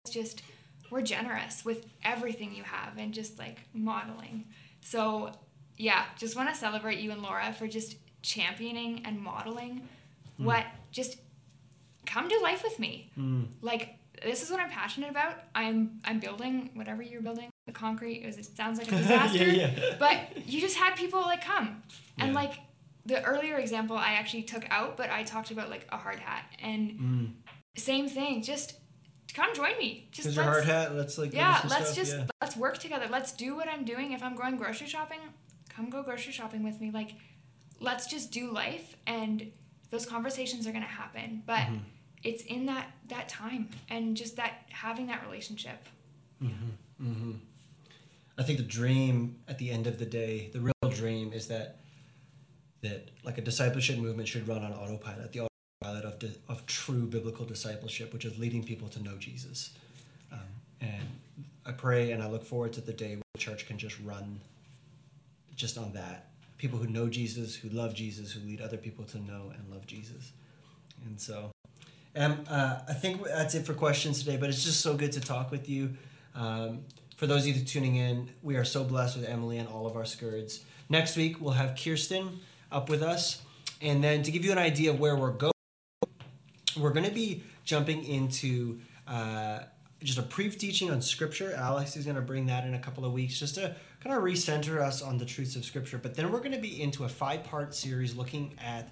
It's 0.05 0.15
just 0.15 0.43
we're 0.91 1.03
generous 1.03 1.65
with 1.65 1.87
everything 2.05 2.55
you 2.55 2.63
have 2.63 2.99
and 2.99 3.13
just 3.13 3.39
like 3.39 3.61
modeling. 3.73 4.45
So 4.81 5.33
yeah, 5.77 6.05
just 6.17 6.37
want 6.37 6.49
to 6.51 6.55
celebrate 6.55 6.99
you 6.99 7.11
and 7.11 7.23
Laura 7.23 7.53
for 7.53 7.67
just 7.67 7.97
championing 8.23 9.03
and 9.05 9.21
modeling 9.21 9.89
mm. 10.41 10.45
what 10.45 10.65
just 10.93 11.19
come 12.07 12.29
do 12.29 12.41
life 12.43 12.63
with 12.63 12.79
me. 12.79 13.11
Mm. 13.19 13.47
Like 13.61 13.99
this 14.23 14.43
is 14.43 14.51
what 14.51 14.61
I'm 14.61 14.71
passionate 14.71 15.11
about. 15.11 15.37
I'm 15.55 16.01
I'm 16.05 16.21
building 16.21 16.71
whatever 16.75 17.03
you're 17.03 17.23
building. 17.23 17.51
The 17.67 17.73
concrete 17.73 18.23
it, 18.23 18.27
was, 18.27 18.37
it 18.39 18.57
sounds 18.57 18.79
like 18.79 18.89
a 18.89 18.97
disaster, 18.97 19.45
yeah, 19.51 19.71
yeah. 19.75 19.97
but 19.99 20.47
you 20.47 20.61
just 20.61 20.77
had 20.77 20.97
people 20.97 21.21
like 21.23 21.43
come 21.43 21.83
and 22.19 22.33
yeah. 22.33 22.39
like 22.39 22.59
the 23.07 23.23
earlier 23.25 23.57
example 23.57 23.97
I 23.97 24.13
actually 24.13 24.43
took 24.45 24.65
out, 24.71 24.97
but 24.97 25.11
I 25.11 25.23
talked 25.25 25.51
about 25.51 25.71
like 25.71 25.87
a 25.91 25.97
hard 25.97 26.19
hat 26.19 26.45
and 26.63 26.91
mm. 26.93 27.33
same 27.77 28.09
thing. 28.09 28.43
Just 28.43 28.75
come 29.35 29.55
join 29.55 29.77
me. 29.79 30.09
Just 30.11 30.35
your 30.35 30.45
hard 30.45 30.65
hat. 30.65 30.95
Let's 30.95 31.19
like 31.19 31.33
yeah. 31.33 31.61
Let's 31.69 31.87
stuff. 31.87 31.97
just 31.97 32.17
yeah. 32.17 32.27
let's 32.41 32.57
work 32.57 32.79
together. 32.79 33.07
Let's 33.11 33.33
do 33.33 33.57
what 33.57 33.69
I'm 33.69 33.85
doing. 33.85 34.13
If 34.13 34.23
I'm 34.23 34.35
going 34.35 34.57
grocery 34.57 34.87
shopping, 34.87 35.19
come 35.69 35.91
go 35.91 36.03
grocery 36.03 36.33
shopping 36.33 36.63
with 36.63 36.81
me. 36.81 36.91
Like, 36.91 37.15
let's 37.81 38.07
just 38.07 38.31
do 38.31 38.51
life, 38.51 38.97
and 39.07 39.51
those 39.91 40.07
conversations 40.07 40.67
are 40.67 40.73
gonna 40.73 40.87
happen. 40.87 41.43
But 41.45 41.61
mm-hmm. 41.61 41.77
it's 42.23 42.43
in 42.45 42.67
that 42.67 42.91
that 43.09 43.29
time 43.29 43.69
and 43.91 44.17
just 44.17 44.37
that 44.37 44.63
having 44.71 45.09
that 45.09 45.23
relationship. 45.25 45.87
Mm-hmm. 46.43 47.07
Mm-hmm. 47.07 47.33
I 48.39 48.43
think 48.43 48.59
the 48.59 48.65
dream 48.65 49.37
at 49.47 49.59
the 49.59 49.71
end 49.71 49.87
of 49.87 49.99
the 49.99 50.07
day, 50.07 50.51
the 50.53 50.61
real 50.61 50.91
dream 50.91 51.33
is 51.33 51.49
that 51.49 51.84
that 52.85 53.11
like 53.25 53.39
a 53.39 53.41
discipleship 53.41 53.99
movement 53.99 54.29
should 54.29 54.47
run 54.47 54.63
on 54.63 54.73
autopilot, 54.73 55.33
the 55.33 55.49
autopilot 55.83 56.05
of, 56.05 56.37
of 56.49 56.67
true 56.67 57.07
biblical 57.07 57.45
discipleship, 57.45 58.13
which 58.13 58.25
is 58.25 58.39
leading 58.39 58.63
people 58.63 58.89
to 58.89 59.03
know 59.03 59.17
Jesus. 59.17 59.71
Um, 60.33 60.39
and 60.81 61.09
I 61.67 61.73
pray 61.73 62.13
and 62.13 62.23
I 62.23 62.29
look 62.29 62.45
forward 62.45 62.73
to 62.75 62.81
the 62.81 62.93
day 62.93 63.17
where 63.17 63.23
the 63.33 63.39
church 63.39 63.67
can 63.67 63.79
just 63.79 63.99
run 64.01 64.41
just 65.57 65.79
on 65.79 65.93
that. 65.95 66.29
People 66.59 66.79
who 66.79 66.87
know 66.87 67.09
Jesus, 67.09 67.55
who 67.55 67.69
love 67.71 67.95
Jesus, 67.95 68.33
who 68.33 68.41
lead 68.41 68.61
other 68.61 68.77
people 68.77 69.05
to 69.07 69.19
know 69.19 69.53
and 69.57 69.69
love 69.71 69.87
Jesus. 69.87 70.33
And 71.07 71.21
so 71.21 71.51
um, 72.17 72.45
uh, 72.49 72.81
I 72.89 72.93
think 72.93 73.25
that's 73.25 73.55
it 73.55 73.67
for 73.67 73.75
questions 73.75 74.21
today, 74.21 74.37
but 74.37 74.49
it's 74.49 74.63
just 74.63 74.81
so 74.81 74.95
good 74.95 75.13
to 75.13 75.21
talk 75.21 75.51
with 75.51 75.69
you. 75.69 75.95
Um, 76.35 76.85
for 77.17 77.27
those 77.27 77.47
of 77.47 77.57
you 77.57 77.65
tuning 77.65 77.97
in, 77.97 78.31
we 78.43 78.57
are 78.57 78.65
so 78.65 78.85
blessed 78.85 79.17
with 79.17 79.29
Emily 79.29 79.59
and 79.59 79.69
all 79.69 79.87
of 79.87 79.97
our 79.97 80.05
skirts. 80.05 80.61
Next 80.89 81.17
week, 81.17 81.41
we'll 81.41 81.55
have 81.55 81.77
Kirsten 81.77 82.41
up 82.75 82.91
with 82.91 83.03
us. 83.03 83.41
And 83.81 84.03
then 84.03 84.23
to 84.23 84.31
give 84.31 84.45
you 84.45 84.53
an 84.53 84.59
idea 84.59 84.91
of 84.91 85.01
where 85.01 85.17
we're 85.17 85.31
going, 85.31 85.53
we're 86.77 86.91
going 86.91 87.07
to 87.07 87.15
be 87.15 87.45
jumping 87.65 88.05
into 88.05 88.81
uh, 89.07 89.61
just 90.03 90.19
a 90.19 90.23
brief 90.23 90.59
teaching 90.59 90.91
on 90.91 91.01
Scripture. 91.01 91.55
Alex 91.55 91.97
is 91.97 92.05
going 92.05 92.17
to 92.17 92.23
bring 92.23 92.47
that 92.47 92.67
in 92.67 92.75
a 92.75 92.79
couple 92.79 93.05
of 93.05 93.13
weeks 93.13 93.39
just 93.39 93.55
to 93.55 93.75
kind 94.03 94.17
of 94.17 94.23
recenter 94.23 94.81
us 94.81 95.01
on 95.01 95.17
the 95.17 95.25
truths 95.25 95.57
of 95.57 95.65
Scripture. 95.65 95.99
But 95.99 96.15
then 96.15 96.31
we're 96.31 96.41
going 96.41 96.53
to 96.53 96.59
be 96.59 96.83
into 96.83 97.05
a 97.05 97.09
five 97.09 97.45
part 97.45 97.75
series 97.75 98.15
looking 98.15 98.55
at 98.63 98.91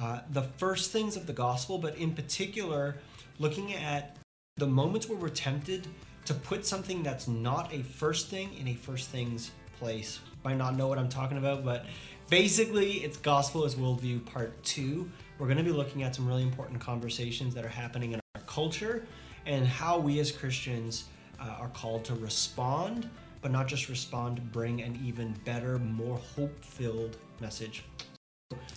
uh, 0.00 0.20
the 0.30 0.42
first 0.42 0.90
things 0.90 1.16
of 1.16 1.26
the 1.26 1.32
gospel, 1.32 1.78
but 1.78 1.96
in 1.96 2.14
particular, 2.14 2.96
looking 3.38 3.74
at 3.74 4.16
the 4.56 4.66
moments 4.66 5.08
where 5.08 5.18
we're 5.18 5.28
tempted 5.28 5.86
to 6.24 6.34
put 6.34 6.64
something 6.64 7.02
that's 7.02 7.26
not 7.26 7.72
a 7.72 7.82
first 7.82 8.28
thing 8.28 8.54
in 8.58 8.68
a 8.68 8.74
first 8.74 9.08
things 9.08 9.50
place. 9.78 10.20
Might 10.44 10.56
not 10.56 10.76
know 10.76 10.86
what 10.86 10.98
I'm 10.98 11.08
talking 11.08 11.38
about, 11.38 11.64
but 11.64 11.86
basically, 12.28 13.04
it's 13.04 13.16
Gospel 13.16 13.64
as 13.64 13.74
Worldview 13.74 14.24
Part 14.26 14.62
2. 14.64 15.10
We're 15.38 15.46
going 15.46 15.58
to 15.58 15.64
be 15.64 15.72
looking 15.72 16.02
at 16.02 16.14
some 16.14 16.26
really 16.26 16.42
important 16.42 16.80
conversations 16.80 17.54
that 17.54 17.64
are 17.64 17.68
happening 17.68 18.12
in 18.12 18.20
our 18.34 18.42
culture 18.42 19.04
and 19.46 19.66
how 19.66 19.98
we 19.98 20.20
as 20.20 20.30
Christians 20.30 21.04
uh, 21.40 21.56
are 21.58 21.68
called 21.68 22.04
to 22.04 22.14
respond, 22.14 23.08
but 23.40 23.50
not 23.50 23.66
just 23.66 23.88
respond, 23.88 24.52
bring 24.52 24.82
an 24.82 24.98
even 25.04 25.34
better, 25.44 25.78
more 25.78 26.18
hope 26.36 26.64
filled 26.64 27.16
message. 27.40 27.84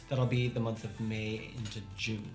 That'll 0.10 0.26
be 0.26 0.48
the 0.48 0.60
month 0.60 0.84
of 0.84 1.00
May 1.00 1.52
into 1.58 1.82
June. 1.98 2.30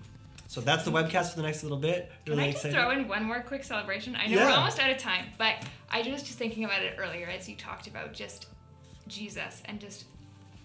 So 0.47 0.59
that's 0.59 0.83
the 0.83 0.91
webcast 0.91 1.31
for 1.31 1.37
the 1.37 1.43
next 1.43 1.63
little 1.63 1.77
bit. 1.77 2.11
Really 2.27 2.39
Can 2.41 2.49
I 2.49 2.51
just 2.51 2.65
excited. 2.65 2.75
throw 2.75 2.91
in 2.91 3.07
one 3.07 3.23
more 3.23 3.41
quick 3.41 3.63
celebration? 3.63 4.15
I 4.17 4.27
know 4.27 4.35
yeah. 4.35 4.45
we're 4.47 4.57
almost 4.57 4.79
out 4.79 4.89
of 4.89 4.97
time, 4.97 5.27
but 5.37 5.55
I 5.89 5.99
was 5.99 6.23
just 6.23 6.37
thinking 6.37 6.65
about 6.65 6.81
it 6.81 6.95
earlier 6.97 7.27
as 7.27 7.47
you 7.47 7.55
talked 7.55 7.87
about 7.87 8.11
just 8.13 8.47
Jesus 9.07 9.63
and 9.65 9.79
just 9.79 10.05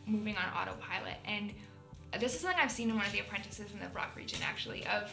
moving 0.06 0.36
on 0.36 0.44
autopilot. 0.62 1.16
And 1.24 1.52
this 2.18 2.34
is 2.34 2.40
something 2.40 2.58
I've 2.60 2.70
seen 2.70 2.90
in 2.90 2.96
one 2.96 3.06
of 3.06 3.12
the 3.12 3.20
apprentices 3.20 3.72
in 3.72 3.80
the 3.80 3.86
Brock 3.86 4.16
region 4.16 4.40
actually 4.42 4.86
of 4.86 5.12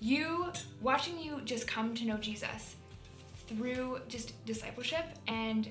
you 0.00 0.52
watching 0.80 1.18
you 1.18 1.40
just 1.44 1.66
come 1.66 1.94
to 1.94 2.04
know 2.04 2.16
Jesus 2.16 2.76
through 3.46 4.00
just 4.08 4.44
discipleship 4.44 5.04
and 5.28 5.68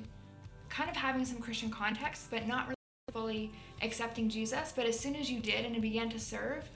kind 0.70 0.90
of 0.90 0.96
having 0.96 1.26
some 1.26 1.40
Christian 1.40 1.70
context, 1.70 2.28
but 2.32 2.48
not 2.48 2.68
really 2.68 2.76
fully 3.12 3.52
accepting 3.82 4.30
Jesus. 4.30 4.74
But 4.76 4.86
as 4.86 4.98
soon 4.98 5.16
as 5.16 5.30
you 5.30 5.40
did 5.40 5.66
and 5.66 5.76
it 5.76 5.82
began 5.82 6.10
to 6.10 6.20
serve, 6.20 6.70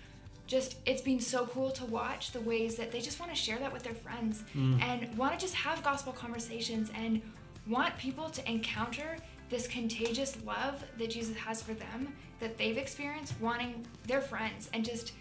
just 0.47 0.77
it's 0.85 1.01
been 1.01 1.19
so 1.19 1.47
cool 1.47 1.71
to 1.71 1.85
watch 1.85 2.31
the 2.31 2.41
ways 2.41 2.75
that 2.75 2.91
they 2.91 3.01
just 3.01 3.19
want 3.19 3.33
to 3.33 3.37
share 3.37 3.57
that 3.57 3.71
with 3.73 3.83
their 3.83 3.95
friends 3.95 4.43
mm. 4.55 4.79
and 4.81 5.17
want 5.17 5.33
to 5.33 5.39
just 5.39 5.55
have 5.55 5.81
gospel 5.83 6.13
conversations 6.13 6.91
and 6.93 7.21
want 7.67 7.97
people 7.97 8.29
to 8.29 8.47
encounter 8.49 9.15
this 9.49 9.67
contagious 9.67 10.37
love 10.45 10.83
that 10.97 11.09
Jesus 11.09 11.35
has 11.37 11.61
for 11.61 11.73
them 11.73 12.13
that 12.39 12.57
they've 12.57 12.77
experienced 12.77 13.33
wanting 13.39 13.85
their 14.07 14.21
friends 14.21 14.69
and 14.73 14.83
just 14.83 15.13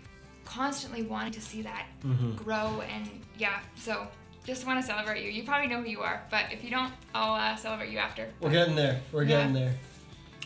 constantly 0.44 1.02
wanting 1.02 1.32
to 1.32 1.40
see 1.40 1.62
that 1.62 1.86
mm-hmm. 2.04 2.32
grow 2.32 2.82
and 2.92 3.08
yeah 3.38 3.60
so 3.76 4.06
just 4.44 4.66
want 4.66 4.78
to 4.78 4.86
celebrate 4.86 5.24
you. 5.24 5.30
You 5.30 5.42
probably 5.42 5.68
know 5.68 5.80
who 5.80 5.88
you 5.88 6.00
are 6.00 6.22
but 6.30 6.46
if 6.52 6.62
you 6.62 6.70
don't 6.70 6.92
i'll 7.14 7.34
uh, 7.34 7.56
celebrate 7.56 7.90
you 7.90 7.98
after. 7.98 8.28
We're 8.40 8.50
getting 8.50 8.74
there. 8.74 9.00
We're 9.12 9.24
getting 9.24 9.52
there. 9.52 9.74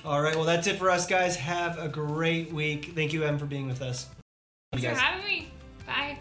All 0.05 0.21
right 0.21 0.35
well 0.35 0.45
that's 0.45 0.67
it 0.67 0.77
for 0.77 0.91
us 0.91 1.07
guys. 1.07 1.37
Have 1.37 1.79
a 1.79 1.89
great 1.89 2.53
week. 2.53 2.93
Thank 2.95 3.13
you 3.13 3.25
em 3.25 3.39
for 3.39 3.47
being 3.47 3.67
with 3.67 3.83
us. 3.83 4.09
Thanks 4.73 4.87
for 4.87 4.95
having 4.95 5.27
me. 5.27 5.51
Bye. 5.87 6.19